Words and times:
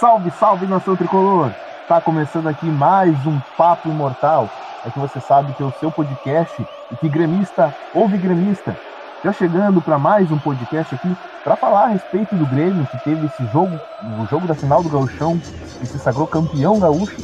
Salve, 0.00 0.30
salve 0.30 0.64
nação 0.64 0.94
tricolor! 0.94 1.50
Tá 1.88 2.00
começando 2.00 2.46
aqui 2.46 2.66
mais 2.66 3.16
um 3.26 3.40
Papo 3.56 3.88
Imortal. 3.88 4.48
É 4.86 4.90
que 4.90 4.98
você 4.98 5.18
sabe 5.18 5.52
que 5.54 5.62
é 5.62 5.66
o 5.66 5.72
seu 5.72 5.90
podcast 5.90 6.64
e 6.92 6.96
que 6.96 7.08
gremista 7.08 7.74
ouve 7.92 8.16
gremista. 8.16 8.76
Já 9.24 9.32
chegando 9.32 9.82
para 9.82 9.98
mais 9.98 10.30
um 10.30 10.38
podcast 10.38 10.94
aqui 10.94 11.16
para 11.42 11.56
falar 11.56 11.86
a 11.86 11.88
respeito 11.88 12.36
do 12.36 12.46
Grêmio 12.46 12.86
que 12.86 13.02
teve 13.02 13.26
esse 13.26 13.44
jogo, 13.46 13.76
o 14.22 14.26
jogo 14.26 14.46
da 14.46 14.54
final 14.54 14.84
do 14.84 14.88
Gauchão, 14.88 15.36
que 15.80 15.86
se 15.86 15.98
sagrou 15.98 16.28
campeão 16.28 16.78
gaúcho, 16.78 17.16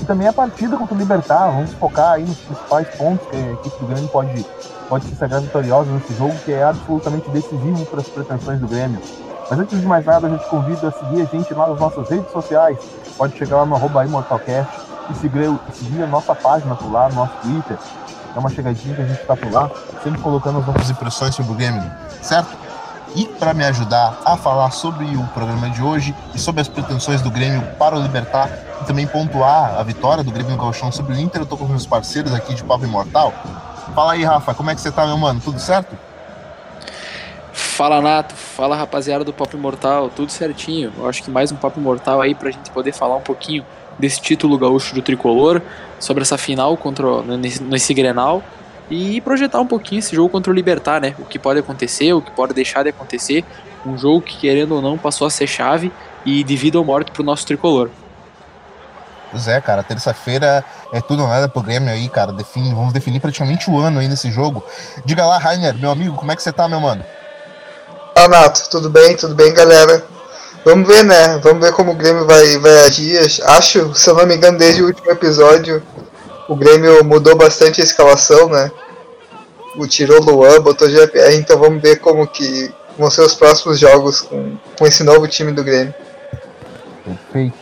e 0.00 0.04
também 0.04 0.28
a 0.28 0.32
partida 0.32 0.76
contra 0.76 0.94
o 0.94 0.98
Libertar. 0.98 1.50
Vamos 1.50 1.72
focar 1.74 2.12
aí 2.12 2.22
nos 2.22 2.38
principais 2.38 2.88
pontos 2.90 3.26
que 3.26 3.34
a 3.34 3.52
equipe 3.54 3.76
do 3.80 3.86
Grêmio 3.86 4.08
pode, 4.08 4.46
pode 4.88 5.04
se 5.06 5.16
sagrar 5.16 5.40
vitoriosa 5.40 5.90
nesse 5.90 6.14
jogo, 6.14 6.38
que 6.44 6.52
é 6.52 6.62
absolutamente 6.62 7.28
decisivo 7.30 7.84
para 7.86 7.98
as 7.98 8.08
pretensões 8.08 8.60
do 8.60 8.68
Grêmio. 8.68 9.00
Mas 9.50 9.58
antes 9.58 9.80
de 9.80 9.86
mais 9.86 10.06
nada, 10.06 10.28
a 10.28 10.30
gente 10.30 10.46
convida 10.46 10.88
a 10.88 10.92
seguir 10.92 11.22
a 11.22 11.24
gente 11.24 11.52
lá 11.52 11.66
nas 11.66 11.80
nossas 11.80 12.08
redes 12.08 12.30
sociais. 12.30 12.78
Pode 13.18 13.36
chegar 13.36 13.56
lá 13.56 13.66
no 13.66 13.74
arroba 13.74 14.04
imortalcast 14.04 14.72
e 15.10 15.14
seguir, 15.14 15.52
seguir 15.72 16.04
a 16.04 16.06
nossa 16.06 16.36
página 16.36 16.76
por 16.76 16.90
lá, 16.92 17.08
no 17.08 17.16
nosso 17.16 17.32
Twitter. 17.42 17.76
Dá 18.32 18.38
uma 18.38 18.48
chegadinha 18.48 18.94
que 18.94 19.02
a 19.02 19.06
gente 19.06 19.20
está 19.20 19.36
por 19.36 19.50
lá, 19.50 19.68
sempre 20.04 20.20
colocando 20.20 20.60
as 20.60 20.66
nossas 20.66 20.90
impressões 20.90 21.34
sobre 21.34 21.50
o 21.50 21.54
Grêmio, 21.56 21.82
certo? 22.22 22.56
E 23.16 23.26
para 23.26 23.52
me 23.52 23.64
ajudar 23.64 24.20
a 24.24 24.36
falar 24.36 24.70
sobre 24.70 25.04
o 25.16 25.24
programa 25.34 25.68
de 25.68 25.82
hoje 25.82 26.14
e 26.32 26.38
sobre 26.38 26.60
as 26.60 26.68
pretensões 26.68 27.20
do 27.20 27.28
Grêmio 27.28 27.60
para 27.76 27.96
o 27.96 28.00
Libertar 28.00 28.48
e 28.80 28.84
também 28.84 29.04
pontuar 29.04 29.74
a 29.76 29.82
vitória 29.82 30.22
do 30.22 30.30
Grêmio 30.30 30.52
no 30.52 30.58
Galchão 30.58 30.92
sobre 30.92 31.14
o 31.14 31.18
Inter, 31.18 31.42
eu 31.42 31.46
tô 31.46 31.56
com 31.56 31.64
meus 31.64 31.84
parceiros 31.84 32.32
aqui 32.32 32.54
de 32.54 32.62
Papo 32.62 32.84
Imortal. 32.84 33.34
Fala 33.96 34.12
aí, 34.12 34.22
Rafa, 34.22 34.54
como 34.54 34.70
é 34.70 34.76
que 34.76 34.80
você 34.80 34.92
tá, 34.92 35.04
meu 35.04 35.18
mano? 35.18 35.40
Tudo 35.40 35.58
certo? 35.58 35.96
Fala 37.80 38.02
Nato, 38.02 38.34
fala 38.34 38.76
rapaziada 38.76 39.24
do 39.24 39.32
Papo 39.32 39.56
Imortal, 39.56 40.10
tudo 40.10 40.30
certinho. 40.30 40.92
Eu 40.98 41.08
acho 41.08 41.22
que 41.22 41.30
mais 41.30 41.50
um 41.50 41.56
Papo 41.56 41.80
Imortal 41.80 42.20
aí 42.20 42.34
pra 42.34 42.50
gente 42.50 42.70
poder 42.70 42.92
falar 42.92 43.16
um 43.16 43.22
pouquinho 43.22 43.64
desse 43.98 44.20
título 44.20 44.58
gaúcho 44.58 44.94
do 44.94 45.00
tricolor, 45.00 45.62
sobre 45.98 46.20
essa 46.20 46.36
final 46.36 46.76
contra 46.76 47.22
nesse, 47.22 47.62
nesse 47.62 47.94
Grenal 47.94 48.42
e 48.90 49.18
projetar 49.22 49.62
um 49.62 49.66
pouquinho 49.66 50.00
esse 50.00 50.14
jogo 50.14 50.28
contra 50.28 50.52
o 50.52 50.54
Libertar, 50.54 51.00
né? 51.00 51.14
O 51.18 51.24
que 51.24 51.38
pode 51.38 51.58
acontecer, 51.58 52.12
o 52.12 52.20
que 52.20 52.30
pode 52.32 52.52
deixar 52.52 52.82
de 52.82 52.90
acontecer. 52.90 53.46
Um 53.86 53.96
jogo 53.96 54.20
que, 54.20 54.36
querendo 54.36 54.74
ou 54.74 54.82
não, 54.82 54.98
passou 54.98 55.26
a 55.26 55.30
ser 55.30 55.46
chave 55.46 55.90
e 56.22 56.44
de 56.44 56.56
vida 56.56 56.78
ou 56.78 56.84
morte 56.84 57.10
pro 57.10 57.22
nosso 57.22 57.46
tricolor. 57.46 57.88
Pois 59.30 59.48
é, 59.48 59.58
cara, 59.58 59.82
terça-feira 59.82 60.62
é 60.92 61.00
tudo 61.00 61.22
ou 61.22 61.28
nada 61.28 61.48
pro 61.48 61.62
Grêmio 61.62 61.88
aí, 61.88 62.10
cara. 62.10 62.30
Vamos 62.74 62.92
definir 62.92 63.20
praticamente 63.20 63.70
o 63.70 63.78
ano 63.78 64.00
aí 64.00 64.06
nesse 64.06 64.30
jogo. 64.30 64.62
Diga 65.02 65.24
lá, 65.24 65.38
Rainer, 65.38 65.74
meu 65.78 65.90
amigo, 65.90 66.14
como 66.14 66.30
é 66.30 66.36
que 66.36 66.42
você 66.42 66.52
tá, 66.52 66.68
meu 66.68 66.78
mano? 66.78 67.02
Fala, 68.20 68.28
Nato, 68.28 68.68
tudo 68.68 68.90
bem? 68.90 69.16
Tudo 69.16 69.34
bem, 69.34 69.54
galera? 69.54 70.04
Vamos 70.62 70.86
ver, 70.86 71.02
né? 71.02 71.38
Vamos 71.38 71.64
ver 71.64 71.72
como 71.72 71.92
o 71.92 71.94
Grêmio 71.94 72.26
vai, 72.26 72.58
vai 72.58 72.84
agir. 72.84 73.18
Acho, 73.44 73.94
se 73.94 74.10
eu 74.10 74.14
não 74.14 74.26
me 74.26 74.36
engano, 74.36 74.58
desde 74.58 74.82
o 74.82 74.88
último 74.88 75.10
episódio, 75.10 75.82
o 76.46 76.54
Grêmio 76.54 77.02
mudou 77.02 77.34
bastante 77.34 77.80
a 77.80 77.84
escalação, 77.84 78.50
né? 78.50 78.70
O 79.74 79.86
tirou 79.86 80.20
Luan, 80.20 80.60
botou 80.60 80.90
GPR, 80.90 81.34
então 81.34 81.58
vamos 81.58 81.80
ver 81.80 81.98
como 82.00 82.26
que 82.26 82.70
vão 82.98 83.10
ser 83.10 83.22
os 83.22 83.34
próximos 83.34 83.78
jogos 83.78 84.20
com, 84.20 84.54
com 84.78 84.86
esse 84.86 85.02
novo 85.02 85.26
time 85.26 85.52
do 85.52 85.64
Grêmio. 85.64 85.94
Perfeito. 87.02 87.56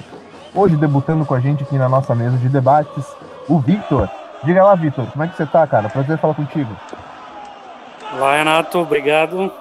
Hoje 0.53 0.75
debutando 0.75 1.25
com 1.25 1.35
a 1.35 1.41
gente 1.41 1.63
aqui 1.63 1.77
na 1.77 1.89
nossa 1.89 2.17
mesa 2.17 2.37
de 2.37 2.49
debates, 2.49 3.05
o 3.49 3.61
Victor. 3.61 4.11
Diga 4.43 4.65
lá, 4.65 4.75
Victor, 4.75 5.07
como 5.07 5.23
é 5.23 5.29
que 5.29 5.37
você 5.37 5.47
tá, 5.47 5.65
cara? 5.69 5.89
Prazer 5.89 6.19
falar 6.19 6.35
contigo. 6.35 6.77
Olá, 8.13 8.39
Renato, 8.39 8.81
obrigado. 8.81 9.53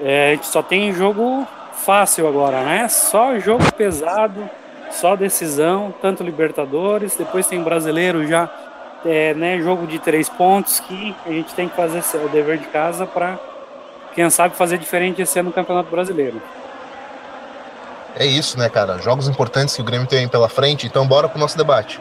É, 0.00 0.30
a 0.30 0.34
gente 0.34 0.46
só 0.46 0.62
tem 0.62 0.92
jogo 0.92 1.46
fácil 1.72 2.26
agora, 2.26 2.62
né? 2.62 2.88
Só 2.88 3.38
jogo 3.38 3.72
pesado, 3.72 4.48
só 4.90 5.14
decisão, 5.16 5.94
tanto 6.00 6.22
Libertadores, 6.22 7.16
depois 7.16 7.46
tem 7.46 7.62
brasileiro 7.62 8.26
já, 8.26 8.48
é, 9.04 9.34
né? 9.34 9.58
Jogo 9.60 9.86
de 9.86 9.98
três 9.98 10.28
pontos 10.28 10.80
que 10.80 11.14
a 11.26 11.30
gente 11.30 11.54
tem 11.54 11.68
que 11.68 11.76
fazer 11.76 12.02
o 12.24 12.28
dever 12.28 12.58
de 12.58 12.66
casa 12.66 13.06
para, 13.06 13.38
quem 14.14 14.28
sabe, 14.30 14.56
fazer 14.56 14.78
diferente 14.78 15.22
esse 15.22 15.38
ano 15.38 15.50
no 15.50 15.54
Campeonato 15.54 15.90
Brasileiro. 15.90 16.40
É 18.16 18.24
isso, 18.24 18.58
né, 18.58 18.68
cara? 18.68 18.98
Jogos 18.98 19.28
importantes 19.28 19.74
que 19.74 19.82
o 19.82 19.84
Grêmio 19.84 20.06
tem 20.06 20.28
pela 20.28 20.48
frente, 20.48 20.86
então 20.86 21.06
bora 21.06 21.28
pro 21.28 21.38
nosso 21.38 21.58
debate. 21.58 22.00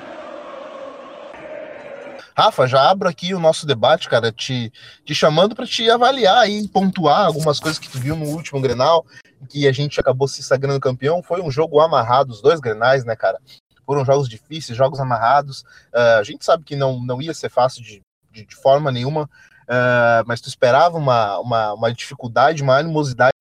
Rafa, 2.35 2.67
já 2.67 2.89
abro 2.89 3.07
aqui 3.07 3.33
o 3.33 3.39
nosso 3.39 3.65
debate, 3.65 4.09
cara, 4.09 4.31
te, 4.31 4.71
te 5.05 5.13
chamando 5.13 5.55
para 5.55 5.67
te 5.67 5.89
avaliar 5.89 6.49
e 6.49 6.67
pontuar 6.67 7.27
algumas 7.27 7.59
coisas 7.59 7.77
que 7.77 7.89
tu 7.89 7.99
viu 7.99 8.15
no 8.15 8.25
último 8.25 8.59
Grenal, 8.59 9.05
que 9.49 9.67
a 9.67 9.71
gente 9.71 9.99
acabou 9.99 10.27
se 10.27 10.41
sagrando 10.41 10.79
campeão. 10.79 11.21
Foi 11.21 11.41
um 11.41 11.51
jogo 11.51 11.79
amarrado, 11.79 12.31
os 12.31 12.41
dois 12.41 12.59
Grenais, 12.59 13.05
né, 13.05 13.15
cara? 13.15 13.39
Foram 13.85 14.03
jogos 14.03 14.27
difíceis, 14.27 14.77
jogos 14.77 14.99
amarrados. 14.99 15.61
Uh, 15.93 16.19
a 16.19 16.23
gente 16.23 16.43
sabe 16.43 16.63
que 16.63 16.75
não, 16.75 16.99
não 16.99 17.21
ia 17.21 17.33
ser 17.33 17.49
fácil 17.49 17.83
de, 17.83 18.01
de, 18.31 18.45
de 18.45 18.55
forma 18.55 18.91
nenhuma, 18.91 19.23
uh, 19.23 20.23
mas 20.25 20.41
tu 20.41 20.47
esperava 20.47 20.97
uma, 20.97 21.37
uma, 21.39 21.73
uma 21.73 21.93
dificuldade, 21.93 22.63
uma 22.63 22.77
animosidade 22.77 23.33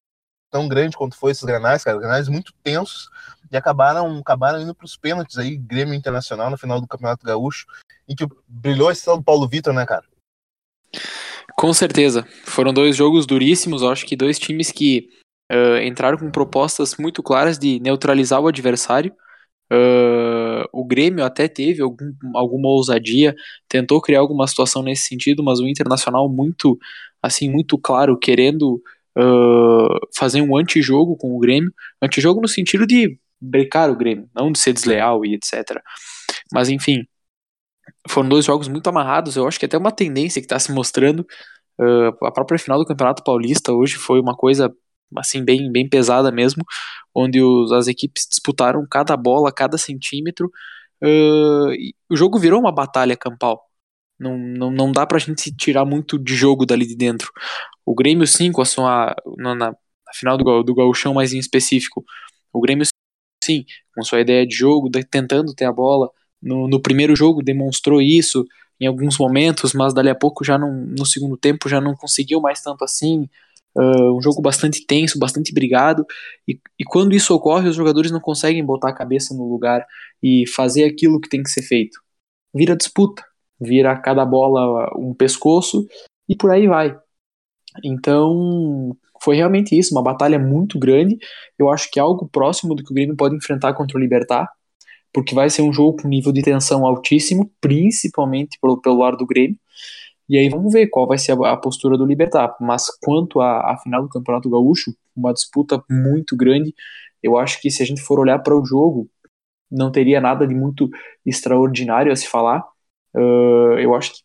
tão 0.51 0.69
grande 0.69 0.99
quanto 0.99 1.17
foi 1.17 1.33
esses 1.33 1.45
Grenais, 1.45 1.83
cara, 1.83 1.99
Grenais 1.99 2.29
muito 2.29 2.53
tensos, 2.63 3.09
e 3.53 3.57
acabaram, 3.57 4.19
acabaram 4.19 4.63
indo 4.63 4.75
para 4.75 4.87
os 4.87 4.97
pênaltis 4.97 5.37
aí, 5.37 5.59
Grêmio 5.59 5.95
Internacional 5.95 6.51
no 6.51 6.57
final 6.57 6.81
do 6.81 6.89
Campeonato 6.89 7.25
Gaúcho, 7.25 7.67
em 8.09 8.17
que 8.17 8.27
brilhou 8.49 8.91
esse 8.91 9.05
do 9.05 9.23
Paulo 9.23 9.47
Vitor, 9.47 9.75
né, 9.75 9.85
cara? 9.85 10.05
Com 11.55 11.73
certeza. 11.75 12.27
Foram 12.45 12.73
dois 12.73 12.97
jogos 12.97 13.27
duríssimos, 13.27 13.83
acho 13.83 14.07
que 14.07 14.17
dois 14.17 14.39
times 14.39 14.73
que 14.73 15.11
uh, 15.53 15.77
entraram 15.83 16.17
com 16.17 16.31
propostas 16.31 16.97
muito 16.97 17.23
claras 17.23 17.59
de 17.59 17.79
neutralizar 17.81 18.41
o 18.41 18.49
adversário. 18.49 19.13
Uh, 19.71 20.65
o 20.73 20.85
Grêmio 20.85 21.25
até 21.25 21.47
teve 21.47 21.83
algum, 21.83 22.13
alguma 22.35 22.69
ousadia, 22.69 23.35
tentou 23.69 24.01
criar 24.01 24.21
alguma 24.21 24.47
situação 24.47 24.83
nesse 24.83 25.09
sentido, 25.09 25.43
mas 25.43 25.61
o 25.61 25.69
Internacional 25.69 26.27
muito, 26.27 26.79
assim, 27.23 27.51
muito 27.51 27.77
claro, 27.79 28.19
querendo 28.19 28.83
uh, 29.19 29.99
fazer 30.17 30.41
um 30.41 30.57
antijogo 30.57 31.17
com 31.17 31.37
o 31.37 31.39
Grêmio. 31.39 31.73
Antijogo 32.03 32.41
no 32.41 32.49
sentido 32.49 32.87
de 32.87 33.19
brecar 33.43 33.91
o 33.91 33.97
Grêmio, 33.97 34.29
não 34.35 34.53
de 34.53 34.59
ser 34.59 34.73
desleal 34.73 35.25
e 35.25 35.35
etc. 35.35 35.81
Mas 36.53 36.69
enfim, 36.69 37.05
foram 38.09 38.29
dois 38.29 38.45
jogos 38.45 38.69
muito 38.69 38.87
amarrados. 38.89 39.37
Eu 39.37 39.47
acho 39.47 39.59
que 39.59 39.67
até 39.67 39.77
uma 39.77 39.93
tendência 39.93 40.41
que 40.41 40.47
está 40.47 40.59
se 40.59 40.73
mostrando. 40.73 41.27
Uh, 41.81 42.27
a 42.27 42.31
própria 42.31 42.59
final 42.59 42.79
do 42.79 42.85
Campeonato 42.87 43.25
Paulista 43.25 43.73
hoje 43.73 43.97
foi 43.97 44.21
uma 44.21 44.37
coisa 44.37 44.73
assim 45.17 45.45
bem, 45.45 45.71
bem 45.71 45.89
pesada 45.89 46.31
mesmo, 46.31 46.65
onde 47.15 47.43
os, 47.43 47.73
as 47.73 47.87
equipes 47.89 48.27
disputaram 48.29 48.87
cada 48.91 49.17
bola, 49.17 49.53
cada 49.53 49.77
centímetro. 49.79 50.51
Uh, 51.03 51.73
o 52.11 52.17
jogo 52.17 52.39
virou 52.39 52.61
uma 52.61 52.73
batalha 52.73 53.17
campal. 53.17 53.63
Não, 54.19 54.39
não, 54.39 54.71
não 54.71 54.93
dá 54.93 55.07
pra 55.07 55.19
gente 55.19 55.55
tirar 55.57 55.85
muito 55.85 56.19
de 56.19 56.35
jogo 56.37 56.65
dali 56.65 56.87
de 56.87 56.97
dentro. 56.97 57.31
O 57.85 57.95
Grêmio 57.95 58.27
sim, 58.27 58.53
com 58.53 58.63
a 58.63 58.65
sua. 58.65 59.15
Na, 59.39 59.55
na 59.55 59.75
final 60.15 60.37
do, 60.37 60.63
do 60.63 60.75
Gauchão 60.75 61.15
mais 61.15 61.33
em 61.33 61.39
específico. 61.39 62.05
O 62.53 62.61
Grêmio 62.61 62.85
sim, 63.43 63.65
com 63.95 64.03
sua 64.03 64.21
ideia 64.21 64.47
de 64.47 64.55
jogo, 64.55 64.91
tentando 65.11 65.55
ter 65.55 65.65
a 65.65 65.73
bola. 65.73 66.11
No, 66.41 66.69
no 66.69 66.81
primeiro 66.81 67.15
jogo 67.15 67.43
demonstrou 67.43 68.01
isso 68.01 68.45
em 68.81 68.87
alguns 68.87 69.17
momentos, 69.19 69.73
mas 69.75 69.95
dali 69.95 70.09
a 70.11 70.15
pouco 70.15 70.45
já 70.45 70.59
não, 70.59 70.73
no 70.73 71.07
segundo 71.07 71.37
tempo 71.37 71.69
já 71.69 71.81
não 71.81 71.95
conseguiu 71.95 72.41
mais 72.41 72.61
tanto 72.61 72.85
assim. 72.85 73.29
Uh, 73.75 74.17
um 74.17 74.21
jogo 74.21 74.43
bastante 74.43 74.85
tenso, 74.87 75.19
bastante 75.19 75.55
brigado, 75.55 76.05
e, 76.47 76.61
e 76.79 76.85
quando 76.85 77.15
isso 77.15 77.35
ocorre, 77.35 77.69
os 77.69 77.77
jogadores 77.77 78.11
não 78.11 78.21
conseguem 78.21 78.63
botar 78.63 78.91
a 78.91 78.95
cabeça 78.95 79.33
no 79.35 79.49
lugar 79.49 79.87
e 80.23 80.47
fazer 80.47 80.85
aquilo 80.85 81.21
que 81.21 81.29
tem 81.29 81.43
que 81.43 81.51
ser 81.51 81.63
feito. 81.63 81.99
Vira 82.55 82.77
disputa, 82.77 83.25
vira 83.59 83.97
cada 83.97 84.27
bola 84.27 84.91
um 84.99 85.15
pescoço 85.15 85.87
e 86.29 86.37
por 86.37 86.51
aí 86.51 86.67
vai. 86.67 86.99
Então, 87.83 88.97
foi 89.23 89.37
realmente 89.37 89.79
isso, 89.79 89.95
uma 89.95 90.03
batalha 90.03 90.39
muito 90.39 90.79
grande. 90.79 91.19
Eu 91.59 91.71
acho 91.71 91.91
que 91.91 91.99
é 91.99 92.03
algo 92.03 92.29
próximo 92.29 92.75
do 92.75 92.83
que 92.83 92.91
o 92.91 92.95
Grêmio 92.95 93.17
pode 93.17 93.37
enfrentar 93.37 93.75
contra 93.75 93.97
o 93.97 94.01
Libertar, 94.01 94.49
porque 95.13 95.35
vai 95.35 95.51
ser 95.51 95.63
um 95.63 95.73
jogo 95.73 96.03
com 96.03 96.09
nível 96.09 96.33
de 96.33 96.43
tensão 96.43 96.87
altíssimo, 96.87 97.51
principalmente 97.61 98.59
pelo, 98.61 98.81
pelo 98.81 98.99
lado 98.99 99.19
do 99.19 99.27
Grêmio. 99.27 99.57
E 100.29 100.39
aí 100.39 100.49
vamos 100.49 100.73
ver 100.73 100.89
qual 100.89 101.07
vai 101.07 101.19
ser 101.19 101.33
a, 101.33 101.53
a 101.53 101.57
postura 101.57 101.99
do 101.99 102.07
Libertar. 102.07 102.57
Mas 102.61 102.87
quanto 103.03 103.41
à 103.41 103.77
final 103.83 104.03
do 104.03 104.09
Campeonato 104.09 104.51
Gaúcho, 104.51 104.95
uma 105.15 105.33
disputa 105.33 105.83
muito 105.91 106.37
grande, 106.37 106.75
eu 107.23 107.39
acho 107.39 107.61
que 107.61 107.71
se 107.71 107.83
a 107.83 107.87
gente 107.87 108.03
for 108.03 108.19
olhar 108.19 108.39
para 108.41 108.57
o 108.59 108.65
jogo, 108.65 109.09
não 109.71 109.91
teria 109.93 110.21
nada 110.21 110.47
de 110.47 110.55
muito 110.55 110.89
extraordinário 111.25 112.13
a 112.13 112.17
se 112.17 112.27
falar. 112.27 112.65
Uh, 113.15 113.79
eu 113.79 113.95
acho 113.95 114.13
que 114.13 114.19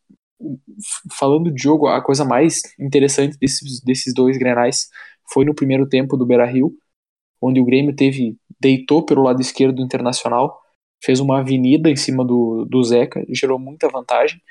falando 1.17 1.51
de 1.51 1.61
jogo, 1.61 1.87
a 1.87 2.01
coisa 2.01 2.23
mais 2.23 2.61
interessante 2.79 3.37
desses, 3.39 3.81
desses 3.81 4.13
dois 4.13 4.37
grenais 4.37 4.87
foi 5.31 5.45
no 5.45 5.53
primeiro 5.53 5.87
tempo 5.87 6.15
do 6.15 6.25
Beira 6.25 6.45
Rio, 6.45 6.73
onde 7.41 7.59
o 7.59 7.65
Grêmio 7.65 7.95
teve 7.95 8.37
deitou 8.59 9.05
pelo 9.05 9.23
lado 9.23 9.41
esquerdo 9.41 9.75
do 9.75 9.81
Internacional, 9.81 10.59
fez 11.03 11.19
uma 11.19 11.39
avenida 11.39 11.89
em 11.89 11.95
cima 11.95 12.25
do, 12.25 12.65
do 12.65 12.83
Zeca, 12.83 13.23
gerou 13.29 13.59
muita 13.59 13.87
vantagem. 13.87 14.41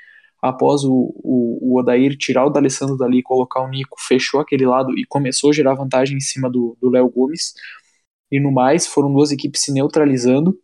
Após 0.41 0.83
o, 0.83 0.93
o, 0.93 1.73
o 1.73 1.79
Odair 1.79 2.15
tirar 2.15 2.45
o 2.45 2.49
D'Alessandro 2.49 2.95
dali 2.95 3.19
e 3.19 3.23
colocar 3.23 3.61
o 3.61 3.67
Nico, 3.67 3.97
fechou 3.99 4.39
aquele 4.39 4.65
lado 4.65 4.97
e 4.97 5.03
começou 5.05 5.49
a 5.49 5.53
gerar 5.53 5.73
vantagem 5.73 6.15
em 6.17 6.21
cima 6.21 6.49
do 6.49 6.77
Léo 6.83 7.09
Gomes. 7.09 7.53
e 8.31 8.39
no 8.39 8.51
mais, 8.51 8.85
foram 8.87 9.11
duas 9.11 9.31
equipes 9.31 9.63
se 9.63 9.73
neutralizando. 9.73 10.57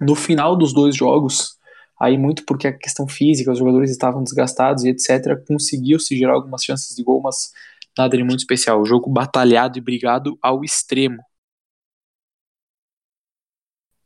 No 0.00 0.14
final 0.14 0.56
dos 0.56 0.72
dois 0.72 0.96
jogos, 0.96 1.59
aí 2.00 2.16
muito 2.16 2.44
porque 2.46 2.66
a 2.66 2.72
questão 2.72 3.06
física, 3.06 3.52
os 3.52 3.58
jogadores 3.58 3.90
estavam 3.90 4.24
desgastados 4.24 4.84
e 4.84 4.88
etc, 4.88 5.36
conseguiu-se 5.46 6.16
gerar 6.16 6.32
algumas 6.32 6.64
chances 6.64 6.96
de 6.96 7.04
gol, 7.04 7.20
mas 7.20 7.52
nada 7.96 8.16
de 8.16 8.24
muito 8.24 8.40
especial. 8.40 8.80
O 8.80 8.86
jogo 8.86 9.10
batalhado 9.10 9.76
e 9.76 9.80
brigado 9.82 10.38
ao 10.40 10.64
extremo. 10.64 11.22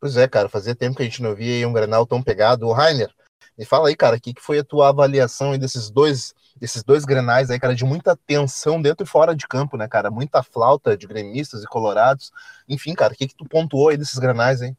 Pois 0.01 0.17
é, 0.17 0.29
cara, 0.29 0.49
fazia 0.49 0.75
tempo 0.75 0.97
que 0.97 1.03
a 1.03 1.07
gente 1.07 1.23
não 1.23 1.35
via 1.35 1.67
um 1.67 1.73
Grenal 1.73 2.07
tão 2.07 2.23
pegado. 2.23 2.67
O 2.67 2.73
Rainer, 2.73 3.11
me 3.57 3.65
fala 3.65 3.89
aí, 3.89 3.97
cara, 3.97 4.17
o 4.17 4.21
que, 4.21 4.35
que 4.35 4.43
foi 4.43 4.59
a 4.59 4.65
tua 4.65 4.89
avaliação 4.89 5.57
desses 5.57 5.89
dois, 5.89 6.35
desses 6.57 6.83
dois 6.83 7.05
grenais 7.05 7.51
aí, 7.51 7.59
cara, 7.59 7.75
de 7.75 7.85
muita 7.85 8.17
tensão 8.17 8.83
dentro 8.83 9.05
e 9.05 9.09
fora 9.09 9.35
de 9.35 9.47
campo, 9.47 9.77
né, 9.77 9.87
cara? 9.89 10.11
Muita 10.11 10.43
flauta 10.43 10.97
de 10.97 11.07
gremistas 11.07 11.63
e 11.63 11.67
colorados. 11.67 12.33
Enfim, 12.69 12.95
cara, 12.95 13.15
o 13.15 13.17
que, 13.17 13.29
que 13.29 13.37
tu 13.37 13.45
pontuou 13.49 13.89
aí 13.89 13.97
desses 13.97 14.19
grenais, 14.19 14.61
hein? 14.61 14.77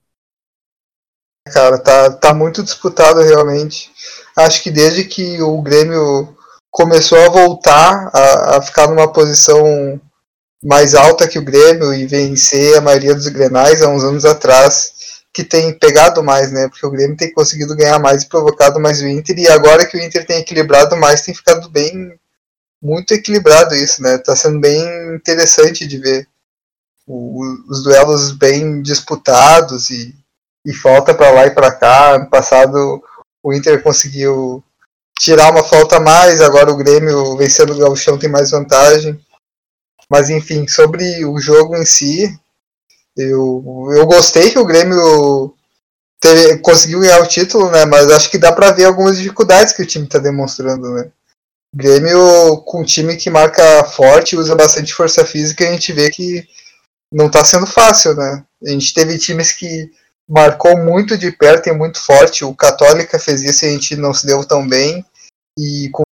Cara, 1.52 1.78
tá, 1.78 2.12
tá 2.12 2.34
muito 2.34 2.64
disputado 2.64 3.22
realmente. 3.22 3.92
Acho 4.36 4.64
que 4.64 4.72
desde 4.72 5.06
que 5.06 5.42
o 5.42 5.62
Grêmio 5.62 6.36
começou 6.72 7.18
a 7.20 7.30
voltar 7.30 8.10
a, 8.14 8.58
a 8.58 8.62
ficar 8.62 8.88
numa 8.88 9.12
posição 9.12 10.00
mais 10.64 10.96
alta 10.96 11.28
que 11.28 11.38
o 11.38 11.44
Grêmio 11.44 11.94
e 11.94 12.08
vencer 12.08 12.76
a 12.76 12.82
maioria 12.82 13.14
dos 13.14 13.28
grenais 13.28 13.82
há 13.82 13.88
uns 13.88 14.04
anos 14.04 14.26
atrás, 14.26 14.94
que 15.32 15.44
tem 15.44 15.78
pegado 15.78 16.24
mais, 16.24 16.52
né? 16.52 16.68
Porque 16.68 16.86
o 16.86 16.90
Grêmio 16.90 17.16
tem 17.16 17.32
conseguido 17.32 17.76
ganhar 17.76 18.00
mais 18.00 18.24
e 18.24 18.28
provocado 18.28 18.80
mais 18.80 19.00
o 19.02 19.08
Inter, 19.08 19.38
e 19.38 19.48
agora 19.48 19.86
que 19.86 19.96
o 19.96 20.02
Inter 20.02 20.26
tem 20.26 20.40
equilibrado 20.40 20.98
mais, 20.98 21.22
tem 21.22 21.34
ficado 21.36 21.70
bem, 21.70 22.20
muito 22.82 23.14
equilibrado 23.14 23.76
isso, 23.76 24.02
né? 24.02 24.18
Tá 24.18 24.36
sendo 24.36 24.60
bem 24.60 24.82
interessante 25.16 25.86
de 25.86 25.98
ver 26.00 26.28
o, 27.08 27.44
os 27.70 27.84
duelos 27.84 28.32
bem 28.32 28.82
disputados 28.82 29.90
e, 29.92 30.16
e 30.66 30.74
falta 30.74 31.14
para 31.14 31.32
lá 31.32 31.46
e 31.46 31.52
para 31.52 31.72
cá. 31.72 32.18
No 32.18 32.30
passado 32.30 33.02
o 33.44 33.54
Inter 33.54 33.82
conseguiu 33.84 34.64
tirar 35.20 35.52
uma 35.52 35.64
falta 35.64 35.98
a 35.98 36.00
mais, 36.00 36.42
agora 36.42 36.72
o 36.72 36.76
Grêmio 36.76 37.38
vencendo 37.38 37.74
o 37.74 37.78
Gauchão 37.78 38.18
tem 38.18 38.30
mais 38.30 38.52
vantagem. 38.52 39.20
Mas 40.10 40.30
enfim, 40.30 40.68
sobre 40.68 41.26
o 41.26 41.40
jogo 41.40 41.76
em 41.76 41.86
si, 41.86 42.38
eu, 43.16 43.64
eu 43.96 44.06
gostei 44.06 44.52
que 44.52 44.60
o 44.60 44.66
Grêmio 44.66 45.56
conseguiu 46.62 47.02
ganhar 47.02 47.22
o 47.22 47.28
título, 47.28 47.70
né? 47.70 47.86
Mas 47.86 48.10
acho 48.12 48.30
que 48.30 48.38
dá 48.38 48.52
para 48.52 48.72
ver 48.72 48.86
algumas 48.86 49.18
dificuldades 49.18 49.74
que 49.74 49.84
o 49.84 49.86
time 49.86 50.06
está 50.06 50.20
demonstrando, 50.20 50.92
né? 50.92 51.12
Grêmio, 51.74 52.58
com 52.66 52.82
um 52.82 52.86
time 52.86 53.18
que 53.18 53.30
marca 53.30 53.84
forte, 53.84 54.38
usa 54.38 54.56
bastante 54.56 54.94
força 54.94 55.26
física, 55.26 55.68
a 55.68 55.72
gente 55.72 55.92
vê 55.92 56.10
que 56.10 56.48
não 57.12 57.28
está 57.28 57.44
sendo 57.44 57.68
fácil, 57.68 58.16
né? 58.16 58.44
A 58.66 58.70
gente 58.70 58.94
teve 58.94 59.18
times 59.18 59.52
que 59.52 59.92
marcou 60.28 60.78
muito 60.78 61.18
de 61.18 61.32
perto 61.32 61.68
e 61.68 61.74
muito 61.74 62.02
forte. 62.02 62.44
O 62.44 62.56
Católica 62.56 63.20
fez 63.20 63.42
isso 63.42 63.66
e 63.66 63.70
a 63.70 63.72
gente 63.72 63.96
não 63.96 64.14
se 64.14 64.26
deu 64.26 64.44
tão 64.44 64.68
bem. 64.68 65.06
E 65.58 65.90
com 65.92 66.04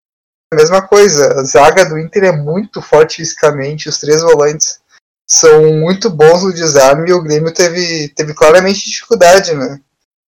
a 0.54 0.56
mesma 0.56 0.82
coisa, 0.82 1.40
a 1.40 1.44
zaga 1.44 1.86
do 1.86 1.98
Inter 1.98 2.26
é 2.26 2.32
muito 2.32 2.82
forte 2.82 3.18
fisicamente, 3.18 3.90
os 3.90 3.98
três 3.98 4.22
volantes 4.22 4.80
são 5.28 5.74
muito 5.74 6.10
bons 6.10 6.44
no 6.44 6.54
desarme 6.54 7.10
e 7.10 7.14
o 7.14 7.22
Grêmio 7.22 7.52
teve, 7.52 8.10
teve 8.10 8.34
claramente 8.34 8.90
dificuldade, 8.90 9.54
né? 9.56 9.80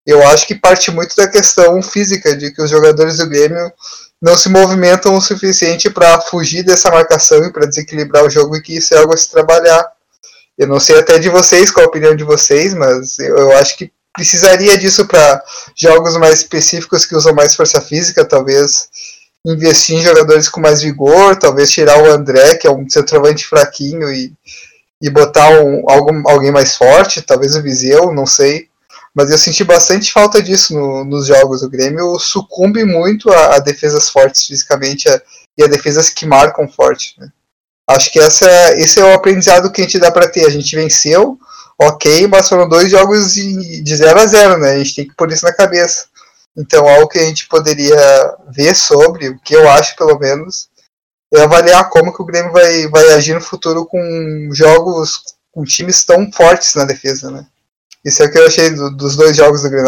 Eu 0.06 0.26
acho 0.28 0.48
que 0.48 0.56
parte 0.56 0.92
muito 0.92 1.16
da 1.16 1.28
questão 1.28 1.82
física, 1.82 2.36
de 2.36 2.52
que 2.52 2.62
os 2.62 2.70
jogadores 2.70 3.18
do 3.18 3.28
Grêmio 3.28 3.72
não 4.22 4.38
se 4.38 4.50
movimentam 4.50 5.16
o 5.16 5.22
suficiente 5.22 5.90
para 5.90 6.22
fugir 6.22 6.64
dessa 6.64 6.90
marcação 6.90 7.44
e 7.44 7.52
para 7.52 7.66
desequilibrar 7.66 8.24
o 8.24 8.30
jogo 8.30 8.56
e 8.56 8.62
que 8.62 8.78
isso 8.78 8.94
é 8.94 8.98
algo 8.98 9.14
a 9.14 9.18
se 9.18 9.30
trabalhar. 9.30 9.95
Eu 10.58 10.68
não 10.68 10.80
sei 10.80 11.00
até 11.00 11.20
de 11.20 11.30
vocês, 11.30 11.72
qual 11.72 11.86
a 11.86 11.90
opinião 11.90 12.16
de 12.16 12.24
vocês, 12.24 12.74
mas 12.74 13.20
eu, 13.20 13.38
eu 13.38 13.58
acho 13.58 13.78
que 13.78 13.92
precisaria 14.14 14.78
disso 14.78 15.06
para 15.06 15.44
jogos 15.76 16.16
mais 16.18 16.36
específicos 16.36 17.06
que 17.06 17.16
usam 17.16 17.34
mais 17.34 17.56
força 17.56 17.82
física, 17.82 18.24
talvez 18.24 18.88
investir 19.46 19.98
em 19.98 20.02
jogadores 20.02 20.48
com 20.48 20.62
mais 20.62 20.82
vigor, 20.82 21.36
talvez 21.36 21.70
tirar 21.70 22.02
o 22.02 22.10
André, 22.10 22.56
que 22.56 22.66
é 22.66 22.72
um 22.72 22.90
centroavante 22.90 23.46
fraquinho, 23.46 24.12
e 24.12 24.34
e 25.02 25.10
botar 25.10 25.50
um, 25.62 25.84
algum, 25.88 26.24
alguém 26.28 26.52
mais 26.52 26.76
forte, 26.76 27.22
talvez 27.22 27.56
o 27.56 27.62
Viseu, 27.62 28.12
não 28.12 28.26
sei. 28.26 28.70
Mas 29.14 29.30
eu 29.30 29.38
senti 29.38 29.64
bastante 29.64 30.12
falta 30.12 30.42
disso 30.42 30.74
no, 30.74 31.06
nos 31.06 31.28
jogos. 31.28 31.64
O 31.64 31.70
Grêmio 31.70 32.18
sucumbe 32.20 32.84
muito 32.84 33.30
a, 33.32 33.56
a 33.56 33.60
defesas 33.60 34.10
fortes 34.10 34.46
fisicamente 34.46 35.08
a, 35.08 35.22
e 35.58 35.64
a 35.64 35.68
defesas 35.68 36.10
que 36.10 36.26
marcam 36.26 36.68
forte. 36.68 37.16
Né? 37.20 37.30
Acho 37.88 38.12
que 38.12 38.20
essa, 38.20 38.48
esse 38.74 39.00
é 39.00 39.04
o 39.04 39.14
aprendizado 39.14 39.72
que 39.72 39.82
a 39.82 39.84
gente 39.84 40.00
dá 40.00 40.12
para 40.12 40.28
ter. 40.28 40.46
A 40.46 40.50
gente 40.50 40.76
venceu, 40.76 41.38
ok, 41.80 42.28
mas 42.28 42.50
foram 42.50 42.68
dois 42.68 42.90
jogos 42.90 43.34
de, 43.34 43.82
de 43.82 43.96
0 43.96 44.20
a 44.20 44.26
0 44.26 44.58
né? 44.58 44.72
A 44.72 44.78
gente 44.78 44.96
tem 44.96 45.08
que 45.08 45.16
pôr 45.16 45.32
isso 45.32 45.46
na 45.46 45.54
cabeça. 45.54 46.08
Então, 46.58 46.88
algo 46.88 47.08
que 47.08 47.20
a 47.20 47.26
gente 47.26 47.48
poderia 47.48 47.98
ver 48.50 48.74
sobre, 48.76 49.30
o 49.30 49.40
que 49.40 49.56
eu 49.56 49.70
acho 49.70 49.96
pelo 49.96 50.18
menos, 50.18 50.70
é 51.34 51.42
avaliar 51.42 51.90
como 51.90 52.14
que 52.14 52.22
o 52.22 52.26
Grêmio 52.26 52.52
vai, 52.52 52.88
vai 52.88 53.14
agir 53.14 53.34
no 53.34 53.42
futuro 53.42 53.86
com 53.86 54.50
jogos 54.52 55.36
com 55.52 55.64
times 55.64 56.04
tão 56.04 56.32
fortes 56.32 56.76
na 56.76 56.86
defesa, 56.86 57.30
né? 57.30 57.46
Isso 58.04 58.22
é 58.22 58.26
o 58.26 58.32
que 58.32 58.38
eu 58.38 58.46
achei 58.46 58.70
do, 58.70 58.96
dos 58.96 59.16
dois 59.16 59.36
jogos 59.36 59.64
do 59.64 59.70
Grêmio. 59.70 59.88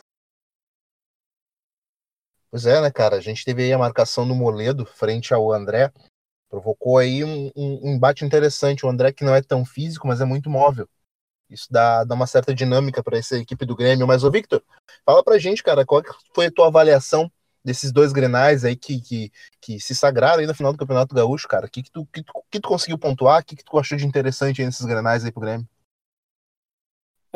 Pois 2.49 2.65
é, 2.65 2.81
né, 2.81 2.89
cara? 2.89 3.17
A 3.17 3.21
gente 3.21 3.45
teve 3.45 3.63
aí 3.63 3.73
a 3.73 3.77
marcação 3.77 4.27
do 4.27 4.33
Moledo 4.33 4.85
frente 4.85 5.33
ao 5.33 5.53
André. 5.53 5.91
Provocou 6.49 6.97
aí 6.97 7.23
um, 7.23 7.51
um, 7.55 7.89
um 7.89 7.95
embate 7.95 8.23
interessante. 8.23 8.85
O 8.85 8.89
André 8.89 9.11
que 9.11 9.23
não 9.23 9.35
é 9.35 9.41
tão 9.41 9.65
físico, 9.65 10.07
mas 10.07 10.21
é 10.21 10.25
muito 10.25 10.49
móvel. 10.49 10.87
Isso 11.49 11.67
dá, 11.71 12.03
dá 12.03 12.15
uma 12.15 12.27
certa 12.27 12.53
dinâmica 12.53 13.03
para 13.03 13.17
essa 13.17 13.37
equipe 13.37 13.65
do 13.65 13.75
Grêmio. 13.75 14.07
Mas, 14.07 14.23
ô 14.23 14.31
Victor, 14.31 14.61
fala 15.05 15.23
pra 15.23 15.37
gente, 15.37 15.63
cara, 15.63 15.85
qual 15.85 16.01
foi 16.33 16.47
a 16.47 16.51
tua 16.51 16.67
avaliação 16.67 17.31
desses 17.63 17.91
dois 17.91 18.13
grenais 18.13 18.63
aí 18.63 18.75
que, 18.75 19.01
que, 19.01 19.31
que 19.59 19.79
se 19.79 19.93
sagraram 19.93 20.39
aí 20.39 20.47
no 20.47 20.55
final 20.55 20.71
do 20.71 20.77
Campeonato 20.77 21.15
Gaúcho, 21.15 21.47
cara? 21.47 21.65
O 21.65 21.69
que, 21.69 21.83
que, 21.83 21.91
tu, 21.91 22.05
que, 22.05 22.23
tu, 22.23 22.33
que 22.49 22.59
tu 22.59 22.69
conseguiu 22.69 22.97
pontuar? 22.97 23.41
O 23.41 23.45
que, 23.45 23.55
que 23.55 23.63
tu 23.63 23.77
achou 23.77 23.97
de 23.97 24.05
interessante 24.05 24.63
nesses 24.63 24.85
grenais 24.85 25.23
aí 25.23 25.31
pro 25.31 25.41
Grêmio? 25.41 25.67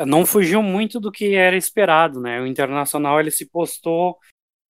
Não 0.06 0.26
fugiu 0.26 0.62
muito 0.62 0.98
do 0.98 1.12
que 1.12 1.34
era 1.34 1.56
esperado, 1.56 2.20
né? 2.20 2.40
O 2.40 2.46
Internacional 2.46 3.20
ele 3.20 3.30
se 3.30 3.46
postou 3.46 4.18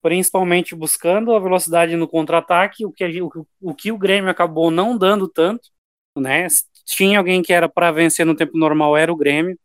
principalmente 0.03 0.75
buscando 0.75 1.33
a 1.33 1.39
velocidade 1.39 1.95
no 1.95 2.09
contra-ataque, 2.09 2.85
o 2.85 2.93
que, 2.93 3.23
o, 3.23 3.47
o 3.61 3.75
que 3.75 3.93
o 3.93 3.97
Grêmio 3.97 4.29
acabou 4.29 4.71
não 4.71 4.99
dando 4.99 5.29
tanto, 5.29 5.71
né? 6.19 6.49
Tinha 6.85 7.19
alguém 7.19 7.41
que 7.41 7.53
era 7.53 7.69
para 7.69 7.93
vencer 7.93 8.27
no 8.27 8.35
tempo 8.35 8.59
normal, 8.59 8.97
era 8.97 9.13
o 9.13 9.17
Grêmio, 9.17 9.57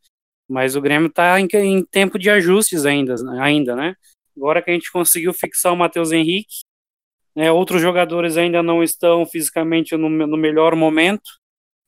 mas 0.48 0.76
o 0.76 0.82
Grêmio 0.82 1.08
está 1.08 1.40
em, 1.40 1.48
em, 1.54 1.84
tempo 1.84 2.20
de 2.20 2.30
ajustes 2.30 2.86
ainda, 2.86 3.16
ainda, 3.42 3.76
né? 3.76 3.96
Agora 4.38 4.62
que 4.62 4.70
a 4.70 4.74
gente 4.74 4.92
conseguiu 4.92 5.34
fixar 5.34 5.74
o 5.74 5.78
Matheus 5.78 6.12
Henrique, 6.12 6.60
né, 7.36 7.52
outros 7.52 7.82
jogadores 7.82 8.38
ainda 8.38 8.62
não 8.62 8.84
estão 8.84 9.26
fisicamente 9.26 9.98
no, 9.98 10.10
no 10.10 10.38
melhor 10.38 10.76
momento. 10.76 11.30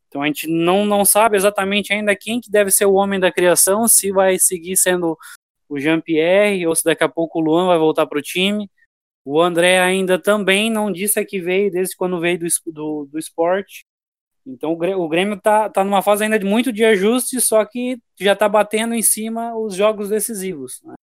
Então 0.07 0.23
a 0.23 0.25
gente 0.25 0.47
não, 0.47 0.85
não 0.85 1.05
sabe 1.05 1.37
exatamente 1.37 1.93
ainda 1.93 2.15
quem 2.15 2.41
que 2.41 2.49
deve 2.49 2.71
ser 2.71 2.85
o 2.85 2.93
homem 2.93 3.19
da 3.19 3.31
criação, 3.31 3.87
se 3.87 4.11
vai 4.11 4.39
seguir 4.39 4.75
sendo 4.75 5.15
o 5.69 5.79
Jean-Pierre 5.79 6.65
ou 6.67 6.75
se 6.75 6.83
daqui 6.83 7.03
a 7.03 7.09
pouco 7.09 7.39
o 7.39 7.41
Luan 7.41 7.67
vai 7.67 7.77
voltar 7.77 8.07
para 8.07 8.17
o 8.17 8.21
time. 8.21 8.69
O 9.23 9.39
André 9.39 9.79
ainda 9.79 10.17
também 10.19 10.69
não 10.69 10.91
disse 10.91 11.19
a 11.19 11.25
que 11.25 11.39
veio 11.39 11.71
desde 11.71 11.95
quando 11.95 12.19
veio 12.19 12.39
do, 12.39 12.47
do, 12.67 13.05
do 13.11 13.19
esporte. 13.19 13.85
Então 14.45 14.71
o 14.71 15.07
Grêmio 15.07 15.35
está 15.35 15.69
tá 15.69 15.83
numa 15.83 16.01
fase 16.01 16.23
ainda 16.23 16.39
de 16.39 16.45
muito 16.45 16.73
de 16.73 16.83
ajuste, 16.83 17.39
só 17.39 17.63
que 17.63 17.99
já 18.19 18.33
está 18.33 18.49
batendo 18.49 18.95
em 18.95 19.01
cima 19.01 19.55
os 19.55 19.75
jogos 19.75 20.09
decisivos. 20.09 20.81
Né? 20.83 20.95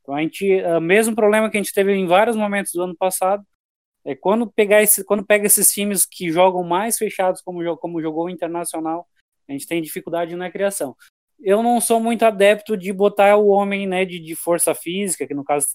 Então 0.00 0.14
a 0.14 0.20
gente, 0.20 0.62
o 0.62 0.80
mesmo 0.80 1.14
problema 1.16 1.50
que 1.50 1.56
a 1.56 1.62
gente 1.62 1.74
teve 1.74 1.92
em 1.92 2.06
vários 2.06 2.36
momentos 2.36 2.72
do 2.72 2.82
ano 2.82 2.96
passado, 2.96 3.44
é 4.04 4.14
quando 4.14 4.50
pegar 4.50 4.82
esse, 4.82 5.04
quando 5.04 5.24
pega 5.24 5.46
esses 5.46 5.72
times 5.72 6.04
que 6.04 6.30
jogam 6.30 6.62
mais 6.62 6.96
fechados 6.96 7.40
como, 7.40 7.76
como 7.76 8.02
jogou 8.02 8.26
o 8.26 8.30
Internacional, 8.30 9.06
a 9.48 9.52
gente 9.52 9.66
tem 9.66 9.82
dificuldade 9.82 10.34
na 10.36 10.50
criação. 10.50 10.96
Eu 11.42 11.62
não 11.62 11.80
sou 11.80 11.98
muito 11.98 12.24
adepto 12.24 12.76
de 12.76 12.92
botar 12.92 13.36
o 13.36 13.48
homem 13.48 13.86
né, 13.86 14.04
de, 14.04 14.20
de 14.20 14.36
força 14.36 14.74
física, 14.74 15.26
que 15.26 15.34
no 15.34 15.44
caso 15.44 15.66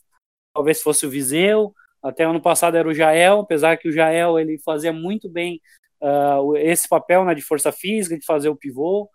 talvez 0.54 0.82
fosse 0.82 1.06
o 1.06 1.10
Viseu, 1.10 1.74
até 2.02 2.24
ano 2.24 2.42
passado 2.42 2.78
era 2.78 2.88
o 2.88 2.94
Jael, 2.94 3.42
apesar 3.42 3.78
que 3.78 3.90
o 3.90 3.92
Jael 3.92 4.40
ele 4.40 4.58
fazia 4.60 4.94
muito 4.94 5.30
bem 5.30 5.62
uh, 6.02 6.56
esse 6.56 6.88
papel 6.88 7.26
né, 7.26 7.36
de 7.36 7.42
força 7.42 7.72
física, 7.72 8.18
de 8.18 8.26
fazer 8.26 8.50
o 8.50 8.56
pivô, 8.56 9.10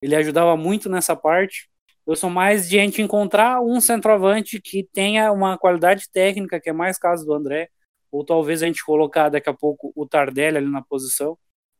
ele 0.00 0.16
ajudava 0.16 0.56
muito 0.56 0.88
nessa 0.88 1.14
parte. 1.14 1.68
Eu 2.06 2.16
sou 2.16 2.30
mais 2.30 2.68
de 2.68 2.78
a 2.78 2.82
gente 2.82 3.02
encontrar 3.02 3.60
um 3.60 3.80
centroavante 3.80 4.60
que 4.60 4.82
tenha 4.82 5.30
uma 5.30 5.58
qualidade 5.58 6.10
técnica, 6.10 6.58
que 6.58 6.70
é 6.70 6.72
mais 6.72 6.98
caso 6.98 7.26
do 7.26 7.34
André, 7.34 7.68
ou 8.10 8.24
talvez 8.24 8.62
a 8.62 8.66
gente 8.66 8.84
colocar 8.84 9.28
daqui 9.28 9.50
a 9.50 9.54
pouco 9.54 9.92
o 9.94 10.06
Tardelli 10.06 10.56
ali 10.56 10.70
na 10.70 10.80
posição, 10.80 11.36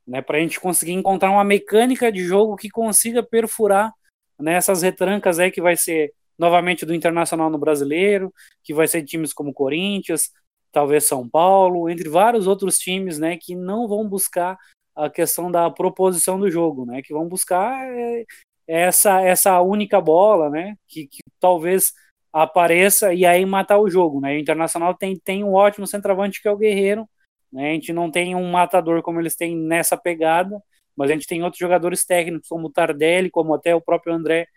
né, 0.07 0.21
para 0.21 0.37
a 0.37 0.41
gente 0.41 0.61
conseguir 0.61 0.93
encontrar 0.93 1.31
uma 1.31 1.45
mecânica 1.45 2.13
de 2.13 2.23
jogo 2.25 2.57
que 2.57 2.69
consiga 2.69 3.23
perfurar 3.23 3.93
né, 4.39 4.59
retrancas 4.83 5.39
aí 5.39 5.51
que 5.51 5.61
vai 5.61 5.77
ser 5.77 6.13
novamente 6.39 6.87
do 6.87 6.95
Internacional 6.95 7.51
no 7.51 7.59
Brasileiro, 7.59 8.33
que 8.63 8.73
vai 8.73 8.87
ser 8.87 9.03
times 9.05 9.33
como 9.33 9.53
Corinthians, 9.53 10.31
talvez 10.71 11.07
São 11.07 11.29
Paulo, 11.29 11.89
entre 11.89 12.09
vários 12.09 12.47
outros 12.47 12.79
times, 12.79 13.19
né, 13.19 13.37
que 13.37 13.57
não 13.57 13.89
vão 13.89 14.09
buscar 14.09 14.57
a 14.95 15.11
questão 15.11 15.51
da 15.51 15.71
proposição 15.71 16.39
do 16.39 16.51
jogo, 16.51 16.85
né, 16.87 17.03
que 17.03 17.13
vão 17.13 17.29
buscar 17.29 17.85
é, 17.87 18.25
essa 18.69 19.23
essa 19.23 19.61
única 19.63 20.01
bola, 20.01 20.51
né? 20.51 20.77
Que, 20.87 21.07
que 21.09 21.23
talvez 21.41 21.93
apareça 22.33 23.15
e 23.15 23.25
aí 23.25 23.45
matar 23.47 23.79
o 23.79 23.89
jogo, 23.89 24.21
né? 24.21 24.35
O 24.37 24.39
Internacional 24.39 24.95
tem, 24.95 25.19
tem 25.19 25.43
um 25.43 25.55
ótimo 25.55 25.87
centroavante 25.87 26.43
que 26.43 26.49
é 26.49 26.53
o 26.53 26.57
Guerreiro, 26.57 27.09
né? 27.51 27.71
A 27.71 27.73
gente 27.73 27.93
não 27.93 28.11
tem 28.11 28.35
um 28.37 28.51
matador 28.51 29.03
como 29.03 29.21
eles 29.21 29.35
têm 29.35 29.57
nessa 29.57 29.97
pegada, 29.97 30.63
mas 30.99 31.11
a 31.11 31.15
gente 31.15 31.29
tem 31.29 31.45
outros 31.45 31.61
jogadores 31.61 32.05
técnicos 32.05 32.49
como 32.49 32.67
o 32.67 32.73
Tardelli, 32.73 33.31
como 33.31 33.55
até 33.55 33.73
o 33.73 33.81
próprio 33.81 34.13
André, 34.13 34.49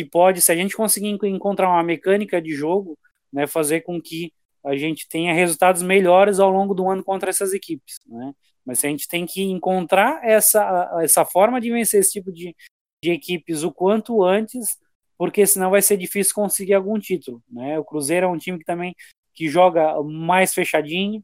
que 0.00 0.06
pode, 0.06 0.40
se 0.40 0.50
a 0.50 0.56
gente 0.56 0.74
conseguir 0.74 1.10
encontrar 1.24 1.68
uma 1.68 1.82
mecânica 1.82 2.40
de 2.40 2.54
jogo, 2.54 2.98
né, 3.30 3.46
fazer 3.46 3.82
com 3.82 4.00
que 4.00 4.32
a 4.64 4.74
gente 4.74 5.06
tenha 5.06 5.34
resultados 5.34 5.82
melhores 5.82 6.40
ao 6.40 6.50
longo 6.50 6.72
do 6.72 6.88
ano 6.88 7.04
contra 7.04 7.28
essas 7.28 7.52
equipes, 7.52 7.98
né? 8.06 8.32
Mas 8.64 8.82
a 8.82 8.88
gente 8.88 9.06
tem 9.06 9.26
que 9.26 9.42
encontrar 9.42 10.24
essa, 10.24 10.98
essa 11.02 11.24
forma 11.24 11.60
de 11.60 11.70
vencer 11.70 12.00
esse 12.00 12.12
tipo 12.12 12.32
de, 12.32 12.56
de 13.02 13.10
equipes 13.10 13.62
o 13.62 13.72
quanto 13.72 14.22
antes, 14.22 14.78
porque 15.18 15.44
senão 15.46 15.70
vai 15.70 15.82
ser 15.82 15.96
difícil 15.96 16.32
conseguir 16.32 16.74
algum 16.74 16.98
título, 16.98 17.42
né? 17.50 17.78
O 17.78 17.84
Cruzeiro 17.84 18.26
é 18.26 18.28
um 18.28 18.38
time 18.38 18.58
que 18.58 18.64
também 18.64 18.94
que 19.34 19.48
joga 19.48 20.00
mais 20.02 20.54
fechadinho, 20.54 21.22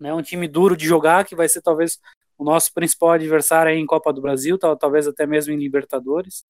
né? 0.00 0.12
Um 0.14 0.22
time 0.22 0.48
duro 0.48 0.76
de 0.76 0.86
jogar, 0.86 1.26
que 1.26 1.36
vai 1.36 1.48
ser 1.48 1.60
talvez 1.60 2.00
o 2.38 2.44
nosso 2.44 2.72
principal 2.72 3.12
adversário 3.12 3.72
em 3.72 3.86
Copa 3.86 4.12
do 4.12 4.20
Brasil, 4.20 4.58
talvez 4.58 5.06
até 5.06 5.26
mesmo 5.26 5.52
em 5.52 5.58
Libertadores, 5.58 6.44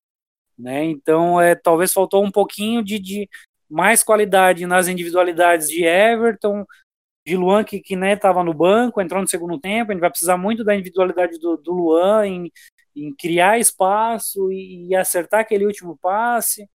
né? 0.57 0.83
Então, 0.85 1.39
é, 1.39 1.55
talvez 1.55 1.91
faltou 1.91 2.23
um 2.23 2.31
pouquinho 2.31 2.83
de, 2.83 2.99
de 2.99 3.29
mais 3.69 4.03
qualidade 4.03 4.65
nas 4.65 4.87
individualidades 4.87 5.67
de 5.67 5.83
Everton, 5.83 6.65
de 7.25 7.35
Luan, 7.35 7.63
que, 7.63 7.79
que 7.79 7.95
né, 7.95 8.13
estava 8.13 8.43
no 8.43 8.53
banco, 8.53 9.01
entrou 9.01 9.21
no 9.21 9.27
segundo 9.27 9.59
tempo. 9.59 9.91
A 9.91 9.93
gente 9.93 10.01
vai 10.01 10.09
precisar 10.09 10.37
muito 10.37 10.63
da 10.63 10.75
individualidade 10.75 11.39
do, 11.39 11.57
do 11.57 11.73
Luan 11.73 12.27
em, 12.27 12.51
em 12.95 13.13
criar 13.15 13.59
espaço 13.59 14.51
e, 14.51 14.89
e, 14.89 14.95
acertar 14.95 15.41
aquele 15.41 15.65
último 15.65 15.97
passe, 15.97 16.69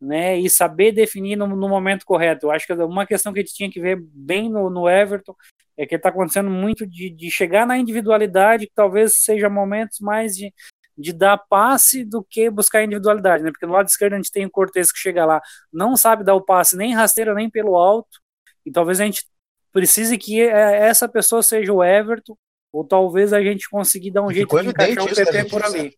né? 0.00 0.38
E 0.38 0.50
saber 0.50 0.92
definir 0.92 1.36
no, 1.36 1.46
no, 1.48 1.68
momento 1.68 2.04
correto. 2.04 2.46
Eu 2.46 2.50
acho 2.50 2.66
que 2.66 2.72
uma 2.74 3.06
questão 3.06 3.32
que 3.32 3.40
a 3.40 3.42
gente 3.42 3.54
tinha 3.54 3.70
que 3.70 3.80
ver 3.80 3.98
bem 4.00 4.50
no, 4.50 4.68
no 4.68 4.88
Everton 4.88 5.34
é 5.76 5.86
que 5.86 5.94
está 5.94 6.08
acontecendo 6.08 6.50
muito 6.50 6.86
de, 6.86 7.10
de 7.10 7.30
chegar 7.30 7.66
na 7.66 7.76
individualidade, 7.76 8.66
que 8.66 8.74
talvez 8.74 9.16
seja 9.16 9.48
momentos 9.50 10.00
mais 10.00 10.36
de, 10.36 10.52
de 10.96 11.12
dar 11.12 11.36
passe 11.36 12.04
do 12.04 12.22
que 12.22 12.48
buscar 12.48 12.84
individualidade, 12.84 13.42
né? 13.42 13.50
Porque 13.50 13.66
no 13.66 13.72
lado 13.72 13.88
esquerdo 13.88 14.14
a 14.14 14.16
gente 14.16 14.30
tem 14.30 14.46
o 14.46 14.50
Cortez 14.50 14.92
que 14.92 14.98
chega 14.98 15.24
lá, 15.24 15.40
não 15.72 15.96
sabe 15.96 16.24
dar 16.24 16.34
o 16.34 16.44
passe 16.44 16.76
nem 16.76 16.94
rasteira 16.94 17.34
nem 17.34 17.50
pelo 17.50 17.76
alto, 17.76 18.20
e 18.64 18.70
talvez 18.70 19.00
a 19.00 19.04
gente 19.04 19.26
precise 19.72 20.16
que 20.16 20.40
é, 20.40 20.86
essa 20.86 21.08
pessoa 21.08 21.42
seja 21.42 21.72
o 21.72 21.82
Everton, 21.82 22.36
ou 22.72 22.84
talvez 22.84 23.32
a 23.32 23.42
gente 23.42 23.68
consiga 23.68 24.10
dar 24.12 24.22
um 24.22 24.32
jeito 24.32 24.56
de 24.60 24.68
encaixar 24.68 25.04
o 25.04 25.14
PP 25.14 25.32
né, 25.32 25.44
por 25.44 25.64
ali. 25.64 25.96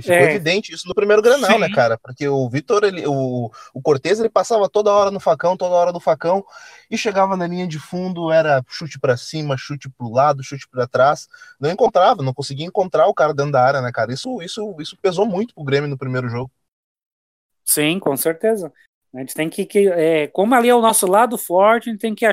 E 0.00 0.02
ficou 0.02 0.16
é. 0.16 0.30
evidente 0.34 0.72
isso 0.72 0.88
no 0.88 0.94
primeiro 0.94 1.22
Granal, 1.22 1.50
né, 1.50 1.54
Sim. 1.54 1.60
né, 1.60 1.70
cara? 1.74 1.98
Porque 1.98 2.26
o 2.26 2.48
Vitor, 2.48 2.84
ele, 2.84 3.06
o, 3.06 3.50
o 3.72 3.82
Cortez, 3.82 4.18
ele 4.18 4.28
passava 4.28 4.68
toda 4.68 4.92
hora 4.92 5.10
no 5.10 5.20
facão, 5.20 5.56
toda 5.56 5.74
hora 5.74 5.92
no 5.92 6.00
facão, 6.00 6.44
e 6.90 6.98
chegava 6.98 7.36
na 7.36 7.46
linha 7.46 7.66
de 7.66 7.78
fundo, 7.78 8.32
era 8.32 8.64
chute 8.68 8.98
para 8.98 9.16
cima, 9.16 9.56
chute 9.56 9.88
pro 9.88 10.10
lado, 10.10 10.42
chute 10.42 10.68
para 10.68 10.86
trás. 10.86 11.28
Não 11.60 11.70
encontrava, 11.70 12.22
não 12.22 12.34
conseguia 12.34 12.66
encontrar 12.66 13.06
o 13.06 13.14
cara 13.14 13.32
dentro 13.32 13.52
da 13.52 13.64
área, 13.64 13.80
né, 13.80 13.92
cara? 13.92 14.12
Isso, 14.12 14.42
isso, 14.42 14.74
isso 14.80 14.96
pesou 15.00 15.26
muito 15.26 15.54
pro 15.54 15.64
Grêmio 15.64 15.88
no 15.88 15.98
primeiro 15.98 16.28
jogo. 16.28 16.50
Sim, 17.64 18.00
com 18.00 18.16
certeza. 18.16 18.72
A 19.14 19.18
gente 19.18 19.34
tem 19.34 19.48
que, 19.48 19.66
que 19.66 19.88
é, 19.88 20.26
como 20.28 20.54
ali 20.54 20.68
é 20.68 20.74
o 20.74 20.80
nosso 20.80 21.06
lado 21.06 21.36
forte, 21.36 21.88
a 21.88 21.92
gente 21.92 22.00
tem 22.00 22.14
que 22.14 22.24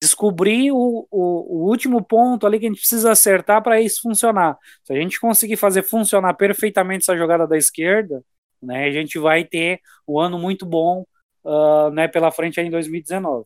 descobrir 0.00 0.70
o, 0.72 1.06
o, 1.10 1.10
o, 1.10 1.68
último 1.68 2.04
ponto 2.04 2.46
ali 2.46 2.58
que 2.58 2.66
a 2.66 2.68
gente 2.68 2.80
precisa 2.80 3.12
acertar 3.12 3.62
para 3.62 3.80
isso 3.80 4.02
funcionar. 4.02 4.56
Se 4.84 4.92
a 4.92 4.96
gente 4.96 5.18
conseguir 5.18 5.56
fazer 5.56 5.82
funcionar 5.82 6.34
perfeitamente 6.34 7.02
essa 7.02 7.16
jogada 7.16 7.46
da 7.46 7.56
esquerda, 7.56 8.22
né, 8.62 8.84
a 8.84 8.90
gente 8.92 9.18
vai 9.18 9.44
ter 9.44 9.80
um 10.06 10.18
ano 10.18 10.38
muito 10.38 10.66
bom 10.66 11.04
uh, 11.44 11.90
né, 11.90 12.08
pela 12.08 12.30
frente 12.30 12.60
aí 12.60 12.66
em 12.66 12.70
2019. 12.70 13.44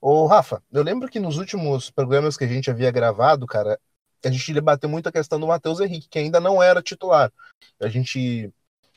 Ô, 0.00 0.26
Rafa, 0.26 0.62
eu 0.72 0.82
lembro 0.82 1.08
que 1.08 1.18
nos 1.18 1.38
últimos 1.38 1.90
programas 1.90 2.36
que 2.36 2.44
a 2.44 2.48
gente 2.48 2.70
havia 2.70 2.90
gravado, 2.90 3.46
cara, 3.46 3.78
a 4.24 4.30
gente 4.30 4.52
debateu 4.52 4.88
muito 4.88 5.08
a 5.08 5.12
questão 5.12 5.38
do 5.38 5.46
Matheus 5.46 5.80
Henrique, 5.80 6.08
que 6.08 6.18
ainda 6.18 6.40
não 6.40 6.62
era 6.62 6.82
titular. 6.82 7.32
A 7.80 7.88
gente 7.88 8.52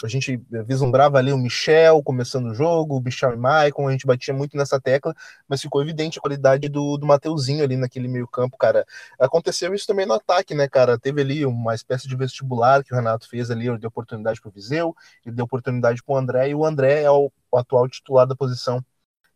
a 0.06 0.10
gente 0.10 0.42
vislumbrava 0.66 1.18
ali 1.18 1.32
o 1.32 1.38
Michel 1.38 2.02
começando 2.04 2.48
o 2.48 2.54
jogo, 2.54 2.98
o 2.98 3.02
Michel 3.02 3.34
e 3.34 3.38
Maicon, 3.38 3.88
a 3.88 3.92
gente 3.92 4.06
batia 4.06 4.34
muito 4.34 4.58
nessa 4.58 4.80
tecla, 4.80 5.14
mas 5.48 5.62
ficou 5.62 5.82
evidente 5.82 6.18
a 6.18 6.22
qualidade 6.22 6.70
do, 6.70 6.98
do 6.98 7.06
Mateuzinho 7.06 7.64
ali 7.64 7.78
naquele 7.78 8.08
meio 8.08 8.28
campo, 8.28 8.58
cara. 8.58 8.86
Aconteceu 9.20 9.74
isso 9.74 9.88
também 9.88 10.06
no 10.06 10.14
ataque, 10.14 10.54
né, 10.54 10.68
cara? 10.68 10.98
Teve 10.98 11.22
ali 11.22 11.46
uma 11.46 11.76
espécie 11.76 12.08
de 12.08 12.16
vestibular 12.16 12.84
que 12.84 12.94
o 12.94 12.96
Renato 12.96 13.28
fez 13.30 13.52
ali, 13.52 13.68
ele 13.68 13.78
deu 13.78 13.90
oportunidade 13.90 14.42
pro 14.42 14.52
Viseu, 14.52 14.96
ele 15.26 15.36
deu 15.36 15.46
oportunidade 15.46 16.04
pro 16.04 16.16
André, 16.16 16.50
e 16.50 16.56
o 16.56 16.66
André 16.66 17.04
é 17.04 17.12
o, 17.12 17.32
o 17.52 17.58
atual 17.58 17.88
titular 17.88 18.26
da 18.28 18.36
posição. 18.36 18.84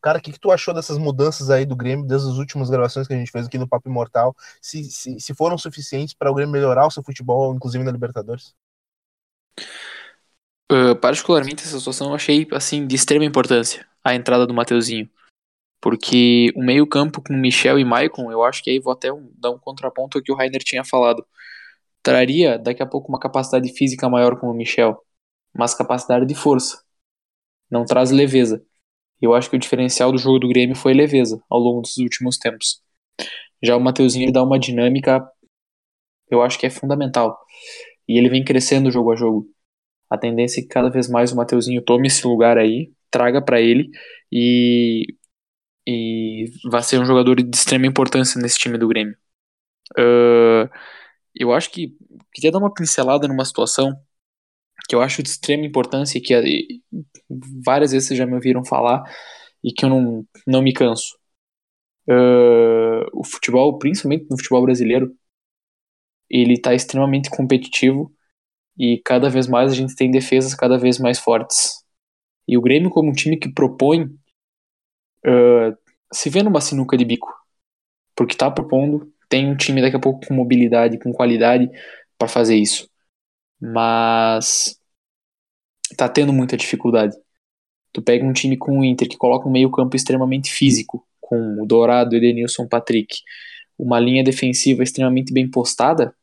Cara, 0.01 0.19
o 0.19 0.21
que, 0.21 0.31
que 0.31 0.39
tu 0.39 0.51
achou 0.51 0.71
dessas 0.73 0.99
mudanças 0.99 1.49
aí 1.49 1.65
do 1.65 1.75
Grêmio, 1.75 2.05
desde 2.05 2.29
as 2.29 2.37
últimas 2.37 2.69
gravações 2.69 3.07
que 3.07 3.13
a 3.13 3.17
gente 3.17 3.31
fez 3.31 3.47
aqui 3.47 3.57
no 3.57 3.67
Papo 3.67 3.89
Imortal? 3.89 4.35
Se, 4.61 4.83
se, 4.83 5.19
se 5.19 5.33
foram 5.33 5.57
suficientes 5.57 6.13
para 6.13 6.29
o 6.29 6.33
Grêmio 6.35 6.53
melhorar 6.53 6.85
o 6.85 6.91
seu 6.91 7.01
futebol, 7.01 7.55
inclusive 7.55 7.83
na 7.83 7.91
Libertadores? 7.91 8.53
Uh, 10.71 10.95
particularmente 10.99 11.63
essa 11.63 11.77
situação 11.77 12.09
eu 12.09 12.15
achei 12.15 12.47
assim 12.51 12.87
de 12.87 12.95
extrema 12.95 13.23
importância 13.23 13.87
a 14.03 14.15
entrada 14.15 14.45
do 14.47 14.53
Mateuzinho. 14.53 15.09
Porque 15.81 16.51
o 16.55 16.63
meio-campo 16.63 17.21
com 17.21 17.33
Michel 17.33 17.77
e 17.79 17.85
Maicon, 17.85 18.31
eu 18.31 18.43
acho 18.43 18.63
que 18.63 18.71
aí 18.71 18.79
vou 18.79 18.93
até 18.93 19.11
um, 19.13 19.31
dar 19.37 19.51
um 19.51 19.59
contraponto 19.59 20.17
ao 20.17 20.23
que 20.23 20.31
o 20.31 20.35
Rainer 20.35 20.63
tinha 20.63 20.83
falado. 20.83 21.25
Traria 22.03 22.57
daqui 22.59 22.83
a 22.83 22.85
pouco 22.85 23.09
uma 23.09 23.19
capacidade 23.19 23.71
física 23.73 24.09
maior 24.09 24.39
com 24.39 24.47
o 24.49 24.53
Michel, 24.53 24.97
mas 25.53 25.75
capacidade 25.75 26.25
de 26.25 26.35
força. 26.35 26.83
Não 27.69 27.85
traz 27.85 28.11
leveza. 28.11 28.65
Eu 29.21 29.33
acho 29.33 29.49
que 29.49 29.55
o 29.55 29.59
diferencial 29.59 30.11
do 30.11 30.17
jogo 30.17 30.39
do 30.39 30.49
Grêmio 30.49 30.75
foi 30.75 30.93
leveza 30.93 31.41
ao 31.49 31.59
longo 31.59 31.81
dos 31.81 31.97
últimos 31.97 32.37
tempos. 32.37 32.81
Já 33.61 33.75
o 33.75 33.81
Mateuzinho 33.81 34.31
dá 34.31 34.43
uma 34.43 34.59
dinâmica, 34.59 35.27
eu 36.29 36.41
acho 36.41 36.59
que 36.59 36.65
é 36.65 36.69
fundamental. 36.69 37.39
E 38.07 38.17
ele 38.17 38.29
vem 38.29 38.43
crescendo 38.43 38.91
jogo 38.91 39.11
a 39.11 39.15
jogo. 39.15 39.54
A 40.09 40.17
tendência 40.17 40.59
é 40.59 40.63
que 40.63 40.69
cada 40.69 40.89
vez 40.89 41.09
mais 41.09 41.31
o 41.31 41.35
Mateuzinho 41.35 41.81
tome 41.81 42.07
esse 42.07 42.25
lugar 42.27 42.57
aí, 42.57 42.91
traga 43.09 43.41
para 43.41 43.59
ele 43.61 43.89
e, 44.31 45.05
e 45.87 46.45
vai 46.69 46.83
ser 46.83 46.99
um 46.99 47.05
jogador 47.05 47.35
de 47.35 47.55
extrema 47.55 47.87
importância 47.87 48.41
nesse 48.41 48.57
time 48.57 48.77
do 48.77 48.87
Grêmio. 48.87 49.17
Uh, 49.97 50.69
eu 51.35 51.53
acho 51.53 51.71
que 51.71 51.95
queria 52.33 52.51
dar 52.51 52.59
uma 52.59 52.73
pincelada 52.73 53.27
numa 53.27 53.45
situação 53.45 53.93
que 54.87 54.95
eu 54.95 55.01
acho 55.01 55.23
de 55.23 55.29
extrema 55.29 55.65
importância 55.65 56.17
e 56.17 56.21
que 56.21 56.33
várias 57.65 57.91
vezes 57.91 58.07
vocês 58.07 58.17
já 58.17 58.25
me 58.25 58.35
ouviram 58.35 58.63
falar 58.63 59.03
e 59.63 59.71
que 59.73 59.85
eu 59.85 59.89
não, 59.89 60.25
não 60.45 60.61
me 60.61 60.73
canso. 60.73 61.17
Uh, 62.07 63.05
o 63.13 63.23
futebol, 63.23 63.79
principalmente 63.79 64.27
no 64.29 64.37
futebol 64.37 64.63
brasileiro, 64.63 65.11
ele 66.29 66.53
está 66.53 66.73
extremamente 66.73 67.29
competitivo 67.29 68.13
e 68.77 69.01
cada 69.03 69.29
vez 69.29 69.47
mais 69.47 69.71
a 69.71 69.75
gente 69.75 69.95
tem 69.95 70.11
defesas 70.11 70.53
cada 70.53 70.77
vez 70.77 70.99
mais 70.99 71.19
fortes. 71.19 71.83
E 72.47 72.57
o 72.57 72.61
Grêmio, 72.61 72.89
como 72.89 73.09
um 73.09 73.13
time 73.13 73.37
que 73.37 73.51
propõe, 73.51 74.03
uh, 75.25 75.77
se 76.13 76.29
vê 76.29 76.43
numa 76.43 76.61
sinuca 76.61 76.97
de 76.97 77.05
bico. 77.05 77.33
Porque 78.15 78.33
está 78.33 78.49
propondo, 78.51 79.11
tem 79.29 79.49
um 79.49 79.57
time 79.57 79.81
daqui 79.81 79.95
a 79.95 79.99
pouco 79.99 80.25
com 80.25 80.33
mobilidade, 80.33 80.99
com 80.99 81.11
qualidade 81.11 81.69
para 82.17 82.27
fazer 82.27 82.55
isso. 82.55 82.89
Mas 83.59 84.79
está 85.91 86.07
tendo 86.09 86.33
muita 86.33 86.57
dificuldade. 86.57 87.15
Tu 87.91 88.01
pega 88.01 88.25
um 88.25 88.33
time 88.33 88.57
com 88.57 88.79
o 88.79 88.83
Inter 88.83 89.07
que 89.09 89.17
coloca 89.17 89.47
um 89.47 89.51
meio-campo 89.51 89.95
extremamente 89.95 90.51
físico, 90.51 91.07
com 91.19 91.61
o 91.61 91.65
Dourado, 91.65 92.15
Edenilson, 92.15 92.67
Patrick, 92.67 93.17
uma 93.77 93.99
linha 93.99 94.23
defensiva 94.23 94.83
extremamente 94.83 95.33
bem 95.33 95.49
postada, 95.49 96.15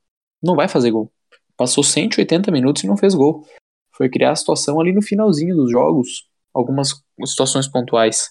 não 0.42 0.54
vai 0.54 0.68
fazer 0.68 0.90
gol. 0.90 1.12
Passou 1.62 1.84
180 1.84 2.50
minutos 2.50 2.82
e 2.82 2.88
não 2.88 2.96
fez 2.96 3.14
gol. 3.14 3.46
Foi 3.96 4.08
criar 4.10 4.32
a 4.32 4.34
situação 4.34 4.80
ali 4.80 4.92
no 4.92 5.00
finalzinho 5.00 5.54
dos 5.54 5.70
jogos, 5.70 6.28
algumas 6.52 7.00
situações 7.24 7.68
pontuais. 7.68 8.30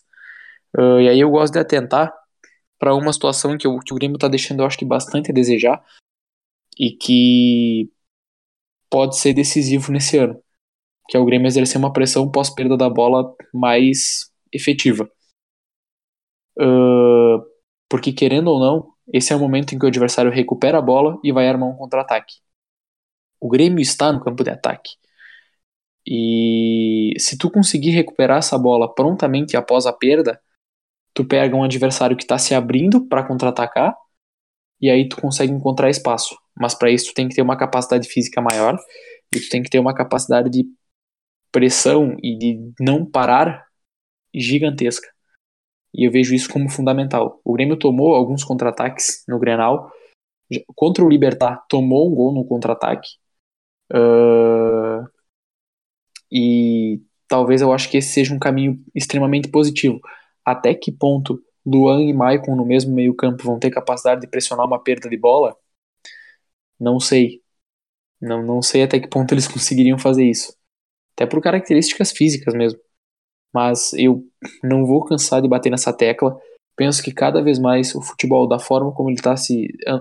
Uh, 0.78 1.00
e 1.00 1.08
aí 1.08 1.18
eu 1.22 1.30
gosto 1.30 1.54
de 1.54 1.60
atentar 1.60 2.14
para 2.78 2.94
uma 2.94 3.14
situação 3.14 3.58
que, 3.58 3.70
que 3.86 3.94
o 3.94 3.96
Grêmio 3.96 4.18
está 4.18 4.28
deixando, 4.28 4.60
eu 4.60 4.66
acho 4.66 4.78
que 4.78 4.84
bastante 4.84 5.32
a 5.32 5.34
desejar 5.34 5.82
e 6.78 6.92
que 6.92 7.90
pode 8.90 9.18
ser 9.18 9.34
decisivo 9.34 9.94
nesse 9.94 10.18
ano, 10.18 10.38
que 11.08 11.16
é 11.16 11.20
o 11.22 11.26
Grêmio 11.26 11.48
exercer 11.48 11.78
uma 11.78 11.94
pressão 11.94 12.30
pós 12.30 12.50
perda 12.50 12.76
da 12.76 12.90
bola 12.90 13.34
mais 13.54 14.30
efetiva. 14.52 15.10
Uh, 16.60 17.42
porque 17.88 18.12
querendo 18.12 18.50
ou 18.50 18.60
não, 18.60 18.94
esse 19.14 19.32
é 19.32 19.36
o 19.38 19.40
momento 19.40 19.74
em 19.74 19.80
que 19.80 19.86
o 19.86 19.88
adversário 19.88 20.30
recupera 20.30 20.80
a 20.80 20.82
bola 20.82 21.18
e 21.24 21.32
vai 21.32 21.48
armar 21.48 21.70
um 21.70 21.78
contra-ataque. 21.78 22.42
O 23.42 23.50
Grêmio 23.50 23.82
está 23.82 24.14
no 24.14 24.24
campo 24.24 24.44
de 24.44 24.52
ataque. 24.52 24.92
E 26.06 27.14
se 27.20 27.38
tu 27.38 27.50
conseguir 27.50 27.92
recuperar 27.92 28.40
essa 28.40 28.58
bola 28.58 28.94
prontamente 28.94 29.58
após 29.58 29.86
a 29.86 29.94
perda, 29.94 30.40
tu 31.14 31.26
pega 31.26 31.56
um 31.56 31.64
adversário 31.64 32.18
que 32.18 32.24
está 32.24 32.38
se 32.38 32.56
abrindo 32.56 33.08
para 33.08 33.28
contra-atacar 33.28 33.96
e 34.82 34.90
aí 34.90 35.08
tu 35.08 35.18
consegue 35.20 35.52
encontrar 35.52 35.90
espaço. 35.90 36.36
Mas 36.58 36.74
para 36.76 36.92
isso 36.92 37.08
tu 37.12 37.14
tem 37.14 37.28
que 37.28 37.36
ter 37.36 37.42
uma 37.42 37.58
capacidade 37.58 38.08
física 38.08 38.42
maior 38.42 38.78
e 39.34 39.40
tu 39.40 39.50
tem 39.50 39.64
que 39.64 39.70
ter 39.70 39.80
uma 39.80 39.94
capacidade 39.94 40.50
de 40.50 40.66
pressão 41.52 42.16
e 42.24 42.38
de 42.38 42.74
não 42.80 43.06
parar 43.06 43.66
gigantesca. 44.34 45.08
E 45.94 46.08
eu 46.08 46.12
vejo 46.12 46.34
isso 46.34 46.50
como 46.50 46.70
fundamental. 46.70 47.40
O 47.44 47.54
Grêmio 47.54 47.78
tomou 47.78 48.16
alguns 48.16 48.44
contra-ataques 48.44 49.24
no 49.28 49.40
Grenal. 49.40 49.92
Contra 50.76 51.04
o 51.04 51.10
Libertar, 51.10 51.64
tomou 51.70 52.10
um 52.12 52.16
gol 52.16 52.34
no 52.34 52.46
contra-ataque. 52.46 53.10
Uh, 53.92 55.06
e 56.32 57.02
talvez 57.28 57.62
eu 57.62 57.74
acho 57.74 57.90
que 57.90 57.98
esse 57.98 58.14
seja 58.14 58.34
um 58.34 58.40
caminho 58.40 58.84
extremamente 58.96 59.50
positivo. 59.50 60.00
Até 60.46 60.74
que 60.74 60.92
ponto 60.92 61.42
Luan 61.66 62.02
e 62.04 62.14
Maicon 62.14 62.56
no 62.56 62.66
mesmo 62.66 62.94
meio-campo 62.94 63.44
vão 63.44 63.60
ter 63.60 63.70
capacidade 63.72 64.22
de 64.22 64.28
pressionar 64.28 64.66
uma 64.66 64.82
perda 64.82 65.10
de 65.10 65.18
bola? 65.18 65.56
Não 66.80 67.00
sei. 67.00 67.42
Não, 68.22 68.44
não 68.44 68.62
sei 68.62 68.84
até 68.84 69.00
que 69.00 69.08
ponto 69.10 69.34
eles 69.36 69.48
conseguiriam 69.48 69.98
fazer 70.00 70.26
isso. 70.26 70.56
Até 71.16 71.26
por 71.26 71.42
características 71.42 72.12
físicas 72.12 72.54
mesmo. 72.54 72.80
Mas 73.54 73.94
eu 73.94 74.26
não 74.64 74.86
vou 74.86 75.06
cansar 75.06 75.42
de 75.42 75.48
bater 75.48 75.70
nessa 75.72 75.94
tecla. 75.94 76.40
Penso 76.76 77.04
que 77.04 77.14
cada 77.14 77.42
vez 77.44 77.60
mais 77.60 77.96
o 77.96 78.02
futebol, 78.02 78.48
da 78.48 78.60
forma 78.60 78.94
como 78.94 79.10
ele 79.10 79.20
está 79.20 79.36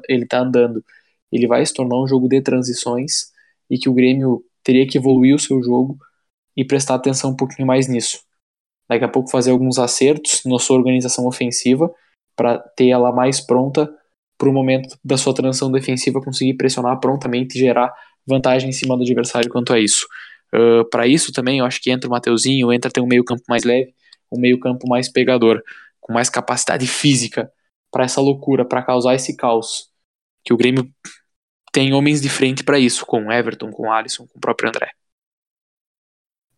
ele 0.08 0.26
tá 0.26 0.40
andando, 0.40 0.84
ele 1.32 1.46
vai 1.46 1.64
se 1.66 1.74
tornar 1.74 2.00
um 2.02 2.06
jogo 2.06 2.28
de 2.28 2.40
transições 2.42 3.32
e 3.70 3.78
que 3.78 3.88
o 3.88 3.94
Grêmio 3.94 4.44
teria 4.62 4.86
que 4.86 4.98
evoluir 4.98 5.34
o 5.34 5.38
seu 5.38 5.62
jogo 5.62 5.96
e 6.56 6.64
prestar 6.64 6.96
atenção 6.96 7.30
um 7.30 7.36
pouquinho 7.36 7.66
mais 7.66 7.88
nisso. 7.88 8.20
Daqui 8.88 9.04
a 9.04 9.08
pouco 9.08 9.30
fazer 9.30 9.52
alguns 9.52 9.78
acertos 9.78 10.42
na 10.44 10.58
sua 10.58 10.76
organização 10.76 11.26
ofensiva 11.26 11.90
para 12.34 12.58
ter 12.58 12.88
ela 12.88 13.12
mais 13.12 13.40
pronta 13.40 13.88
para 14.36 14.48
o 14.48 14.52
momento 14.52 14.98
da 15.04 15.16
sua 15.16 15.34
transição 15.34 15.70
defensiva 15.70 16.20
conseguir 16.20 16.54
pressionar 16.54 16.98
prontamente 16.98 17.56
e 17.56 17.60
gerar 17.60 17.92
vantagem 18.26 18.70
em 18.70 18.72
cima 18.72 18.96
do 18.96 19.02
adversário 19.02 19.50
quanto 19.50 19.72
a 19.72 19.78
isso. 19.78 20.06
Uh, 20.52 20.84
para 20.90 21.06
isso 21.06 21.32
também 21.32 21.58
eu 21.58 21.64
acho 21.64 21.80
que 21.80 21.90
entra 21.90 22.08
o 22.08 22.10
Mateuzinho, 22.10 22.72
entra 22.72 22.90
ter 22.90 23.00
um 23.00 23.06
meio 23.06 23.22
campo 23.22 23.42
mais 23.48 23.62
leve, 23.62 23.94
um 24.32 24.40
meio 24.40 24.58
campo 24.58 24.88
mais 24.88 25.08
pegador, 25.08 25.62
com 26.00 26.12
mais 26.12 26.28
capacidade 26.28 26.86
física 26.86 27.52
para 27.90 28.04
essa 28.04 28.20
loucura, 28.20 28.64
para 28.64 28.82
causar 28.82 29.14
esse 29.14 29.36
caos. 29.36 29.88
Que 30.44 30.52
o 30.52 30.56
Grêmio 30.56 30.90
tem 31.72 31.92
homens 31.92 32.20
de 32.20 32.28
frente 32.28 32.64
para 32.64 32.78
isso, 32.78 33.06
com 33.06 33.30
Everton, 33.30 33.70
com 33.70 33.92
Alisson, 33.92 34.26
com 34.26 34.38
o 34.38 34.40
próprio 34.40 34.68
André. 34.68 34.90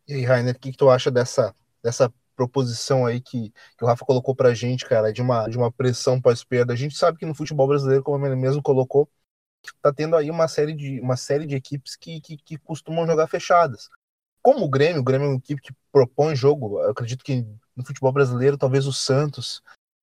E 0.08 0.14
aí, 0.14 0.24
Rainer, 0.24 0.54
o 0.54 0.58
que, 0.58 0.72
que, 0.72 0.76
tu 0.76 0.90
acha 0.90 1.10
dessa, 1.10 1.54
dessa 1.82 2.12
proposição 2.34 3.06
aí 3.06 3.20
que, 3.20 3.50
que 3.50 3.84
o 3.84 3.86
Rafa 3.86 4.04
colocou 4.04 4.34
pra 4.34 4.54
gente, 4.54 4.84
cara, 4.84 5.12
de 5.12 5.22
uma, 5.22 5.48
de 5.48 5.56
uma 5.56 5.70
pressão 5.70 6.20
pós-perda? 6.20 6.72
A 6.72 6.76
gente 6.76 6.96
sabe 6.96 7.18
que 7.18 7.26
no 7.26 7.34
futebol 7.34 7.68
brasileiro, 7.68 8.02
como 8.02 8.26
ele 8.26 8.36
mesmo 8.36 8.62
colocou, 8.62 9.08
tá 9.80 9.92
tendo 9.92 10.16
aí 10.16 10.30
uma 10.30 10.48
série 10.48 10.74
de, 10.74 11.00
uma 11.00 11.16
série 11.16 11.46
de 11.46 11.54
equipes 11.54 11.94
que, 11.96 12.20
que, 12.20 12.36
que 12.36 12.58
costumam 12.58 13.06
jogar 13.06 13.28
fechadas. 13.28 13.88
Como 14.42 14.64
o 14.64 14.68
Grêmio, 14.68 15.00
o 15.00 15.04
Grêmio 15.04 15.26
é 15.26 15.28
uma 15.28 15.36
equipe 15.36 15.62
que 15.62 15.72
propõe 15.92 16.34
jogo, 16.34 16.80
eu 16.80 16.90
acredito 16.90 17.22
que 17.24 17.46
no 17.76 17.84
futebol 17.86 18.12
brasileiro, 18.12 18.58
talvez 18.58 18.86
o 18.86 18.92
Santos 18.92 19.62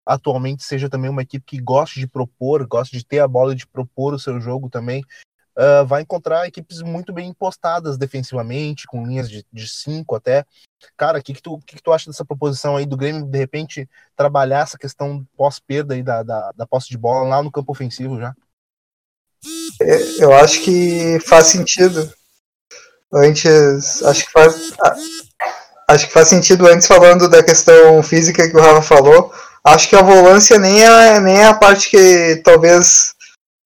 atualmente 0.06 0.64
seja 0.64 0.88
também 0.88 1.11
uma 1.11 1.23
equipe 1.23 1.44
que 1.44 1.61
gosta 1.61 1.99
de 1.99 2.06
propor, 2.06 2.66
gosta 2.66 2.96
de 2.96 3.04
ter 3.04 3.20
a 3.20 3.28
bola 3.28 3.54
de 3.54 3.66
propor 3.66 4.14
o 4.14 4.18
seu 4.18 4.40
jogo 4.40 4.68
também 4.68 5.02
uh, 5.56 5.87
vai 5.87 6.02
encontrar 6.02 6.46
equipes 6.46 6.82
muito 6.82 7.12
bem 7.12 7.28
impostadas 7.28 7.96
defensivamente, 7.96 8.87
com 8.87 9.06
linhas 9.06 9.30
de, 9.30 9.44
de 9.52 9.68
cinco 9.68 10.14
até. 10.14 10.44
Cara, 10.96 11.18
o 11.18 11.23
que, 11.23 11.34
que, 11.34 11.42
tu, 11.42 11.58
que, 11.66 11.76
que 11.76 11.82
tu 11.82 11.92
acha 11.92 12.11
dessa 12.11 12.25
proposição 12.25 12.76
aí 12.76 12.84
do 12.84 12.96
Grêmio, 12.96 13.25
de 13.25 13.38
repente, 13.38 13.88
trabalhar 14.16 14.62
essa 14.62 14.78
questão 14.78 15.26
pós-perda 15.37 15.94
aí 15.94 16.02
da, 16.02 16.23
da, 16.23 16.52
da 16.52 16.66
posse 16.66 16.88
de 16.88 16.99
bola 16.99 17.28
lá 17.28 17.42
no 17.42 17.50
campo 17.50 17.73
ofensivo 17.73 18.20
já? 18.20 18.34
É, 19.80 20.23
eu 20.23 20.32
acho 20.34 20.62
que 20.62 21.18
faz 21.20 21.46
sentido. 21.46 22.12
Antes, 23.12 24.02
acho 24.02 24.26
que 24.26 24.32
faz. 24.32 24.73
Acho 25.87 26.07
que 26.07 26.12
faz 26.12 26.29
sentido 26.29 26.66
antes 26.66 26.87
falando 26.87 27.29
da 27.29 27.42
questão 27.42 28.02
física 28.02 28.48
que 28.48 28.57
o 28.57 28.61
Rafa 28.61 28.83
falou. 28.83 29.33
Acho 29.66 29.88
que 29.88 29.96
a 29.96 30.03
volância 30.03 30.59
nem 30.59 30.83
é, 30.83 31.20
nem 31.20 31.38
é 31.38 31.46
a 31.46 31.55
parte 31.55 31.88
que 31.88 32.40
talvez 32.44 33.14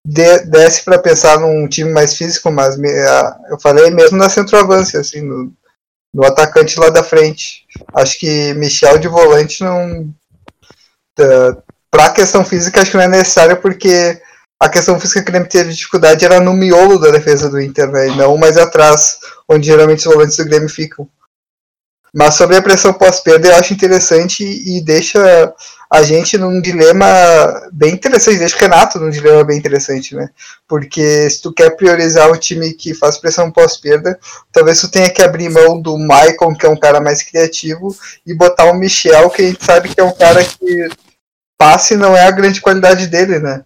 de, 0.05 0.39
desce 0.47 0.85
para 0.85 0.99
pensar 0.99 1.39
num 1.41 1.67
time 1.67 1.91
mais 1.91 2.17
físico, 2.17 2.51
mas 2.51 2.77
me, 2.77 2.89
a, 2.89 3.37
eu 3.51 3.59
falei 3.61 3.91
mesmo 3.91 4.17
na 4.17 4.29
centroavância, 4.31 5.01
assim, 5.01 5.21
no, 5.21 5.53
no 6.15 6.25
atacante 6.25 6.79
lá 6.79 6.89
da 6.89 7.03
frente. 7.03 7.67
Acho 7.95 8.19
que 8.19 8.55
Michel 8.55 8.99
de 8.99 9.09
volante 9.09 9.63
não. 9.63 10.09
Para 11.91 12.07
a 12.07 12.13
questão 12.13 12.45
física, 12.45 12.81
acho 12.81 12.93
que 12.93 12.97
não 12.97 13.05
é 13.05 13.09
necessário, 13.09 13.57
porque 13.57 14.21
a 14.61 14.69
questão 14.69 14.99
física 15.01 15.23
que 15.23 15.37
ele 15.37 15.45
teve 15.47 15.73
dificuldade 15.73 16.25
era 16.25 16.41
no 16.41 16.53
miolo 16.53 16.99
da 16.99 17.11
defesa 17.11 17.49
do 17.49 17.61
Inter, 17.61 17.91
né, 17.91 18.07
não 18.07 18.37
mais 18.37 18.57
atrás, 18.57 19.19
onde 19.49 19.67
geralmente 19.67 20.07
os 20.07 20.15
volantes 20.15 20.37
do 20.37 20.45
Grêmio 20.45 20.69
ficam. 20.69 21.09
Mas 22.19 22.35
sobre 22.35 22.57
a 22.57 22.63
pressão 22.63 22.93
pós-perda, 22.93 23.47
eu 23.47 23.55
acho 23.55 23.73
interessante 23.73 24.43
e 24.43 24.81
deixa 24.81 25.55
a 25.89 26.03
gente 26.03 26.37
num 26.37 26.61
dilema 26.61 27.07
bem 27.73 27.95
interessante, 27.95 28.41
deixa 28.41 28.57
o 28.57 28.59
Renato 28.59 28.99
num 28.99 29.09
dilema 29.09 29.45
bem 29.45 29.57
interessante, 29.57 30.17
né? 30.17 30.29
Porque 30.67 31.31
se 31.31 31.41
tu 31.41 31.53
quer 31.53 31.77
priorizar 31.77 32.29
o 32.29 32.37
time 32.37 32.73
que 32.73 32.93
faz 32.93 33.19
pressão 33.19 33.53
pós-perda, 33.53 34.19
talvez 34.53 34.81
tu 34.81 34.91
tenha 34.91 35.09
que 35.09 35.23
abrir 35.23 35.49
mão 35.49 35.81
do 35.81 35.97
Maicon, 35.97 36.57
que 36.57 36.67
é 36.67 36.69
um 36.69 36.77
cara 36.77 37.01
mais 37.01 37.23
criativo, 37.23 37.97
e 38.27 38.35
botar 38.35 38.65
o 38.65 38.75
Michel, 38.75 39.31
que 39.31 39.43
a 39.43 39.47
gente 39.47 39.65
sabe 39.65 39.89
que 39.89 40.01
é 40.01 40.05
um 40.05 40.13
cara 40.13 40.43
que 40.43 40.89
passe 41.57 41.95
não 41.95 42.17
é 42.17 42.27
a 42.27 42.33
grande 42.33 42.61
qualidade 42.61 43.07
dele, 43.07 43.39
né? 43.39 43.63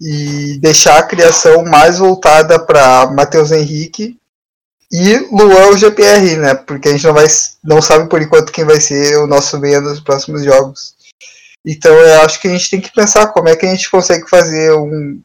E 0.00 0.56
deixar 0.60 0.98
a 0.98 1.02
criação 1.02 1.64
mais 1.64 1.98
voltada 1.98 2.60
para 2.60 3.10
Matheus 3.10 3.50
Henrique 3.50 4.16
e 4.90 5.18
Luan 5.30 5.68
o 5.68 5.76
GPR, 5.76 6.36
né? 6.36 6.54
Porque 6.54 6.88
a 6.88 6.92
gente 6.92 7.06
não 7.06 7.12
vai 7.12 7.26
não 7.62 7.82
sabe 7.82 8.08
por 8.08 8.22
enquanto 8.22 8.52
quem 8.52 8.64
vai 8.64 8.80
ser 8.80 9.18
o 9.18 9.26
nosso 9.26 9.58
meia 9.58 9.80
nos 9.80 10.00
próximos 10.00 10.42
jogos. 10.44 10.94
Então 11.66 11.92
eu 11.92 12.22
acho 12.22 12.40
que 12.40 12.48
a 12.48 12.50
gente 12.50 12.70
tem 12.70 12.80
que 12.80 12.92
pensar 12.92 13.28
como 13.28 13.48
é 13.48 13.56
que 13.56 13.66
a 13.66 13.70
gente 13.70 13.90
consegue 13.90 14.28
fazer 14.28 14.72
um, 14.72 15.20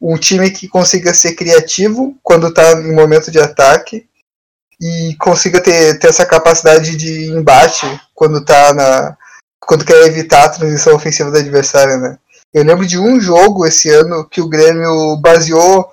um 0.00 0.16
time 0.18 0.50
que 0.50 0.66
consiga 0.66 1.14
ser 1.14 1.34
criativo 1.34 2.18
quando 2.22 2.48
está 2.48 2.72
em 2.72 2.94
momento 2.94 3.30
de 3.30 3.38
ataque 3.38 4.08
e 4.80 5.14
consiga 5.20 5.62
ter, 5.62 5.98
ter 5.98 6.08
essa 6.08 6.26
capacidade 6.26 6.96
de 6.96 7.30
embate 7.30 7.86
quando 8.14 8.44
tá 8.44 8.74
na 8.74 9.16
quando 9.60 9.84
quer 9.84 10.06
evitar 10.06 10.44
a 10.44 10.48
transição 10.48 10.94
ofensiva 10.94 11.30
do 11.30 11.38
adversário, 11.38 11.98
né? 11.98 12.18
Eu 12.54 12.64
lembro 12.64 12.86
de 12.86 12.98
um 12.98 13.20
jogo 13.20 13.66
esse 13.66 13.90
ano 13.90 14.24
que 14.28 14.40
o 14.40 14.48
Grêmio 14.48 15.16
baseou, 15.16 15.90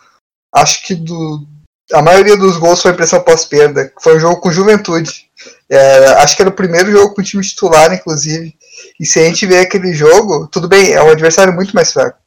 acho 0.53 0.85
que 0.85 0.93
do, 0.93 1.43
a 1.91 2.01
maioria 2.01 2.37
dos 2.37 2.57
gols 2.57 2.81
foi 2.81 2.91
impressão 2.91 3.21
pós-perda. 3.21 3.91
Foi 4.01 4.15
um 4.15 4.19
jogo 4.19 4.39
com 4.39 4.51
juventude. 4.51 5.29
É, 5.69 6.07
acho 6.13 6.35
que 6.35 6.41
era 6.41 6.49
o 6.49 6.55
primeiro 6.55 6.91
jogo 6.91 7.13
com 7.13 7.21
o 7.21 7.23
time 7.23 7.43
titular, 7.43 7.93
inclusive. 7.93 8.55
E 8.99 9.05
se 9.05 9.19
a 9.19 9.23
gente 9.23 9.45
ver 9.45 9.59
aquele 9.59 9.93
jogo, 9.93 10.47
tudo 10.47 10.67
bem, 10.67 10.93
é 10.93 11.03
um 11.03 11.09
adversário 11.09 11.53
muito 11.53 11.73
mais 11.75 11.91
fraco. 11.91 12.17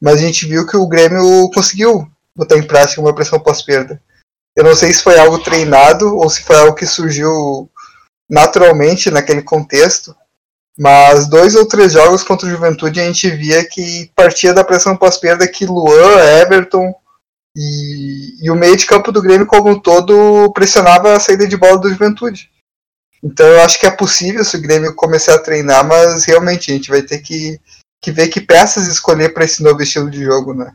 Mas 0.00 0.14
a 0.14 0.20
gente 0.20 0.46
viu 0.46 0.66
que 0.66 0.76
o 0.76 0.86
Grêmio 0.86 1.50
conseguiu 1.52 2.08
botar 2.34 2.56
em 2.56 2.62
prática 2.62 3.00
uma 3.00 3.14
pressão 3.14 3.40
pós-perda. 3.40 4.00
Eu 4.56 4.64
não 4.64 4.74
sei 4.74 4.92
se 4.92 5.02
foi 5.02 5.18
algo 5.18 5.38
treinado 5.38 6.16
ou 6.16 6.28
se 6.28 6.42
foi 6.42 6.56
algo 6.56 6.74
que 6.74 6.86
surgiu 6.86 7.70
naturalmente 8.28 9.10
naquele 9.10 9.42
contexto. 9.42 10.14
Mas 10.78 11.28
dois 11.28 11.54
ou 11.54 11.66
três 11.66 11.92
jogos 11.92 12.22
contra 12.22 12.46
o 12.46 12.50
Juventude 12.50 13.00
a 13.00 13.04
gente 13.04 13.28
via 13.30 13.62
que 13.64 14.10
partia 14.14 14.54
da 14.54 14.64
pressão 14.64 14.96
pós-perda 14.96 15.46
que 15.46 15.66
Luan, 15.66 16.16
Everton, 16.40 16.94
e, 17.56 18.44
e, 18.44 18.50
o 18.50 18.54
meio 18.54 18.76
de 18.76 18.86
campo 18.86 19.10
do 19.10 19.22
Grêmio, 19.22 19.46
como 19.46 19.70
um 19.70 19.78
todo, 19.78 20.52
pressionava 20.52 21.14
a 21.14 21.20
saída 21.20 21.46
de 21.46 21.56
bola 21.56 21.78
do 21.78 21.88
Juventude. 21.88 22.50
Então 23.22 23.46
eu 23.46 23.60
acho 23.60 23.78
que 23.78 23.86
é 23.86 23.90
possível 23.90 24.44
se 24.44 24.56
o 24.56 24.60
Grêmio 24.62 24.94
começar 24.94 25.34
a 25.34 25.42
treinar, 25.42 25.86
mas 25.86 26.24
realmente 26.24 26.70
a 26.70 26.74
gente 26.74 26.88
vai 26.88 27.02
ter 27.02 27.18
que, 27.18 27.60
que 28.00 28.10
ver 28.10 28.28
que 28.28 28.40
peças 28.40 28.86
escolher 28.86 29.34
para 29.34 29.44
esse 29.44 29.62
novo 29.62 29.82
estilo 29.82 30.10
de 30.10 30.22
jogo, 30.24 30.54
né? 30.54 30.72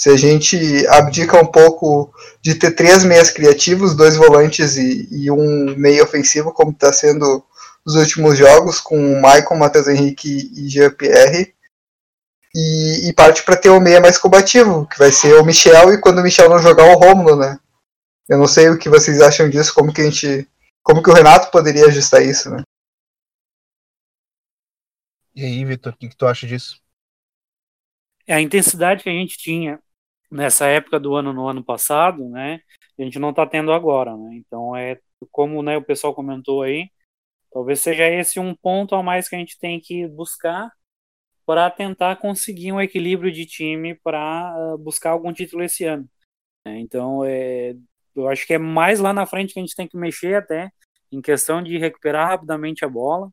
Se 0.00 0.10
a 0.10 0.16
gente 0.16 0.86
abdica 0.88 1.40
um 1.40 1.46
pouco 1.46 2.12
de 2.42 2.54
ter 2.54 2.72
três 2.72 3.04
meias 3.04 3.30
criativos, 3.30 3.94
dois 3.94 4.16
volantes 4.16 4.76
e, 4.76 5.08
e 5.10 5.30
um 5.30 5.74
meio 5.76 6.02
ofensivo, 6.02 6.52
como 6.52 6.72
está 6.72 6.92
sendo 6.92 7.44
os 7.84 7.94
últimos 7.94 8.38
jogos, 8.38 8.80
com 8.80 8.96
o 8.96 9.20
Maicon, 9.20 9.56
Matheus 9.56 9.86
Henrique 9.86 10.50
e 10.56 10.68
Jean-Pierre, 10.68 11.54
e, 12.54 13.08
e 13.08 13.12
parte 13.12 13.42
para 13.42 13.56
ter 13.56 13.70
o 13.70 13.80
meia 13.80 14.00
mais 14.00 14.16
combativo, 14.16 14.86
que 14.86 14.98
vai 14.98 15.10
ser 15.10 15.34
o 15.34 15.44
Michel, 15.44 15.92
e 15.92 16.00
quando 16.00 16.18
o 16.18 16.22
Michel 16.22 16.48
não 16.48 16.58
jogar, 16.58 16.84
o 16.84 16.98
Romulo, 16.98 17.36
né? 17.36 17.58
Eu 18.28 18.38
não 18.38 18.46
sei 18.46 18.70
o 18.70 18.78
que 18.78 18.88
vocês 18.88 19.20
acham 19.20 19.50
disso, 19.50 19.74
como 19.74 19.92
que 19.92 20.00
a 20.00 20.04
gente. 20.04 20.48
Como 20.82 21.02
que 21.02 21.10
o 21.10 21.14
Renato 21.14 21.50
poderia 21.50 21.86
ajustar 21.86 22.22
isso, 22.22 22.50
né? 22.50 22.62
E 25.34 25.44
aí, 25.44 25.64
Vitor, 25.64 25.92
o 25.92 25.96
que, 25.96 26.08
que 26.08 26.16
tu 26.16 26.26
acha 26.26 26.46
disso? 26.46 26.80
É 28.26 28.34
a 28.34 28.40
intensidade 28.40 29.02
que 29.02 29.10
a 29.10 29.12
gente 29.12 29.36
tinha 29.36 29.80
nessa 30.30 30.66
época 30.66 31.00
do 31.00 31.14
ano 31.14 31.32
no 31.32 31.48
ano 31.48 31.64
passado, 31.64 32.28
né? 32.28 32.60
A 32.98 33.02
gente 33.02 33.18
não 33.18 33.30
está 33.30 33.46
tendo 33.46 33.72
agora, 33.72 34.16
né? 34.16 34.36
Então 34.36 34.76
é 34.76 35.00
como 35.32 35.62
né, 35.62 35.76
o 35.76 35.82
pessoal 35.82 36.14
comentou 36.14 36.62
aí, 36.62 36.90
talvez 37.50 37.80
seja 37.80 38.06
esse 38.06 38.38
um 38.38 38.54
ponto 38.54 38.94
a 38.94 39.02
mais 39.02 39.28
que 39.28 39.34
a 39.34 39.38
gente 39.38 39.58
tem 39.58 39.80
que 39.80 40.06
buscar 40.06 40.70
para 41.46 41.70
tentar 41.70 42.16
conseguir 42.16 42.72
um 42.72 42.80
equilíbrio 42.80 43.30
de 43.30 43.46
time 43.46 43.94
para 43.94 44.74
uh, 44.74 44.78
buscar 44.78 45.10
algum 45.10 45.32
título 45.32 45.62
esse 45.62 45.84
ano. 45.84 46.08
Né? 46.64 46.78
Então, 46.80 47.24
é, 47.24 47.76
Eu 48.14 48.28
acho 48.28 48.46
que 48.46 48.54
é 48.54 48.58
mais 48.58 49.00
lá 49.00 49.12
na 49.12 49.26
frente 49.26 49.52
que 49.52 49.60
a 49.60 49.62
gente 49.62 49.76
tem 49.76 49.88
que 49.88 49.96
mexer 49.96 50.36
até 50.36 50.70
em 51.12 51.20
questão 51.20 51.62
de 51.62 51.78
recuperar 51.78 52.28
rapidamente 52.28 52.84
a 52.84 52.88
bola, 52.88 53.30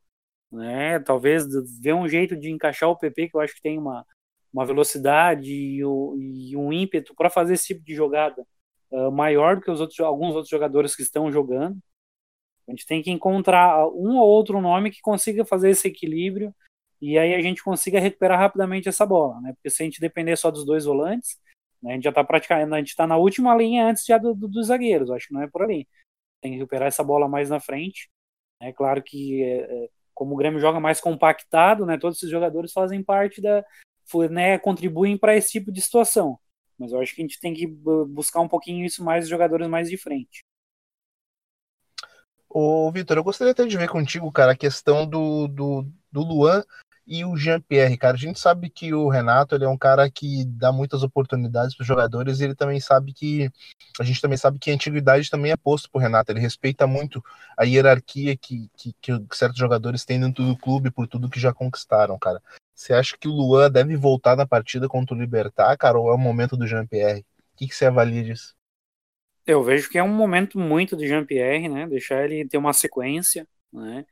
né? 0.51 0.99
Talvez 0.99 1.45
ver 1.79 1.93
um 1.93 2.07
jeito 2.07 2.35
de 2.35 2.51
encaixar 2.51 2.89
o 2.89 2.97
PP 2.97 3.29
que 3.29 3.35
eu 3.35 3.41
acho 3.41 3.55
que 3.55 3.61
tem 3.61 3.77
uma, 3.77 4.05
uma 4.53 4.65
velocidade 4.65 5.51
e, 5.51 5.79
e 5.79 6.57
um 6.57 6.71
ímpeto 6.73 7.15
para 7.15 7.29
fazer 7.29 7.53
esse 7.53 7.67
tipo 7.67 7.83
de 7.83 7.95
jogada 7.95 8.45
uh, 8.91 9.11
maior 9.11 9.55
do 9.55 9.61
que 9.61 9.71
os 9.71 9.79
outros 9.79 9.99
alguns 9.99 10.35
outros 10.35 10.49
jogadores 10.49 10.95
que 10.95 11.01
estão 11.01 11.31
jogando. 11.31 11.79
A 12.67 12.71
gente 12.71 12.85
tem 12.85 13.01
que 13.01 13.11
encontrar 13.11 13.87
um 13.89 14.17
ou 14.17 14.27
outro 14.27 14.61
nome 14.61 14.91
que 14.91 15.01
consiga 15.01 15.43
fazer 15.43 15.71
esse 15.71 15.87
equilíbrio 15.87 16.53
e 17.01 17.17
aí 17.17 17.33
a 17.33 17.41
gente 17.41 17.63
consiga 17.63 17.99
recuperar 17.99 18.39
rapidamente 18.39 18.87
essa 18.87 19.05
bola, 19.05 19.41
né? 19.41 19.53
Porque 19.53 19.71
se 19.71 19.81
a 19.81 19.85
gente 19.85 19.99
depender 19.99 20.35
só 20.35 20.51
dos 20.51 20.63
dois 20.63 20.85
volantes, 20.85 21.39
né, 21.81 21.91
a 21.91 21.95
gente 21.95 22.03
já 22.03 22.11
está 22.11 22.23
praticando, 22.23 22.75
a 22.75 22.77
gente 22.77 22.89
está 22.89 23.07
na 23.07 23.17
última 23.17 23.55
linha 23.55 23.87
antes 23.87 24.05
já 24.05 24.19
do, 24.19 24.35
do, 24.35 24.47
dos 24.47 24.67
zagueiros, 24.67 25.09
acho 25.09 25.27
que 25.27 25.33
não 25.33 25.41
é 25.41 25.47
por 25.47 25.63
ali. 25.63 25.87
Tem 26.41 26.51
que 26.51 26.57
recuperar 26.59 26.87
essa 26.87 27.03
bola 27.03 27.27
mais 27.27 27.49
na 27.49 27.59
frente. 27.59 28.09
É 28.59 28.71
claro 28.71 29.01
que 29.01 29.41
é, 29.41 29.85
é, 29.85 29.89
como 30.13 30.35
o 30.35 30.37
Grêmio 30.37 30.59
joga 30.59 30.79
mais 30.79 31.01
compactado, 31.01 31.85
né, 31.85 31.97
todos 31.97 32.17
esses 32.17 32.29
jogadores 32.29 32.71
fazem 32.71 33.03
parte 33.03 33.41
da, 33.41 33.65
né, 34.29 34.59
contribuem 34.59 35.17
para 35.17 35.35
esse 35.35 35.51
tipo 35.51 35.71
de 35.71 35.81
situação. 35.81 36.39
Mas 36.77 36.91
eu 36.91 37.01
acho 37.01 37.15
que 37.15 37.21
a 37.21 37.25
gente 37.25 37.39
tem 37.39 37.53
que 37.53 37.65
buscar 37.65 38.41
um 38.41 38.47
pouquinho 38.47 38.85
isso 38.85 39.03
mais 39.03 39.27
jogadores 39.27 39.67
mais 39.67 39.89
de 39.89 39.97
frente. 39.97 40.43
Ô, 42.47 42.91
Vitor, 42.91 43.17
eu 43.17 43.23
gostaria 43.23 43.53
até 43.53 43.65
de 43.65 43.77
ver 43.77 43.89
contigo, 43.89 44.31
cara, 44.31 44.51
a 44.51 44.57
questão 44.57 45.07
do, 45.07 45.47
do, 45.47 45.85
do 46.11 46.21
Luan 46.21 46.63
e 47.11 47.25
o 47.25 47.35
Jean-Pierre, 47.35 47.97
cara. 47.97 48.15
A 48.15 48.17
gente 48.17 48.39
sabe 48.39 48.69
que 48.69 48.93
o 48.93 49.09
Renato 49.09 49.53
ele 49.53 49.65
é 49.65 49.67
um 49.67 49.77
cara 49.77 50.09
que 50.09 50.45
dá 50.45 50.71
muitas 50.71 51.03
oportunidades 51.03 51.75
para 51.75 51.81
os 51.81 51.87
jogadores 51.87 52.39
e 52.39 52.45
ele 52.45 52.55
também 52.55 52.79
sabe 52.79 53.11
que. 53.11 53.49
A 53.99 54.03
gente 54.03 54.21
também 54.21 54.37
sabe 54.37 54.57
que 54.57 54.71
a 54.71 54.73
antiguidade 54.73 55.29
também 55.29 55.51
é 55.51 55.57
posto 55.57 55.91
por 55.91 56.01
Renato. 56.01 56.31
Ele 56.31 56.39
respeita 56.39 56.87
muito 56.87 57.21
a 57.57 57.65
hierarquia 57.65 58.37
que, 58.37 58.69
que, 58.77 58.95
que 59.01 59.11
certos 59.33 59.59
jogadores 59.59 60.05
têm 60.05 60.21
dentro 60.21 60.45
do 60.45 60.57
clube 60.57 60.89
por 60.89 61.05
tudo 61.05 61.29
que 61.29 61.37
já 61.37 61.53
conquistaram, 61.53 62.17
cara. 62.17 62.41
Você 62.73 62.93
acha 62.93 63.17
que 63.19 63.27
o 63.27 63.33
Luan 63.33 63.69
deve 63.69 63.97
voltar 63.97 64.37
na 64.37 64.47
partida 64.47 64.87
contra 64.87 65.13
o 65.13 65.19
Libertar, 65.19 65.77
cara, 65.77 65.99
ou 65.99 66.09
é 66.09 66.13
o 66.13 66.17
momento 66.17 66.55
do 66.55 66.65
Jean-Pierre? 66.65 67.25
O 67.53 67.57
que, 67.57 67.67
que 67.67 67.75
você 67.75 67.87
avalia 67.87 68.23
disso? 68.23 68.55
Eu 69.45 69.61
vejo 69.61 69.89
que 69.89 69.97
é 69.97 70.03
um 70.03 70.15
momento 70.15 70.57
muito 70.57 70.95
do 70.95 71.05
Jean-Pierre, 71.05 71.67
né? 71.67 71.85
Deixar 71.87 72.23
ele 72.23 72.47
ter 72.47 72.57
uma 72.57 72.71
sequência, 72.71 73.45
né? 73.73 74.05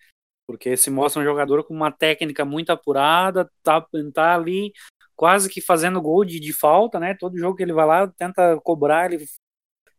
Porque 0.50 0.76
se 0.76 0.90
mostra 0.90 1.22
um 1.22 1.24
jogador 1.24 1.64
com 1.64 1.76
uma 1.76 1.92
técnica 1.92 2.44
muito 2.44 2.72
apurada, 2.72 3.48
tá, 3.62 3.86
tá 4.12 4.34
ali 4.34 4.74
quase 5.16 5.48
que 5.48 5.62
fazendo 5.62 6.02
gol 6.02 6.26
de, 6.26 6.40
de 6.40 6.52
falta, 6.52 7.00
né? 7.00 7.14
Todo 7.14 7.38
jogo 7.38 7.56
que 7.56 7.62
ele 7.62 7.72
vai 7.72 7.86
lá 7.86 8.08
tenta 8.08 8.60
cobrar, 8.64 9.14
ele 9.14 9.24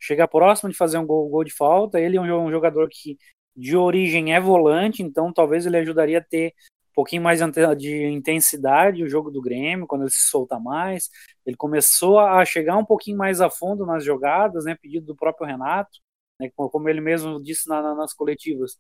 chega 0.01 0.27
próximo 0.27 0.69
de 0.69 0.77
fazer 0.77 0.99
um 0.99 1.07
gol, 1.07 1.29
gol 1.29 1.45
de 1.45 1.53
falta. 1.53 2.01
Ele 2.01 2.17
é 2.17 2.21
um, 2.21 2.47
um 2.47 2.51
jogador 2.51 2.89
que 2.91 3.17
de 3.55 3.77
origem 3.77 4.35
é 4.35 4.41
volante, 4.41 5.05
então 5.05 5.33
talvez 5.33 5.67
ele 5.67 5.77
ajudaria 5.77 6.19
a 6.19 6.25
ter 6.25 6.49
um 6.91 6.95
pouquinho 6.97 7.23
mais 7.23 7.39
de 7.79 8.07
intensidade 8.09 9.05
o 9.05 9.09
jogo 9.09 9.31
do 9.31 9.41
Grêmio, 9.41 9.87
quando 9.87 10.03
ele 10.03 10.11
se 10.11 10.29
solta 10.29 10.59
mais. 10.59 11.11
Ele 11.47 11.57
começou 11.57 12.19
a 12.19 12.45
chegar 12.45 12.77
um 12.77 12.85
pouquinho 12.85 13.17
mais 13.17 13.41
a 13.41 13.49
fundo 13.49 13.87
nas 13.87 14.05
jogadas, 14.05 14.65
né? 14.65 14.77
Pedido 14.83 15.07
do 15.07 15.15
próprio 15.15 15.47
Renato, 15.47 16.01
né, 16.41 16.51
como 16.57 16.89
ele 16.89 17.01
mesmo 17.01 17.41
disse 17.41 17.69
na, 17.69 17.81
na, 17.81 17.95
nas 17.95 18.13
coletivas 18.13 18.77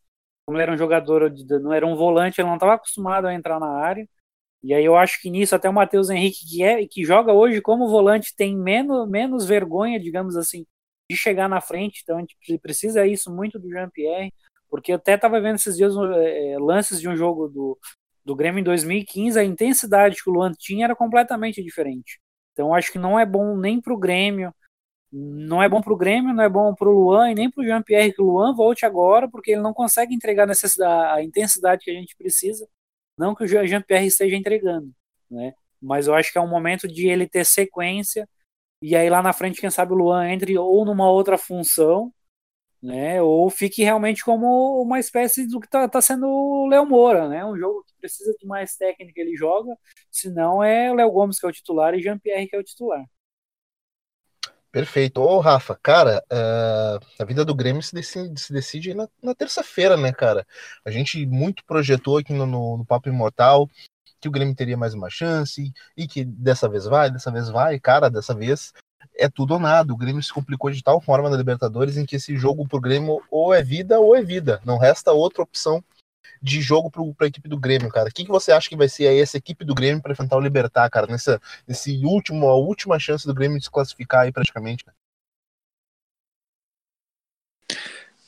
como 0.46 0.56
ele 0.56 0.62
era 0.64 0.72
um 0.72 0.76
jogador, 0.76 1.32
não 1.62 1.72
era 1.72 1.86
um 1.86 1.94
volante, 1.94 2.40
ele 2.40 2.48
não 2.48 2.54
estava 2.54 2.74
acostumado 2.74 3.26
a 3.26 3.34
entrar 3.34 3.60
na 3.60 3.68
área. 3.68 4.08
E 4.62 4.74
aí 4.74 4.84
eu 4.84 4.96
acho 4.96 5.20
que 5.20 5.30
nisso 5.30 5.54
até 5.54 5.68
o 5.68 5.72
Matheus 5.72 6.10
Henrique, 6.10 6.46
que, 6.46 6.62
é, 6.62 6.86
que 6.86 7.04
joga 7.04 7.32
hoje 7.32 7.60
como 7.62 7.88
volante, 7.88 8.34
tem 8.36 8.56
menos, 8.56 9.08
menos 9.08 9.46
vergonha, 9.46 9.98
digamos 9.98 10.36
assim, 10.36 10.66
de 11.10 11.16
chegar 11.16 11.48
na 11.48 11.60
frente. 11.60 12.00
Então 12.02 12.18
a 12.18 12.20
gente 12.20 12.36
precisa 12.60 13.06
isso 13.06 13.34
muito 13.34 13.58
do 13.58 13.70
Jean-Pierre, 13.70 14.32
porque 14.68 14.92
eu 14.92 14.96
até 14.96 15.14
estava 15.14 15.40
vendo 15.40 15.56
esses 15.56 15.76
dias 15.76 15.94
é, 15.96 16.56
lances 16.58 17.00
de 17.00 17.08
um 17.08 17.16
jogo 17.16 17.48
do, 17.48 17.78
do 18.24 18.36
Grêmio 18.36 18.60
em 18.60 18.64
2015, 18.64 19.38
a 19.38 19.44
intensidade 19.44 20.22
que 20.22 20.28
o 20.28 20.32
Luan 20.32 20.52
tinha 20.52 20.84
era 20.84 20.96
completamente 20.96 21.62
diferente. 21.62 22.20
Então 22.52 22.74
acho 22.74 22.92
que 22.92 22.98
não 22.98 23.18
é 23.18 23.24
bom 23.24 23.56
nem 23.56 23.80
para 23.80 23.94
o 23.94 23.98
Grêmio, 23.98 24.54
não 25.12 25.62
é 25.62 25.68
bom 25.68 25.80
para 25.80 25.92
o 25.92 25.96
Grêmio, 25.96 26.32
não 26.34 26.44
é 26.44 26.48
bom 26.48 26.74
para 26.74 26.88
o 26.88 26.92
Luan 26.92 27.30
e 27.30 27.34
nem 27.34 27.50
para 27.50 27.62
o 27.62 27.64
Jean-Pierre 27.64 28.12
que 28.12 28.22
o 28.22 28.26
Luan 28.26 28.54
volte 28.54 28.86
agora, 28.86 29.28
porque 29.28 29.52
ele 29.52 29.60
não 29.60 29.74
consegue 29.74 30.14
entregar 30.14 30.48
a, 30.48 31.22
intensidade 31.22 31.84
que 31.84 31.90
a 31.90 31.94
gente 31.94 32.16
precisa. 32.16 32.68
Não 33.18 33.34
que 33.34 33.44
o 33.44 33.46
Jean-Pierre 33.46 34.06
esteja 34.06 34.36
entregando, 34.36 34.92
né? 35.30 35.52
Mas 35.82 36.06
eu 36.06 36.14
acho 36.14 36.32
que 36.32 36.38
é 36.38 36.40
um 36.40 36.48
momento 36.48 36.86
de 36.88 37.08
ele 37.08 37.26
ter 37.28 37.44
sequência 37.44 38.28
e 38.82 38.96
aí 38.96 39.10
lá 39.10 39.22
na 39.22 39.32
frente, 39.32 39.60
quem 39.60 39.70
sabe 39.70 39.92
o 39.92 39.96
Luan 39.96 40.30
entre 40.30 40.56
ou 40.58 40.84
numa 40.86 41.10
outra 41.10 41.36
função, 41.36 42.12
né? 42.82 43.20
Ou 43.22 43.50
fique 43.50 43.82
realmente 43.84 44.24
como 44.24 44.82
uma 44.82 44.98
espécie 45.00 45.46
do 45.46 45.60
que 45.60 45.66
está 45.66 45.88
tá 45.88 46.00
sendo 46.02 46.26
o 46.28 46.66
Léo 46.68 46.86
Moura, 46.86 47.28
né? 47.28 47.44
Um 47.44 47.56
jogo 47.58 47.84
que 47.86 47.94
precisa 48.00 48.34
de 48.38 48.46
mais 48.46 48.76
técnica 48.76 49.20
ele 49.20 49.36
joga, 49.36 49.76
senão 50.10 50.62
é 50.64 50.90
o 50.90 50.94
Léo 50.94 51.10
Gomes 51.10 51.38
que 51.38 51.46
é 51.46 51.48
o 51.50 51.52
titular 51.52 51.94
e 51.94 52.02
Jean-Pierre 52.02 52.48
que 52.48 52.56
é 52.56 52.58
o 52.58 52.64
titular. 52.64 53.04
Perfeito. 54.72 55.20
Ô, 55.20 55.40
Rafa, 55.40 55.76
cara, 55.82 56.24
uh, 56.32 57.04
a 57.18 57.24
vida 57.24 57.44
do 57.44 57.54
Grêmio 57.54 57.82
se 57.82 57.92
decide, 57.92 58.40
se 58.40 58.52
decide 58.52 58.94
na, 58.94 59.08
na 59.20 59.34
terça-feira, 59.34 59.96
né, 59.96 60.12
cara? 60.12 60.46
A 60.84 60.90
gente 60.90 61.26
muito 61.26 61.64
projetou 61.64 62.18
aqui 62.18 62.32
no, 62.32 62.46
no, 62.46 62.78
no, 62.78 62.84
Papo 62.84 63.08
Imortal 63.08 63.68
que 64.20 64.28
o 64.28 64.30
Grêmio 64.30 64.54
teria 64.54 64.76
mais 64.76 64.94
uma 64.94 65.10
chance 65.10 65.72
e 65.96 66.06
que 66.06 66.24
dessa 66.24 66.68
vez 66.68 66.84
vai, 66.84 67.10
dessa 67.10 67.32
vez 67.32 67.48
vai. 67.48 67.80
Cara, 67.80 68.08
dessa 68.08 68.34
vez 68.34 68.72
é 69.16 69.28
tudo 69.28 69.54
ou 69.54 69.60
nada. 69.60 69.92
O 69.92 69.96
Grêmio 69.96 70.22
se 70.22 70.32
complicou 70.32 70.70
de 70.70 70.82
tal 70.82 71.00
forma 71.00 71.28
na 71.28 71.36
Libertadores 71.36 71.96
em 71.96 72.06
que 72.06 72.16
esse 72.16 72.36
jogo 72.36 72.68
pro 72.68 72.80
Grêmio 72.80 73.20
ou 73.30 73.52
é 73.52 73.62
vida 73.62 73.98
ou 73.98 74.14
é 74.14 74.22
vida. 74.22 74.60
Não 74.64 74.78
resta 74.78 75.10
outra 75.12 75.42
opção 75.42 75.82
de 76.42 76.60
jogo 76.60 76.90
para 76.90 77.26
a 77.26 77.28
equipe 77.28 77.48
do 77.48 77.58
Grêmio, 77.58 77.88
cara. 77.88 78.08
O 78.08 78.12
que, 78.12 78.24
que 78.24 78.30
você 78.30 78.52
acha 78.52 78.68
que 78.68 78.76
vai 78.76 78.88
ser 78.88 79.08
aí 79.08 79.20
essa 79.20 79.36
equipe 79.36 79.64
do 79.64 79.74
Grêmio 79.74 80.02
para 80.02 80.12
enfrentar 80.12 80.36
o 80.36 80.40
Libertar, 80.40 80.88
cara, 80.90 81.06
nessa 81.06 81.40
nesse 81.66 82.04
último, 82.04 82.48
a 82.48 82.56
última 82.56 82.98
chance 82.98 83.26
do 83.26 83.34
Grêmio 83.34 83.58
de 83.58 83.64
se 83.64 83.70
classificar 83.70 84.22
aí 84.22 84.32
praticamente? 84.32 84.84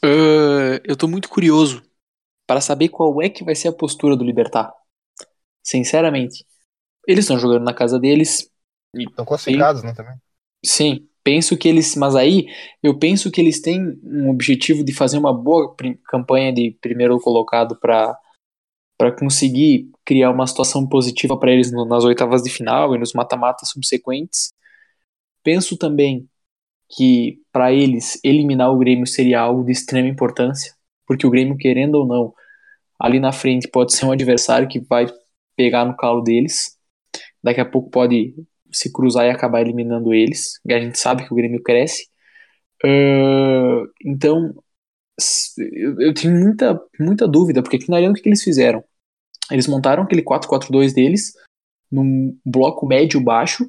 Uh, 0.05 0.83
eu 0.85 0.96
tô 0.96 1.07
muito 1.07 1.28
curioso 1.28 1.83
para 2.46 2.61
saber 2.61 2.88
qual 2.88 3.22
é 3.22 3.28
que 3.28 3.44
vai 3.44 3.55
ser 3.55 3.68
a 3.68 3.72
postura 3.72 4.16
do 4.16 4.24
Libertar. 4.24 4.72
Sinceramente. 5.62 6.44
Eles 7.07 7.24
estão 7.24 7.38
jogando 7.38 7.64
na 7.64 7.74
casa 7.74 7.98
deles. 7.98 8.50
Estão 8.94 9.24
classificados, 9.24 9.83
né, 9.83 9.94
também? 9.94 10.14
Sim, 10.64 11.09
penso 11.24 11.56
que 11.56 11.68
eles, 11.68 11.96
mas 11.96 12.14
aí 12.16 12.46
eu 12.82 12.98
penso 12.98 13.30
que 13.30 13.40
eles 13.40 13.61
têm 13.61 13.98
um 14.04 14.30
objetivo 14.30 14.85
de 14.85 14.92
fazer 14.92 15.18
uma 15.18 15.32
boa 15.32 15.74
campanha 16.08 16.52
de 16.52 16.76
primeiro 16.80 17.18
colocado 17.20 17.78
para 17.78 18.18
para 18.98 19.11
conseguir 19.11 19.90
criar 20.04 20.30
uma 20.30 20.46
situação 20.46 20.87
positiva 20.88 21.37
para 21.37 21.50
eles 21.52 21.72
no, 21.72 21.85
nas 21.85 22.04
oitavas 22.04 22.42
de 22.42 22.50
final 22.50 22.94
e 22.94 22.98
nos 22.98 23.12
mata-matas 23.12 23.70
subsequentes. 23.70 24.52
Penso 25.42 25.76
também 25.76 26.28
que 26.88 27.40
para 27.52 27.72
eles 27.72 28.20
eliminar 28.24 28.72
o 28.72 28.78
Grêmio 28.78 29.06
seria 29.06 29.40
algo 29.40 29.64
de 29.64 29.72
extrema 29.72 30.08
importância, 30.08 30.74
porque 31.06 31.26
o 31.26 31.30
Grêmio 31.30 31.56
querendo 31.56 31.96
ou 31.96 32.06
não, 32.06 32.35
ali 33.00 33.18
na 33.18 33.32
frente 33.32 33.68
pode 33.68 33.94
ser 33.94 34.06
um 34.06 34.12
adversário 34.12 34.68
que 34.68 34.80
vai 34.80 35.06
pegar 35.56 35.85
no 35.85 35.96
calo 35.96 36.22
deles. 36.22 36.78
Daqui 37.42 37.61
a 37.61 37.64
pouco 37.64 37.90
pode 37.90 38.35
se 38.72 38.92
cruzar 38.92 39.26
e 39.26 39.30
acabar 39.30 39.61
eliminando 39.61 40.12
eles. 40.12 40.61
A 40.68 40.80
gente 40.80 40.98
sabe 40.98 41.24
que 41.26 41.32
o 41.32 41.37
Grêmio 41.37 41.62
cresce. 41.62 42.06
Uh, 42.85 43.87
então, 44.04 44.54
eu, 45.58 46.00
eu, 46.00 46.14
tenho 46.14 46.35
muita, 46.35 46.80
muita 46.98 47.28
dúvida, 47.28 47.62
porque 47.62 47.76
aqui 47.76 47.90
na 47.90 47.96
Arena 47.96 48.12
o 48.12 48.14
que, 48.14 48.22
que 48.22 48.28
eles 48.28 48.42
fizeram? 48.42 48.82
Eles 49.50 49.66
montaram 49.66 50.02
aquele 50.02 50.22
4-4-2 50.22 50.94
deles 50.94 51.32
num 51.90 52.37
bloco 52.44 52.87
médio-baixo, 52.87 53.68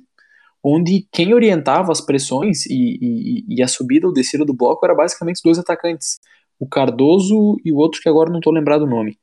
onde 0.64 1.08
quem 1.12 1.34
orientava 1.34 1.92
as 1.92 2.00
pressões 2.00 2.66
e, 2.66 2.98
e, 3.02 3.46
e, 3.58 3.62
a 3.62 3.68
subida 3.68 4.08
ou 4.08 4.14
descida 4.14 4.46
do 4.46 4.54
bloco 4.54 4.86
era 4.86 4.96
basicamente 4.96 5.36
os 5.36 5.42
dois 5.42 5.60
atacantes, 5.60 6.20
o 6.58 6.66
Cardoso 6.66 7.58
e 7.66 7.72
o 7.72 7.76
outro 7.76 8.00
que 8.02 8.08
agora 8.08 8.30
não 8.30 8.40
estou 8.40 8.54
lembrado 8.54 8.84
o 8.84 8.90
nome. 8.90 9.20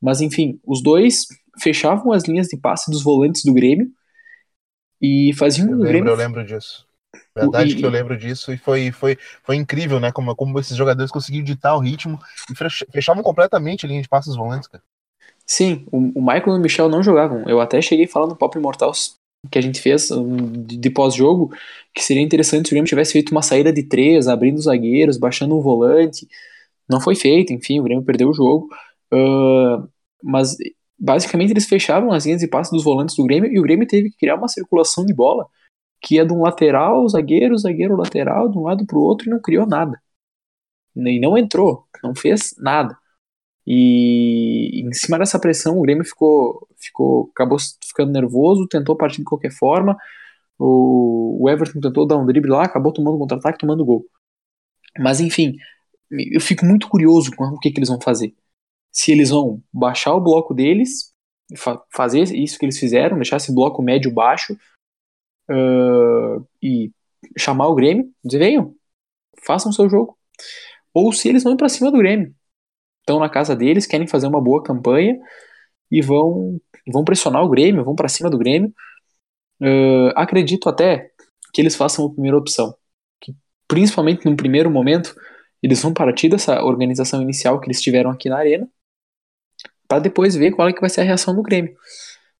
Mas 0.00 0.22
enfim, 0.22 0.58
os 0.66 0.82
dois 0.82 1.26
fechavam 1.60 2.12
as 2.12 2.24
linhas 2.24 2.48
de 2.48 2.56
passe 2.56 2.90
dos 2.90 3.02
volantes 3.02 3.44
do 3.44 3.52
Grêmio 3.52 3.90
e 5.02 5.32
fazia 5.34 5.64
um 5.64 5.68
eu 5.68 5.72
lembro, 5.72 5.88
Grêmio... 5.88 6.10
Eu 6.10 6.16
lembro 6.16 6.44
disso. 6.44 6.86
Verdade 7.34 7.72
e... 7.72 7.76
que 7.76 7.84
eu 7.84 7.90
lembro 7.90 8.16
disso 8.16 8.52
e 8.52 8.56
foi, 8.56 8.92
foi, 8.92 9.18
foi 9.42 9.56
incrível, 9.56 9.98
né? 9.98 10.12
Como, 10.12 10.34
como 10.36 10.58
esses 10.60 10.76
jogadores 10.76 11.10
conseguiram 11.10 11.44
ditar 11.44 11.74
o 11.74 11.80
ritmo 11.80 12.18
e 12.50 12.54
fechavam 12.92 13.22
completamente 13.22 13.84
a 13.84 13.88
linha 13.88 14.02
de 14.02 14.08
passos 14.08 14.36
volantes, 14.36 14.68
cara. 14.68 14.82
Sim, 15.44 15.84
o, 15.90 16.20
o 16.20 16.22
Michael 16.22 16.54
e 16.54 16.58
o 16.58 16.60
Michel 16.60 16.88
não 16.88 17.02
jogavam. 17.02 17.42
Eu 17.48 17.60
até 17.60 17.82
cheguei 17.82 18.06
falando 18.06 18.30
no 18.30 18.36
Pop 18.36 18.56
Imortals 18.56 19.16
que 19.50 19.58
a 19.58 19.62
gente 19.62 19.80
fez 19.80 20.08
de, 20.08 20.76
de 20.76 20.90
pós-jogo, 20.90 21.52
que 21.92 22.02
seria 22.02 22.22
interessante 22.22 22.68
se 22.68 22.72
o 22.72 22.74
Grêmio 22.74 22.88
tivesse 22.88 23.12
feito 23.12 23.32
uma 23.32 23.42
saída 23.42 23.72
de 23.72 23.82
três, 23.82 24.28
abrindo 24.28 24.58
os 24.58 24.64
zagueiros, 24.64 25.18
baixando 25.18 25.56
um 25.56 25.60
volante. 25.60 26.28
Não 26.88 27.00
foi 27.00 27.16
feito, 27.16 27.52
enfim, 27.52 27.80
o 27.80 27.82
Grêmio 27.82 28.04
perdeu 28.04 28.28
o 28.28 28.34
jogo. 28.34 28.68
Uh, 29.12 29.88
mas 30.22 30.56
basicamente 31.02 31.50
eles 31.50 31.66
fecharam 31.66 32.12
as 32.12 32.24
linhas 32.24 32.40
de 32.40 32.46
passe 32.48 32.70
dos 32.70 32.84
volantes 32.84 33.16
do 33.16 33.24
Grêmio 33.24 33.50
e 33.52 33.58
o 33.58 33.62
Grêmio 33.62 33.86
teve 33.88 34.10
que 34.10 34.16
criar 34.16 34.36
uma 34.36 34.46
circulação 34.48 35.04
de 35.04 35.12
bola 35.12 35.48
que 36.00 36.16
ia 36.16 36.26
de 36.26 36.32
um 36.32 36.42
lateral, 36.42 37.08
zagueiro, 37.08 37.58
zagueiro, 37.58 37.96
lateral, 37.96 38.48
de 38.48 38.58
um 38.58 38.62
lado 38.62 38.86
pro 38.86 39.00
outro 39.00 39.28
e 39.28 39.30
não 39.30 39.40
criou 39.40 39.66
nada. 39.66 40.00
E 40.96 41.20
não 41.20 41.36
entrou, 41.36 41.86
não 42.02 42.14
fez 42.14 42.54
nada. 42.58 42.96
E 43.66 44.82
em 44.84 44.92
cima 44.92 45.18
dessa 45.18 45.38
pressão, 45.40 45.78
o 45.78 45.82
Grêmio 45.82 46.04
ficou, 46.04 46.68
ficou 46.78 47.30
acabou 47.34 47.58
ficando 47.86 48.12
nervoso, 48.12 48.68
tentou 48.68 48.96
partir 48.96 49.18
de 49.18 49.24
qualquer 49.24 49.52
forma. 49.52 49.96
O, 50.58 51.48
Everton 51.48 51.80
tentou 51.80 52.06
dar 52.06 52.18
um 52.18 52.26
drible 52.26 52.50
lá, 52.50 52.64
acabou 52.64 52.92
tomando 52.92 53.18
contra-ataque, 53.18 53.58
tomando 53.58 53.84
gol. 53.84 54.06
Mas 54.98 55.20
enfim, 55.20 55.56
eu 56.10 56.40
fico 56.40 56.64
muito 56.66 56.88
curioso 56.88 57.30
com 57.36 57.44
o 57.46 57.58
que, 57.58 57.70
que 57.70 57.78
eles 57.78 57.88
vão 57.88 58.00
fazer. 58.00 58.34
Se 58.92 59.12
eles 59.12 59.30
vão 59.30 59.62
baixar 59.72 60.14
o 60.14 60.20
bloco 60.20 60.54
deles, 60.54 61.12
fa 61.56 61.82
fazer 61.94 62.22
isso 62.34 62.58
que 62.58 62.64
eles 62.64 62.78
fizeram, 62.78 63.16
deixar 63.16 63.36
esse 63.38 63.54
bloco 63.54 63.82
médio-baixo 63.82 64.54
uh, 65.50 66.46
e 66.62 66.92
chamar 67.38 67.68
o 67.68 67.74
Grêmio, 67.74 68.10
dizer, 68.24 68.38
venham, 68.38 68.74
façam 69.44 69.72
seu 69.72 69.88
jogo. 69.88 70.16
Ou 70.94 71.12
se 71.12 71.28
eles 71.28 71.42
vão 71.42 71.56
pra 71.56 71.68
cima 71.68 71.90
do 71.90 71.98
Grêmio 71.98 72.34
estão 73.02 73.18
na 73.18 73.28
casa 73.28 73.54
deles, 73.54 73.86
querem 73.86 74.06
fazer 74.06 74.26
uma 74.26 74.40
boa 74.40 74.62
campanha 74.62 75.18
e 75.90 76.00
vão, 76.00 76.60
vão 76.88 77.04
pressionar 77.04 77.42
o 77.44 77.48
Grêmio, 77.48 77.84
vão 77.84 77.94
para 77.94 78.08
cima 78.08 78.30
do 78.30 78.38
Grêmio. 78.38 78.72
Uh, 79.60 80.10
acredito 80.16 80.68
até 80.68 81.10
que 81.52 81.60
eles 81.60 81.76
façam 81.76 82.06
a 82.06 82.10
primeira 82.10 82.38
opção. 82.38 82.74
Que, 83.20 83.34
principalmente 83.68 84.24
no 84.24 84.36
primeiro 84.36 84.70
momento, 84.70 85.14
eles 85.62 85.82
vão 85.82 85.92
partir 85.92 86.28
dessa 86.28 86.62
organização 86.64 87.20
inicial 87.22 87.60
que 87.60 87.66
eles 87.66 87.82
tiveram 87.82 88.10
aqui 88.10 88.28
na 88.28 88.38
Arena, 88.38 88.68
para 89.92 90.00
depois 90.00 90.34
ver 90.34 90.52
qual 90.52 90.66
é 90.68 90.72
que 90.72 90.80
vai 90.80 90.88
ser 90.88 91.02
a 91.02 91.04
reação 91.04 91.34
do 91.34 91.42
Grêmio. 91.42 91.76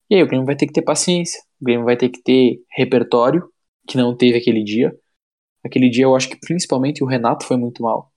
E 0.09 0.15
aí 0.15 0.23
o 0.23 0.27
Grêmio 0.27 0.43
vai 0.43 0.55
ter 0.55 0.65
que 0.65 0.73
ter 0.73 0.81
paciência, 0.81 1.39
o 1.61 1.65
Grêmio 1.65 1.85
vai 1.85 1.95
ter 1.95 2.09
que 2.09 2.19
ter 2.19 2.59
repertório, 2.75 3.47
que 3.87 3.95
não 3.95 4.17
teve 4.17 4.39
aquele 4.39 4.63
dia. 4.63 4.91
Aquele 5.63 5.87
dia 5.87 6.05
eu 6.05 6.15
acho 6.15 6.29
que 6.29 6.35
principalmente 6.35 7.03
o 7.03 7.07
Renato 7.07 7.45
foi 7.45 7.55
muito 7.55 7.83
mal. 7.83 8.11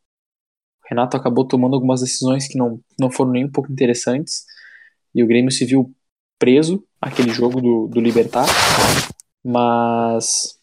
Renato 0.89 1.19
acabou 1.19 1.47
tomando 1.47 1.75
algumas 1.75 2.01
decisões 2.01 2.49
que 2.49 2.57
não, 2.57 2.81
não 2.99 3.11
foram 3.11 3.33
nem 3.33 3.45
um 3.45 3.53
pouco 3.53 3.71
interessantes. 3.71 4.47
E 5.15 5.23
o 5.23 5.27
Grêmio 5.27 5.51
se 5.51 5.67
viu 5.67 5.95
preso 6.39 6.83
aquele 6.99 7.29
jogo 7.29 7.61
do, 7.61 7.89
do 7.89 8.01
Libertar. 8.01 8.47
Mas. 9.45 10.59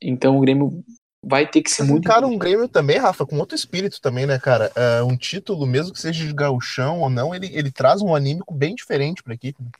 Então 0.00 0.38
o 0.38 0.40
Grêmio 0.40 0.82
vai 1.26 1.46
ter 1.48 1.62
que 1.62 1.70
ser 1.70 1.82
Mas 1.82 1.90
muito. 1.90 2.08
Cara, 2.08 2.26
um 2.26 2.38
Grêmio 2.38 2.68
também, 2.68 2.98
Rafa, 2.98 3.26
com 3.26 3.38
outro 3.38 3.54
espírito 3.54 4.00
também, 4.00 4.26
né, 4.26 4.38
cara? 4.38 4.70
É, 4.74 5.02
um 5.02 5.16
título, 5.16 5.66
mesmo 5.66 5.92
que 5.92 6.00
seja 6.00 6.26
de 6.26 6.32
gauchão 6.32 7.00
ou 7.00 7.10
não, 7.10 7.34
ele, 7.34 7.50
ele 7.52 7.70
traz 7.70 8.02
um 8.02 8.14
anímico 8.14 8.52
bem 8.52 8.74
diferente 8.74 9.22
pra 9.22 9.34
equipe. 9.34 9.62
Né? 9.62 9.70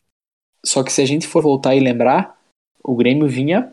Só 0.65 0.83
que 0.83 0.93
se 0.93 1.03
a 1.03 1.07
gente 1.07 1.27
for 1.27 1.43
voltar 1.43 1.75
e 1.75 1.81
lembrar, 1.81 2.37
o 2.83 2.95
Grêmio 2.95 3.29
vinha 3.29 3.73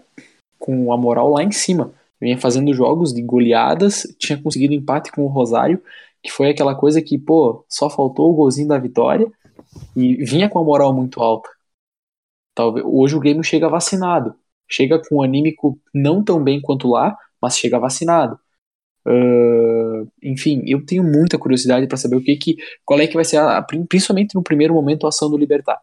com 0.59 0.91
a 0.93 0.97
moral 0.97 1.29
lá 1.31 1.43
em 1.43 1.51
cima. 1.51 1.93
Vinha 2.19 2.37
fazendo 2.37 2.73
jogos 2.73 3.13
de 3.13 3.21
goleadas, 3.21 4.05
tinha 4.19 4.39
conseguido 4.41 4.73
empate 4.73 5.11
com 5.11 5.23
o 5.23 5.27
Rosário 5.27 5.81
que 6.21 6.31
foi 6.31 6.49
aquela 6.49 6.75
coisa 6.75 7.01
que, 7.01 7.17
pô, 7.17 7.65
só 7.67 7.89
faltou 7.89 8.31
o 8.31 8.35
golzinho 8.35 8.67
da 8.67 8.77
vitória 8.77 9.31
e 9.95 10.23
vinha 10.23 10.49
com 10.49 10.59
a 10.59 10.63
moral 10.63 10.93
muito 10.93 11.21
alta. 11.21 11.49
Talvez 12.53 12.85
hoje 12.87 13.15
o 13.15 13.19
Grêmio 13.19 13.43
chega 13.43 13.69
vacinado, 13.69 14.35
chega 14.69 15.01
com 15.01 15.17
o 15.17 15.23
anímico 15.23 15.79
não 15.93 16.23
tão 16.23 16.43
bem 16.43 16.61
quanto 16.61 16.87
lá, 16.87 17.17
mas 17.41 17.57
chega 17.57 17.79
vacinado. 17.79 18.39
Uh, 19.05 20.07
enfim, 20.21 20.63
eu 20.67 20.85
tenho 20.85 21.03
muita 21.03 21.37
curiosidade 21.37 21.87
para 21.87 21.97
saber 21.97 22.15
o 22.15 22.23
que 22.23 22.35
que, 22.35 22.57
qual 22.85 22.99
é 22.99 23.07
que 23.07 23.15
vai 23.15 23.25
ser 23.25 23.37
a, 23.37 23.61
principalmente 23.89 24.35
no 24.35 24.43
primeiro 24.43 24.73
momento 24.73 25.05
a 25.05 25.09
ação 25.09 25.29
do 25.29 25.37
Libertar. 25.37 25.79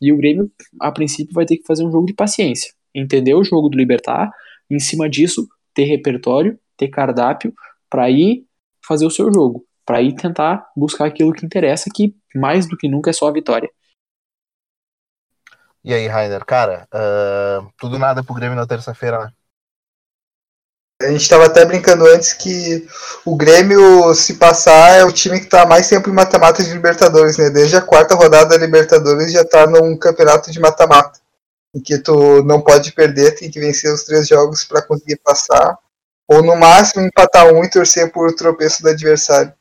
E 0.00 0.12
o 0.12 0.16
Grêmio, 0.16 0.50
a 0.80 0.90
princípio, 0.90 1.34
vai 1.34 1.44
ter 1.44 1.58
que 1.58 1.66
fazer 1.66 1.84
um 1.84 1.92
jogo 1.92 2.06
de 2.06 2.14
paciência, 2.14 2.72
entender 2.94 3.34
o 3.34 3.44
jogo 3.44 3.68
do 3.68 3.76
Libertar, 3.76 4.30
em 4.70 4.78
cima 4.78 5.08
disso 5.08 5.46
ter 5.74 5.84
repertório, 5.84 6.58
ter 6.76 6.88
cardápio 6.88 7.54
para 7.90 8.10
ir 8.10 8.46
fazer 8.84 9.06
o 9.06 9.10
seu 9.10 9.32
jogo 9.32 9.66
para 9.84 10.00
ir 10.00 10.14
tentar 10.14 10.70
buscar 10.76 11.06
aquilo 11.06 11.32
que 11.32 11.44
interessa, 11.44 11.90
que 11.94 12.14
mais 12.34 12.68
do 12.68 12.76
que 12.76 12.88
nunca 12.88 13.10
é 13.10 13.12
só 13.12 13.28
a 13.28 13.32
vitória. 13.32 13.70
E 15.84 15.92
aí, 15.92 16.06
Rainer, 16.06 16.44
cara, 16.44 16.86
uh, 16.94 17.68
tudo 17.76 17.98
nada 17.98 18.22
pro 18.22 18.34
Grêmio 18.34 18.54
na 18.54 18.66
terça-feira, 18.66 19.24
né? 19.24 19.32
A 21.04 21.10
gente 21.10 21.22
estava 21.22 21.46
até 21.46 21.64
brincando 21.64 22.06
antes 22.06 22.32
que 22.32 22.86
o 23.24 23.36
Grêmio, 23.36 24.14
se 24.14 24.34
passar, 24.34 24.98
é 24.98 25.04
o 25.04 25.12
time 25.12 25.38
que 25.38 25.46
está 25.46 25.66
mais 25.66 25.88
tempo 25.88 26.08
em 26.08 26.12
mata-mata 26.12 26.62
de 26.62 26.72
Libertadores, 26.72 27.36
né? 27.36 27.50
Desde 27.50 27.76
a 27.76 27.82
quarta 27.82 28.14
rodada 28.14 28.50
da 28.50 28.64
Libertadores 28.64 29.32
já 29.32 29.42
está 29.42 29.66
num 29.66 29.96
campeonato 29.96 30.50
de 30.50 30.60
mata-mata, 30.60 31.20
em 31.74 31.80
que 31.80 31.98
tu 31.98 32.42
não 32.44 32.60
pode 32.60 32.92
perder, 32.92 33.34
tem 33.34 33.50
que 33.50 33.60
vencer 33.60 33.92
os 33.92 34.04
três 34.04 34.28
jogos 34.28 34.64
para 34.64 34.82
conseguir 34.82 35.16
passar, 35.16 35.76
ou 36.28 36.42
no 36.42 36.56
máximo 36.56 37.04
empatar 37.04 37.52
um 37.52 37.62
e 37.64 37.70
torcer 37.70 38.10
por 38.12 38.32
tropeço 38.34 38.82
do 38.82 38.88
adversário. 38.88 39.52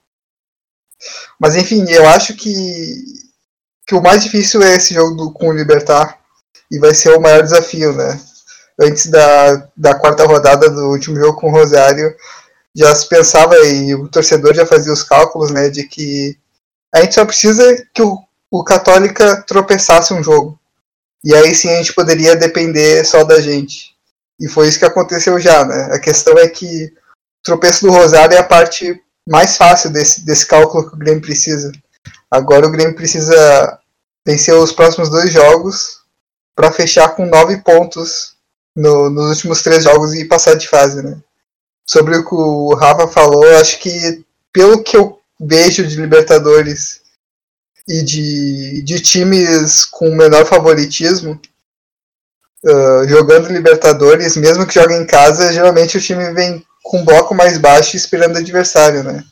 Mas 1.39 1.55
enfim, 1.55 1.85
eu 1.89 2.07
acho 2.07 2.35
que, 2.35 3.03
que 3.87 3.95
o 3.95 4.01
mais 4.01 4.23
difícil 4.23 4.61
é 4.61 4.75
esse 4.75 4.93
jogo 4.93 5.15
do, 5.15 5.31
com 5.31 5.49
o 5.49 5.53
Libertar. 5.53 6.19
E 6.71 6.79
vai 6.79 6.93
ser 6.93 7.09
o 7.09 7.19
maior 7.19 7.43
desafio, 7.43 7.91
né? 7.91 8.17
Antes 8.79 9.07
da, 9.07 9.67
da 9.75 9.95
quarta 9.95 10.25
rodada 10.25 10.69
do 10.69 10.89
último 10.89 11.17
jogo 11.17 11.39
com 11.39 11.47
o 11.47 11.51
Rosário, 11.51 12.15
já 12.75 12.93
se 12.95 13.07
pensava 13.07 13.57
e 13.59 13.93
o 13.95 14.07
torcedor 14.07 14.53
já 14.53 14.65
fazia 14.65 14.93
os 14.93 15.03
cálculos, 15.03 15.51
né? 15.51 15.69
De 15.69 15.83
que 15.83 16.37
a 16.93 17.01
gente 17.01 17.15
só 17.15 17.25
precisa 17.25 17.85
que 17.93 18.01
o, 18.01 18.17
o 18.49 18.63
Católica 18.63 19.43
tropeçasse 19.43 20.13
um 20.13 20.23
jogo. 20.23 20.59
E 21.23 21.35
aí 21.35 21.53
sim 21.53 21.69
a 21.69 21.77
gente 21.77 21.93
poderia 21.93 22.35
depender 22.35 23.05
só 23.05 23.23
da 23.23 23.39
gente. 23.39 23.91
E 24.39 24.47
foi 24.47 24.67
isso 24.67 24.79
que 24.79 24.85
aconteceu 24.85 25.39
já, 25.39 25.63
né? 25.63 25.89
A 25.91 25.99
questão 25.99 26.37
é 26.37 26.47
que 26.47 26.85
o 26.85 27.43
tropeço 27.43 27.85
do 27.85 27.91
Rosário 27.91 28.35
é 28.35 28.39
a 28.39 28.43
parte 28.43 28.99
mais 29.29 29.55
fácil 29.55 29.91
desse, 29.91 30.25
desse 30.25 30.45
cálculo 30.47 30.89
que 30.89 30.95
o 30.95 30.99
Grêmio 30.99 31.21
precisa. 31.21 31.71
Agora 32.29 32.65
o 32.65 32.71
Grêmio 32.71 32.95
precisa 32.95 33.79
vencer 34.25 34.53
os 34.55 34.71
próximos 34.71 35.09
dois 35.09 35.31
jogos 35.31 36.01
para 36.55 36.71
fechar 36.71 37.09
com 37.09 37.25
nove 37.25 37.57
pontos 37.57 38.30
no, 38.75 39.09
nos 39.09 39.29
últimos 39.29 39.61
três 39.61 39.83
jogos 39.83 40.13
e 40.13 40.25
passar 40.25 40.55
de 40.55 40.67
fase, 40.67 41.01
né? 41.01 41.17
Sobre 41.85 42.17
o 42.17 42.25
que 42.25 42.33
o 42.33 42.73
Rafa 42.75 43.07
falou, 43.07 43.45
acho 43.57 43.79
que 43.79 44.23
pelo 44.53 44.83
que 44.83 44.95
eu 44.95 45.19
vejo 45.39 45.85
de 45.85 45.95
Libertadores 45.95 47.01
e 47.87 48.03
de, 48.03 48.81
de 48.83 48.99
times 48.99 49.85
com 49.85 50.15
menor 50.15 50.45
favoritismo, 50.45 51.39
uh, 52.63 53.07
jogando 53.07 53.51
Libertadores, 53.51 54.37
mesmo 54.37 54.65
que 54.65 54.75
joguem 54.75 55.01
em 55.01 55.05
casa, 55.05 55.51
geralmente 55.51 55.97
o 55.97 56.01
time 56.01 56.31
vem 56.33 56.65
com 56.83 56.99
um 56.99 57.05
bloco 57.05 57.33
mais 57.33 57.57
baixo 57.57 57.95
esperando 57.95 58.35
o 58.35 58.39
adversário, 58.39 59.03
né? 59.03 59.23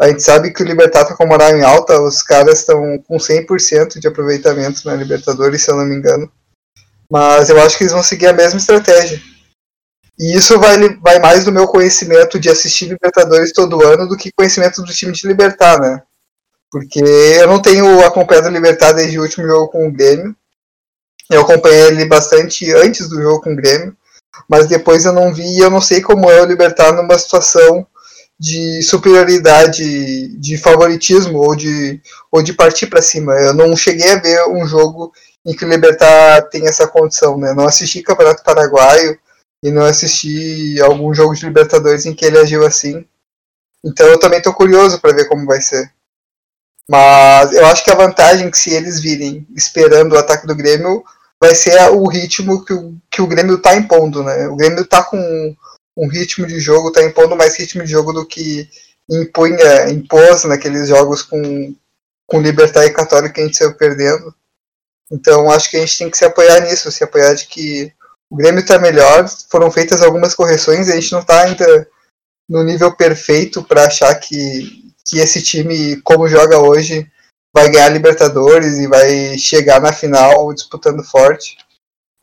A 0.00 0.08
gente 0.08 0.22
sabe 0.22 0.52
que 0.52 0.62
o 0.62 0.66
Libertar 0.66 1.04
tá 1.04 1.14
com 1.14 1.26
moral 1.26 1.50
em 1.50 1.62
alta, 1.62 2.00
os 2.00 2.22
caras 2.22 2.60
estão 2.60 2.98
com 3.06 3.18
100% 3.18 4.00
de 4.00 4.08
aproveitamento 4.08 4.82
na 4.84 4.94
Libertadores, 4.94 5.62
se 5.62 5.70
eu 5.70 5.76
não 5.76 5.84
me 5.84 5.94
engano. 5.94 6.30
Mas 7.12 7.50
eu 7.50 7.60
acho 7.60 7.76
que 7.76 7.84
eles 7.84 7.92
vão 7.92 8.02
seguir 8.02 8.28
a 8.28 8.32
mesma 8.32 8.58
estratégia. 8.58 9.20
E 10.18 10.34
isso 10.34 10.58
vai, 10.58 10.96
vai 10.96 11.18
mais 11.18 11.44
do 11.44 11.52
meu 11.52 11.66
conhecimento 11.66 12.40
de 12.40 12.48
assistir 12.48 12.86
Libertadores 12.86 13.52
todo 13.52 13.84
ano 13.84 14.08
do 14.08 14.16
que 14.16 14.32
conhecimento 14.32 14.82
do 14.82 14.92
time 14.92 15.12
de 15.12 15.26
Libertar, 15.26 15.78
né? 15.78 16.02
Porque 16.70 17.00
eu 17.00 17.46
não 17.46 17.60
tenho 17.60 18.04
acompanhado 18.06 18.48
o 18.48 18.52
Libertar 18.52 18.92
desde 18.92 19.18
o 19.18 19.22
último 19.22 19.46
jogo 19.46 19.68
com 19.68 19.86
o 19.86 19.92
Grêmio. 19.92 20.34
Eu 21.30 21.42
acompanhei 21.42 21.88
ele 21.88 22.06
bastante 22.06 22.72
antes 22.72 23.08
do 23.08 23.20
jogo 23.20 23.42
com 23.42 23.52
o 23.52 23.56
Grêmio 23.56 23.94
mas 24.48 24.66
depois 24.66 25.04
eu 25.04 25.12
não 25.12 25.32
vi 25.32 25.56
e 25.56 25.58
eu 25.58 25.70
não 25.70 25.80
sei 25.80 26.00
como 26.00 26.30
é 26.30 26.40
o 26.40 26.46
Libertar 26.46 26.92
numa 26.92 27.18
situação 27.18 27.86
de 28.38 28.82
superioridade, 28.82 30.36
de 30.36 30.58
favoritismo 30.58 31.38
ou 31.38 31.54
de, 31.54 32.00
ou 32.30 32.42
de 32.42 32.52
partir 32.52 32.88
para 32.88 33.02
cima. 33.02 33.34
Eu 33.34 33.54
não 33.54 33.76
cheguei 33.76 34.10
a 34.10 34.18
ver 34.18 34.48
um 34.48 34.66
jogo 34.66 35.12
em 35.46 35.54
que 35.54 35.64
o 35.64 35.68
Libertar 35.68 36.42
tem 36.48 36.66
essa 36.66 36.86
condição, 36.86 37.36
né? 37.36 37.52
Não 37.54 37.66
assisti 37.66 38.02
Campeonato 38.02 38.42
Paraguaio 38.42 39.18
e 39.62 39.70
não 39.70 39.84
assisti 39.84 40.80
algum 40.80 41.12
jogo 41.14 41.34
de 41.34 41.44
Libertadores 41.44 42.06
em 42.06 42.14
que 42.14 42.24
ele 42.24 42.38
agiu 42.38 42.64
assim. 42.64 43.04
Então 43.84 44.06
eu 44.06 44.18
também 44.18 44.38
estou 44.38 44.54
curioso 44.54 45.00
para 45.00 45.14
ver 45.14 45.28
como 45.28 45.46
vai 45.46 45.60
ser. 45.60 45.90
Mas 46.88 47.52
eu 47.52 47.66
acho 47.66 47.84
que 47.84 47.90
a 47.90 47.96
vantagem 47.96 48.50
que 48.50 48.58
se 48.58 48.70
eles 48.70 49.00
virem 49.00 49.46
esperando 49.56 50.12
o 50.12 50.18
ataque 50.18 50.46
do 50.46 50.54
Grêmio, 50.54 51.04
vai 51.40 51.54
ser 51.54 51.76
o 51.90 52.06
ritmo 52.06 52.64
que 52.64 52.72
o, 52.72 52.94
que 53.10 53.22
o 53.22 53.26
Grêmio 53.26 53.56
está 53.56 53.74
impondo, 53.74 54.22
né? 54.22 54.46
O 54.48 54.56
Grêmio 54.56 54.82
está 54.82 55.02
com 55.02 55.56
um 55.96 56.08
ritmo 56.08 56.46
de 56.46 56.60
jogo, 56.60 56.88
está 56.88 57.02
impondo 57.02 57.36
mais 57.36 57.56
ritmo 57.56 57.84
de 57.84 57.90
jogo 57.90 58.12
do 58.12 58.26
que 58.26 58.68
impunha, 59.10 59.90
impôs 59.90 60.44
naqueles 60.44 60.88
jogos 60.88 61.22
com, 61.22 61.74
com 62.26 62.40
Libertar 62.40 62.86
e 62.86 62.92
Católica 62.92 63.34
que 63.34 63.40
a 63.40 63.44
gente 63.44 63.56
saiu 63.56 63.74
perdendo. 63.74 64.34
Então 65.12 65.50
acho 65.50 65.70
que 65.70 65.76
a 65.76 65.80
gente 65.80 65.98
tem 65.98 66.10
que 66.10 66.16
se 66.16 66.24
apoiar 66.24 66.60
nisso, 66.60 66.90
se 66.90 67.04
apoiar 67.04 67.34
de 67.34 67.46
que 67.46 67.92
o 68.30 68.36
Grêmio 68.36 68.60
está 68.60 68.78
melhor, 68.78 69.28
foram 69.50 69.70
feitas 69.70 70.00
algumas 70.00 70.34
correções, 70.34 70.88
a 70.88 70.94
gente 70.94 71.12
não 71.12 71.20
está 71.20 71.42
ainda 71.42 71.86
no 72.48 72.64
nível 72.64 72.96
perfeito 72.96 73.62
para 73.62 73.84
achar 73.84 74.14
que, 74.14 74.90
que 75.06 75.18
esse 75.18 75.42
time, 75.42 76.00
como 76.00 76.26
joga 76.26 76.58
hoje, 76.58 77.06
vai 77.54 77.68
ganhar 77.70 77.90
Libertadores 77.90 78.78
e 78.78 78.86
vai 78.88 79.36
chegar 79.36 79.82
na 79.82 79.92
final 79.92 80.52
disputando 80.54 81.04
forte. 81.04 81.58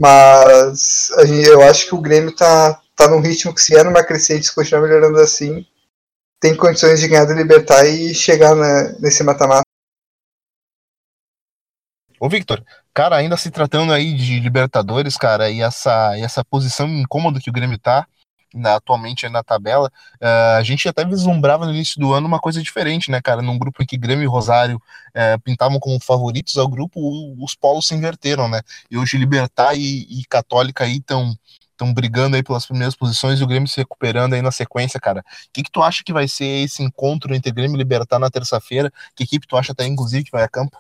Mas 0.01 1.09
eu 1.45 1.61
acho 1.61 1.87
que 1.87 1.93
o 1.93 2.01
Grêmio 2.01 2.35
tá, 2.35 2.81
tá 2.95 3.07
num 3.07 3.19
ritmo 3.19 3.53
que 3.53 3.61
se 3.61 3.75
é 3.75 3.83
numa 3.83 4.03
crescente, 4.03 4.47
se 4.47 4.55
continuar 4.55 4.81
melhorando 4.81 5.19
assim, 5.19 5.63
tem 6.41 6.55
condições 6.55 6.99
de 6.99 7.07
ganhar 7.07 7.25
do 7.25 7.33
Libertar 7.33 7.85
e 7.85 8.15
chegar 8.15 8.55
na, 8.55 8.93
nesse 8.99 9.23
mata-mata. 9.23 9.68
Ô 12.19 12.27
Victor, 12.27 12.63
cara, 12.93 13.15
ainda 13.15 13.37
se 13.37 13.49
tratando 13.49 13.93
aí 13.93 14.13
de 14.13 14.39
Libertadores, 14.39 15.15
cara, 15.15 15.49
e 15.49 15.61
essa, 15.61 16.17
e 16.17 16.21
essa 16.21 16.43
posição 16.43 16.87
incômoda 16.87 17.39
que 17.39 17.49
o 17.49 17.53
Grêmio 17.53 17.77
tá, 17.79 18.05
na, 18.53 18.75
atualmente 18.75 19.27
na 19.29 19.43
tabela, 19.43 19.91
uh, 20.21 20.57
a 20.57 20.63
gente 20.63 20.87
até 20.89 21.05
vislumbrava 21.05 21.65
no 21.65 21.73
início 21.73 21.99
do 21.99 22.13
ano 22.13 22.27
uma 22.27 22.39
coisa 22.39 22.61
diferente, 22.61 23.11
né, 23.11 23.21
cara? 23.21 23.41
Num 23.41 23.57
grupo 23.57 23.81
em 23.81 23.85
que 23.85 23.97
Grêmio 23.97 24.23
e 24.23 24.27
Rosário 24.27 24.77
uh, 24.77 25.39
pintavam 25.43 25.79
como 25.79 25.99
favoritos 26.01 26.57
ao 26.57 26.67
grupo, 26.67 26.99
os 27.41 27.55
polos 27.55 27.87
se 27.87 27.95
inverteram, 27.95 28.49
né? 28.49 28.61
E 28.89 28.97
hoje 28.97 29.17
Libertar 29.17 29.75
e, 29.75 30.07
e 30.09 30.23
Católica 30.27 30.83
aí 30.83 30.97
estão 30.97 31.33
estão 31.79 31.93
brigando 31.93 32.35
aí 32.35 32.43
pelas 32.43 32.65
primeiras 32.65 32.93
posições 32.93 33.39
e 33.39 33.43
o 33.43 33.47
Grêmio 33.47 33.69
se 33.69 33.77
recuperando 33.77 34.33
aí 34.33 34.41
na 34.41 34.51
sequência, 34.51 34.99
cara. 34.99 35.21
O 35.21 35.23
que, 35.53 35.63
que 35.63 35.71
tu 35.71 35.81
acha 35.81 36.03
que 36.03 36.11
vai 36.11 36.27
ser 36.27 36.63
esse 36.65 36.83
encontro 36.83 37.33
entre 37.33 37.53
Grêmio 37.53 37.75
e 37.75 37.77
Libertar 37.77 38.19
na 38.19 38.29
terça-feira? 38.29 38.91
Que 39.15 39.23
equipe 39.23 39.47
tu 39.47 39.55
acha 39.55 39.71
até, 39.71 39.85
inclusive, 39.85 40.25
que 40.25 40.31
vai 40.31 40.43
a 40.43 40.49
campo? 40.49 40.77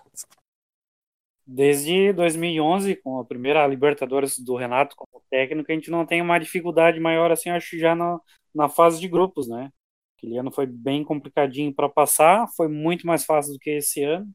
Desde 1.51 2.13
2011, 2.13 2.97
com 2.97 3.19
a 3.19 3.25
primeira 3.25 3.65
Libertadores 3.65 4.37
do 4.37 4.55
Renato 4.55 4.95
como 4.95 5.23
técnico, 5.31 5.71
a 5.71 5.73
gente 5.73 5.89
não 5.89 6.05
tem 6.05 6.21
uma 6.21 6.37
dificuldade 6.37 6.99
maior, 6.99 7.31
assim, 7.31 7.49
acho 7.49 7.75
já 7.79 7.95
na, 7.95 8.19
na 8.53 8.69
fase 8.69 8.99
de 8.99 9.07
grupos, 9.07 9.49
né? 9.49 9.71
Aquele 10.15 10.37
ano 10.37 10.51
foi 10.51 10.67
bem 10.67 11.03
complicadinho 11.03 11.73
para 11.73 11.89
passar, 11.89 12.47
foi 12.55 12.67
muito 12.67 13.07
mais 13.07 13.25
fácil 13.25 13.53
do 13.53 13.59
que 13.59 13.71
esse 13.71 14.03
ano. 14.03 14.31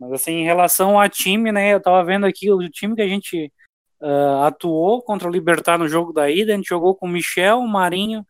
Mas, 0.00 0.12
assim, 0.12 0.32
em 0.32 0.44
relação 0.44 0.98
a 0.98 1.10
time, 1.10 1.52
né? 1.52 1.74
Eu 1.74 1.82
tava 1.82 2.02
vendo 2.02 2.24
aqui 2.24 2.50
o 2.50 2.58
time 2.70 2.94
que 2.96 3.02
a 3.02 3.08
gente 3.08 3.52
uh, 4.00 4.44
atuou 4.44 5.02
contra 5.02 5.28
o 5.28 5.30
Libertar 5.30 5.78
no 5.78 5.86
jogo 5.86 6.10
da 6.10 6.30
ida, 6.30 6.54
a 6.54 6.56
gente 6.56 6.68
jogou 6.68 6.96
com 6.96 7.06
Michel, 7.06 7.60
Marinho 7.66 8.24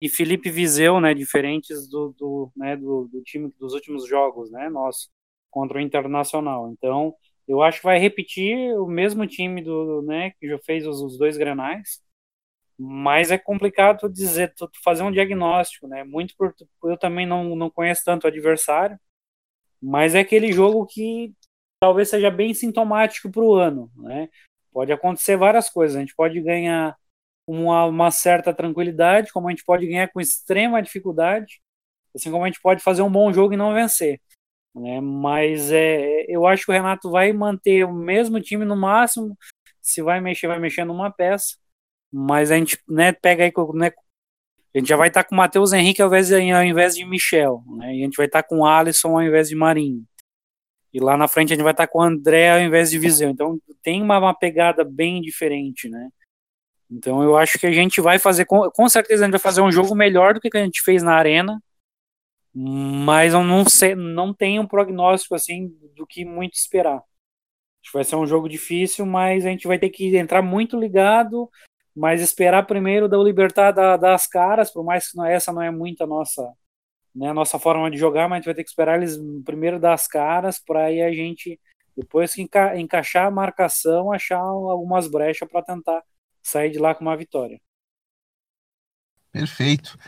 e 0.00 0.08
Felipe 0.08 0.50
Viseu, 0.50 1.00
né? 1.00 1.14
Diferentes 1.14 1.88
do, 1.88 2.12
do, 2.18 2.52
né, 2.56 2.76
do, 2.76 3.08
do 3.12 3.22
time 3.22 3.48
dos 3.60 3.74
últimos 3.74 4.08
jogos, 4.08 4.50
né? 4.50 4.68
Nosso, 4.68 5.08
contra 5.50 5.78
o 5.78 5.80
Internacional. 5.80 6.68
Então 6.72 7.14
eu 7.48 7.62
acho 7.62 7.78
que 7.78 7.84
vai 7.84 7.98
repetir 7.98 8.74
o 8.78 8.86
mesmo 8.86 9.26
time 9.26 9.62
do, 9.62 10.02
né, 10.02 10.32
que 10.38 10.48
já 10.48 10.58
fez 10.60 10.86
os, 10.86 11.00
os 11.02 11.18
dois 11.18 11.36
granais, 11.36 12.00
mas 12.78 13.30
é 13.30 13.38
complicado 13.38 14.08
dizer, 14.08 14.54
fazer 14.82 15.02
um 15.02 15.12
diagnóstico, 15.12 15.86
né? 15.86 16.02
Muito 16.04 16.34
por 16.36 16.54
eu 16.84 16.96
também 16.98 17.26
não, 17.26 17.54
não 17.56 17.70
conheço 17.70 18.02
tanto 18.04 18.24
o 18.24 18.28
adversário, 18.28 18.98
mas 19.82 20.14
é 20.14 20.20
aquele 20.20 20.52
jogo 20.52 20.86
que 20.86 21.34
talvez 21.80 22.08
seja 22.10 22.30
bem 22.30 22.54
sintomático 22.54 23.30
para 23.30 23.42
o 23.42 23.54
ano, 23.54 23.90
né? 23.96 24.28
Pode 24.72 24.92
acontecer 24.92 25.36
várias 25.36 25.68
coisas, 25.70 25.96
a 25.96 26.00
gente 26.00 26.14
pode 26.14 26.40
ganhar 26.40 26.96
uma, 27.46 27.86
uma 27.86 28.10
certa 28.10 28.54
tranquilidade, 28.54 29.32
como 29.32 29.48
a 29.48 29.50
gente 29.50 29.64
pode 29.64 29.86
ganhar 29.86 30.08
com 30.12 30.20
extrema 30.20 30.82
dificuldade, 30.82 31.60
assim 32.14 32.30
como 32.30 32.44
a 32.44 32.46
gente 32.48 32.60
pode 32.60 32.82
fazer 32.82 33.02
um 33.02 33.10
bom 33.10 33.32
jogo 33.32 33.54
e 33.54 33.56
não 33.56 33.74
vencer. 33.74 34.20
Né? 34.74 35.00
Mas 35.00 35.70
é, 35.72 36.24
eu 36.28 36.46
acho 36.46 36.64
que 36.64 36.70
o 36.70 36.74
Renato 36.74 37.10
vai 37.10 37.32
manter 37.32 37.84
o 37.84 37.92
mesmo 37.92 38.40
time 38.40 38.64
no 38.64 38.76
máximo. 38.76 39.36
Se 39.80 40.02
vai 40.02 40.20
mexer, 40.20 40.46
vai 40.46 40.58
mexer 40.58 40.84
numa 40.84 41.10
peça. 41.10 41.56
Mas 42.12 42.50
a 42.50 42.56
gente 42.56 42.78
né, 42.88 43.12
pega 43.12 43.44
aí. 43.44 43.52
Né, 43.74 43.90
a 44.74 44.78
gente 44.78 44.88
já 44.88 44.96
vai 44.96 45.08
estar 45.08 45.24
tá 45.24 45.28
com 45.28 45.34
o 45.34 45.38
Matheus 45.38 45.72
Henrique 45.72 46.00
ao 46.00 46.08
invés, 46.08 46.28
de, 46.28 46.52
ao 46.52 46.64
invés 46.64 46.94
de 46.94 47.04
Michel. 47.04 47.62
Né? 47.78 47.96
E 47.96 48.00
a 48.02 48.04
gente 48.04 48.16
vai 48.16 48.26
estar 48.26 48.42
tá 48.42 48.48
com 48.48 48.60
o 48.60 48.66
Alisson 48.66 49.08
ao 49.08 49.22
invés 49.22 49.48
de 49.48 49.56
Marinho. 49.56 50.04
E 50.92 51.00
lá 51.00 51.16
na 51.16 51.28
frente 51.28 51.52
a 51.52 51.56
gente 51.56 51.62
vai 51.62 51.72
estar 51.72 51.86
tá 51.86 51.92
com 51.92 51.98
o 51.98 52.02
André 52.02 52.52
ao 52.52 52.60
invés 52.60 52.90
de 52.90 52.98
Viseu. 52.98 53.30
Então 53.30 53.58
tem 53.82 54.02
uma, 54.02 54.18
uma 54.18 54.34
pegada 54.34 54.84
bem 54.84 55.20
diferente, 55.20 55.88
né? 55.88 56.08
Então 56.90 57.22
eu 57.22 57.36
acho 57.36 57.58
que 57.58 57.66
a 57.66 57.72
gente 57.72 58.00
vai 58.00 58.18
fazer, 58.18 58.44
com, 58.44 58.88
certeza 58.88 59.22
a 59.22 59.26
gente 59.26 59.32
vai 59.32 59.40
fazer 59.40 59.60
um 59.60 59.70
jogo 59.70 59.94
melhor 59.94 60.34
do 60.34 60.40
que 60.40 60.50
a 60.56 60.64
gente 60.64 60.82
fez 60.82 61.02
na 61.02 61.14
arena 61.14 61.62
mas 62.54 63.32
eu 63.34 63.44
não 63.44 63.64
sei, 63.68 63.94
não 63.94 64.34
tenho 64.34 64.62
um 64.62 64.66
prognóstico 64.66 65.34
assim 65.34 65.68
do 65.96 66.06
que 66.06 66.24
muito 66.24 66.54
esperar. 66.54 66.96
Acho 66.96 67.92
que 67.92 67.94
vai 67.94 68.04
ser 68.04 68.16
um 68.16 68.26
jogo 68.26 68.48
difícil, 68.48 69.06
mas 69.06 69.46
a 69.46 69.50
gente 69.50 69.66
vai 69.66 69.78
ter 69.78 69.90
que 69.90 70.16
entrar 70.16 70.42
muito 70.42 70.78
ligado, 70.78 71.48
mas 71.94 72.20
esperar 72.20 72.66
primeiro 72.66 73.08
da 73.08 73.16
Libertar 73.16 73.72
da, 73.72 73.96
das 73.96 74.26
caras, 74.26 74.70
por 74.70 74.84
mais 74.84 75.10
que 75.10 75.16
não, 75.16 75.24
essa 75.24 75.52
não 75.52 75.62
é 75.62 75.70
muito 75.70 76.02
a 76.02 76.06
nossa, 76.06 76.52
né, 77.14 77.30
a 77.30 77.34
nossa 77.34 77.58
forma 77.58 77.90
de 77.90 77.96
jogar, 77.96 78.28
mas 78.28 78.36
a 78.36 78.38
gente 78.38 78.46
vai 78.46 78.54
ter 78.54 78.64
que 78.64 78.70
esperar 78.70 78.96
eles 78.98 79.18
primeiro 79.44 79.80
das 79.80 80.06
caras 80.06 80.58
para 80.58 80.84
aí 80.84 81.00
a 81.00 81.12
gente 81.12 81.58
depois 81.96 82.34
que 82.34 82.42
enca 82.42 82.78
encaixar 82.78 83.26
a 83.26 83.30
marcação, 83.30 84.12
achar 84.12 84.38
algumas 84.38 85.08
brechas 85.08 85.48
para 85.48 85.62
tentar 85.62 86.02
sair 86.42 86.70
de 86.70 86.78
lá 86.78 86.94
com 86.94 87.02
uma 87.02 87.16
vitória. 87.16 87.60
Perfeito. 89.32 89.98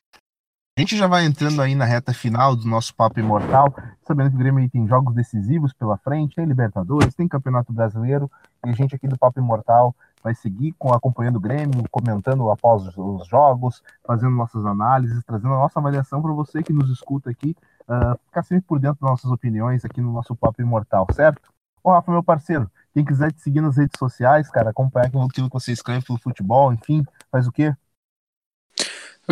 A 0.75 0.81
gente 0.81 0.97
já 0.97 1.07
vai 1.07 1.27
entrando 1.27 1.61
aí 1.61 1.75
na 1.75 1.85
reta 1.85 2.15
final 2.15 2.57
do 2.57 2.67
nosso 2.67 2.95
Papo 2.95 3.21
Imortal, 3.21 3.75
sabendo 4.07 4.31
que 4.31 4.37
o 4.37 4.39
Grêmio 4.39 4.71
tem 4.71 4.89
jogos 4.89 5.15
decisivos 5.15 5.75
pela 5.75 5.99
frente, 5.99 6.37
tem 6.37 6.47
Libertadores, 6.47 7.15
tem 7.15 7.29
Campeonato 7.29 7.71
Brasileiro, 7.75 8.31
e 8.65 8.71
a 8.71 8.73
gente 8.73 8.95
aqui 8.95 9.07
do 9.07 9.19
Papo 9.19 9.39
Imortal 9.39 9.95
vai 10.25 10.35
seguir 10.35 10.73
com, 10.79 10.91
acompanhando 10.95 11.37
o 11.37 11.41
Grêmio, 11.41 11.85
comentando 11.91 12.51
após 12.51 12.89
os 12.97 13.27
jogos, 13.29 13.83
fazendo 14.03 14.35
nossas 14.35 14.65
análises, 14.65 15.23
trazendo 15.27 15.53
a 15.53 15.59
nossa 15.59 15.79
avaliação 15.79 16.23
para 16.23 16.33
você 16.33 16.63
que 16.63 16.73
nos 16.73 16.89
escuta 16.89 17.29
aqui, 17.29 17.55
uh, 17.83 18.19
ficar 18.25 18.43
sempre 18.43 18.65
por 18.67 18.79
dentro 18.81 18.99
das 19.03 19.11
nossas 19.11 19.31
opiniões 19.31 19.85
aqui 19.85 20.01
no 20.01 20.11
nosso 20.11 20.35
Papo 20.35 20.63
Imortal, 20.63 21.07
certo? 21.13 21.53
Ô 21.85 21.91
Rafa, 21.91 22.11
meu 22.11 22.23
parceiro, 22.23 22.71
quem 22.95 23.05
quiser 23.05 23.31
te 23.31 23.43
seguir 23.43 23.61
nas 23.61 23.77
redes 23.77 23.99
sociais, 23.99 24.49
cara, 24.49 24.71
acompanhar 24.71 25.09
aquilo 25.09 25.29
que 25.29 25.53
você 25.53 25.73
escreve 25.73 26.07
pelo 26.07 26.19
futebol, 26.19 26.73
enfim, 26.73 27.05
faz 27.31 27.47
o 27.47 27.53
quê? 27.53 27.77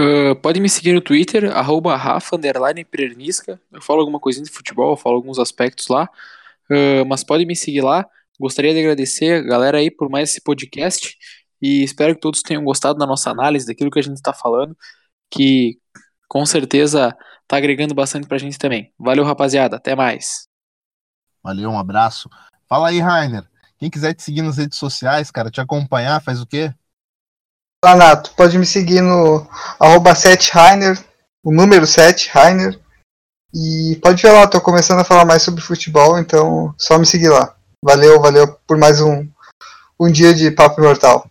Uh, 0.01 0.35
pode 0.37 0.61
me 0.61 0.69
seguir 0.69 0.95
no 0.95 1.01
Twitter, 1.03 1.55
arroba 1.55 1.95
Rafa, 1.95 2.39
Eu 3.71 3.83
falo 3.83 4.01
alguma 4.01 4.19
coisinha 4.19 4.45
de 4.45 4.51
futebol, 4.51 4.97
falo 4.97 5.17
alguns 5.17 5.39
aspectos 5.39 5.89
lá. 5.89 6.09
Uh, 6.71 7.05
mas 7.07 7.23
pode 7.23 7.45
me 7.45 7.55
seguir 7.55 7.83
lá. 7.83 8.07
Gostaria 8.39 8.73
de 8.73 8.79
agradecer 8.81 9.41
a 9.41 9.43
galera 9.43 9.77
aí 9.77 9.91
por 9.91 10.09
mais 10.09 10.31
esse 10.31 10.41
podcast. 10.41 11.19
E 11.61 11.85
espero 11.85 12.15
que 12.15 12.21
todos 12.21 12.41
tenham 12.41 12.65
gostado 12.65 12.99
da 12.99 13.07
nossa 13.07 13.31
análise, 13.31 13.67
daquilo 13.67 13.91
que 13.91 13.99
a 13.99 14.03
gente 14.03 14.17
está 14.17 14.33
falando. 14.33 14.75
Que 15.31 15.79
com 16.27 16.47
certeza 16.47 17.15
está 17.43 17.59
agregando 17.59 17.95
bastante 17.95 18.27
pra 18.27 18.39
gente 18.39 18.59
também. 18.59 18.91
Valeu, 18.99 19.25
rapaziada. 19.25 19.77
Até 19.77 19.95
mais. 19.95 20.47
Valeu, 21.43 21.69
um 21.69 21.79
abraço. 21.79 22.31
Fala 22.67 22.89
aí, 22.89 23.01
Rainer. 23.01 23.45
Quem 23.79 23.91
quiser 23.91 24.15
te 24.15 24.23
seguir 24.23 24.41
nas 24.41 24.57
redes 24.57 24.79
sociais, 24.79 25.31
cara, 25.31 25.51
te 25.51 25.61
acompanhar, 25.61 26.23
faz 26.23 26.41
o 26.41 26.47
quê? 26.47 26.73
Nato, 27.83 28.35
pode 28.37 28.59
me 28.59 28.67
seguir 28.67 29.01
no 29.01 29.49
arroba 29.81 30.13
7Rainer, 30.13 31.03
o 31.43 31.51
número 31.51 31.87
7, 31.87 32.29
Rainer. 32.29 32.79
E 33.55 33.99
pode 34.03 34.23
ver 34.23 34.33
lá, 34.33 34.47
tô 34.47 34.61
começando 34.61 35.01
a 35.01 35.05
falar 35.05 35.25
mais 35.25 35.43
sobre 35.43 35.63
futebol, 35.63 36.19
então 36.19 36.75
só 36.77 36.99
me 36.99 37.07
seguir 37.07 37.31
lá. 37.31 37.57
Valeu, 37.83 38.21
valeu 38.21 38.55
por 38.67 38.77
mais 38.77 39.01
um, 39.01 39.27
um 39.99 40.13
dia 40.13 40.35
de 40.35 40.51
Papo 40.51 40.81
Imortal. 40.81 41.29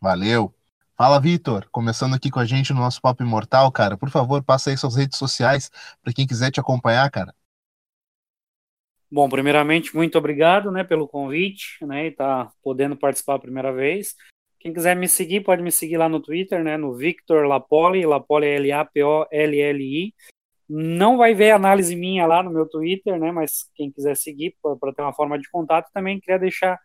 Valeu. 0.00 0.52
Fala, 0.96 1.20
Vitor. 1.20 1.68
Começando 1.70 2.14
aqui 2.14 2.28
com 2.28 2.40
a 2.40 2.44
gente 2.44 2.72
no 2.72 2.80
nosso 2.80 3.00
Papo 3.00 3.22
Imortal, 3.22 3.70
cara. 3.70 3.96
Por 3.96 4.10
favor, 4.10 4.42
passa 4.42 4.70
aí 4.70 4.76
suas 4.76 4.96
redes 4.96 5.16
sociais 5.16 5.70
para 6.02 6.12
quem 6.12 6.26
quiser 6.26 6.50
te 6.50 6.58
acompanhar, 6.58 7.08
cara. 7.12 7.32
Bom, 9.08 9.28
primeiramente, 9.28 9.94
muito 9.94 10.18
obrigado 10.18 10.72
né, 10.72 10.82
pelo 10.82 11.06
convite, 11.06 11.78
né, 11.86 12.08
e 12.08 12.10
tá 12.10 12.50
podendo 12.60 12.96
participar 12.96 13.36
a 13.36 13.38
primeira 13.38 13.72
vez. 13.72 14.16
Quem 14.66 14.72
quiser 14.72 14.96
me 14.96 15.08
seguir, 15.08 15.42
pode 15.42 15.62
me 15.62 15.70
seguir 15.70 15.96
lá 15.96 16.08
no 16.08 16.20
Twitter, 16.20 16.64
né? 16.64 16.76
No 16.76 16.92
Victor 16.92 17.46
Lapoli, 17.46 18.04
Lapoli 18.04 18.46
é 18.46 18.56
L-A-P-O-L-L-I. 18.56 20.12
Não 20.68 21.16
vai 21.16 21.34
ver 21.34 21.52
análise 21.52 21.94
minha 21.94 22.26
lá 22.26 22.42
no 22.42 22.50
meu 22.50 22.68
Twitter, 22.68 23.16
né? 23.16 23.30
Mas 23.30 23.70
quem 23.76 23.92
quiser 23.92 24.16
seguir 24.16 24.56
para 24.60 24.92
ter 24.92 25.02
uma 25.02 25.12
forma 25.12 25.38
de 25.38 25.48
contato, 25.50 25.88
também 25.94 26.18
queria 26.18 26.36
deixar 26.40 26.80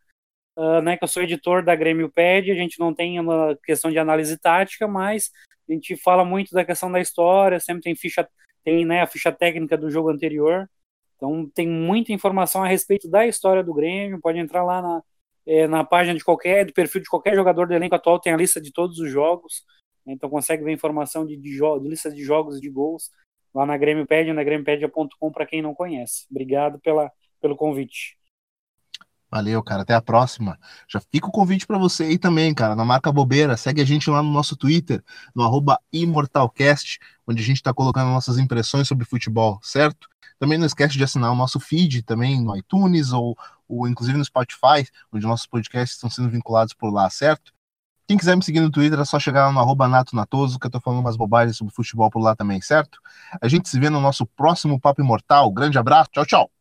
uh, 0.55 0.79
né, 0.83 0.95
que 0.95 1.03
eu 1.03 1.07
sou 1.07 1.23
editor 1.23 1.65
da 1.65 1.75
Grêmio 1.75 2.11
Pad. 2.11 2.51
A 2.51 2.53
gente 2.53 2.79
não 2.79 2.93
tem 2.93 3.19
uma 3.19 3.57
questão 3.63 3.89
de 3.89 3.97
análise 3.97 4.37
tática, 4.39 4.87
mas 4.87 5.31
a 5.67 5.73
gente 5.73 5.97
fala 5.97 6.23
muito 6.23 6.51
da 6.51 6.63
questão 6.63 6.91
da 6.91 7.01
história, 7.01 7.59
sempre 7.59 7.81
tem 7.81 7.95
ficha, 7.95 8.29
tem 8.63 8.85
né, 8.85 9.01
a 9.01 9.07
ficha 9.07 9.31
técnica 9.31 9.75
do 9.75 9.89
jogo 9.89 10.11
anterior. 10.11 10.69
Então 11.15 11.49
tem 11.51 11.67
muita 11.67 12.13
informação 12.13 12.63
a 12.63 12.67
respeito 12.67 13.09
da 13.09 13.25
história 13.25 13.63
do 13.63 13.73
Grêmio. 13.73 14.21
Pode 14.21 14.37
entrar 14.37 14.63
lá 14.63 14.83
na, 14.83 15.01
é, 15.45 15.67
na 15.67 15.83
página 15.83 16.17
de 16.17 16.23
qualquer, 16.23 16.65
do 16.65 16.73
perfil 16.73 17.01
de 17.01 17.09
qualquer 17.09 17.35
jogador 17.35 17.67
do 17.67 17.73
elenco 17.73 17.95
atual 17.95 18.19
tem 18.19 18.33
a 18.33 18.37
lista 18.37 18.61
de 18.61 18.71
todos 18.71 18.99
os 18.99 19.09
jogos, 19.09 19.63
né? 20.05 20.13
então 20.13 20.29
consegue 20.29 20.63
ver 20.63 20.71
informação 20.71 21.25
de, 21.25 21.35
de, 21.37 21.59
de 21.59 21.87
lista 21.89 22.11
de 22.11 22.23
jogos 22.23 22.57
e 22.57 22.61
de 22.61 22.69
gols 22.69 23.09
lá 23.53 23.65
na 23.65 23.77
GrêmioPad, 23.77 24.27
na 24.29 24.43
grêmiopedia.com 24.43 25.31
para 25.31 25.45
quem 25.45 25.61
não 25.61 25.73
conhece. 25.73 26.25
Obrigado 26.29 26.79
pela, 26.79 27.11
pelo 27.41 27.55
convite. 27.55 28.17
Valeu, 29.31 29.63
cara. 29.63 29.83
Até 29.83 29.93
a 29.93 30.01
próxima. 30.01 30.59
Já 30.87 30.99
fica 30.99 31.27
o 31.27 31.31
convite 31.31 31.65
para 31.65 31.77
você 31.77 32.03
aí 32.03 32.17
também, 32.17 32.53
cara. 32.53 32.75
Não 32.75 32.85
marca 32.85 33.11
bobeira. 33.11 33.55
Segue 33.55 33.81
a 33.81 33.85
gente 33.85 34.09
lá 34.09 34.21
no 34.21 34.29
nosso 34.31 34.57
Twitter, 34.57 35.01
no 35.33 35.43
arroba 35.43 35.79
ImortalCast, 35.93 36.99
onde 37.25 37.41
a 37.41 37.45
gente 37.45 37.57
está 37.57 37.73
colocando 37.73 38.11
nossas 38.11 38.37
impressões 38.37 38.87
sobre 38.87 39.05
futebol, 39.05 39.57
certo? 39.63 40.09
Também 40.37 40.57
não 40.57 40.65
esquece 40.65 40.97
de 40.97 41.03
assinar 41.03 41.31
o 41.31 41.35
nosso 41.35 41.59
feed 41.59 42.01
também 42.01 42.41
no 42.41 42.57
iTunes 42.57 43.13
ou, 43.13 43.37
ou 43.69 43.87
inclusive 43.87 44.17
no 44.17 44.25
Spotify, 44.25 44.85
onde 45.13 45.25
nossos 45.25 45.47
podcasts 45.47 45.95
estão 45.95 46.09
sendo 46.09 46.29
vinculados 46.29 46.73
por 46.73 46.91
lá, 46.91 47.09
certo? 47.09 47.53
Quem 48.07 48.17
quiser 48.17 48.35
me 48.35 48.43
seguir 48.43 48.59
no 48.59 48.69
Twitter 48.69 48.99
é 48.99 49.05
só 49.05 49.17
chegar 49.19 49.45
lá 49.45 49.53
no 49.53 49.59
arroba 49.59 49.87
que 49.87 50.67
eu 50.67 50.69
tô 50.71 50.81
falando 50.81 50.99
umas 50.99 51.15
bobagens 51.15 51.55
sobre 51.55 51.73
futebol 51.73 52.09
por 52.09 52.21
lá 52.21 52.35
também, 52.35 52.59
certo? 52.59 52.99
A 53.41 53.47
gente 53.47 53.69
se 53.69 53.79
vê 53.79 53.89
no 53.89 54.01
nosso 54.01 54.25
próximo 54.25 54.81
Papo 54.81 55.01
Imortal. 55.01 55.49
Grande 55.51 55.77
abraço, 55.77 56.09
tchau, 56.11 56.25
tchau! 56.25 56.60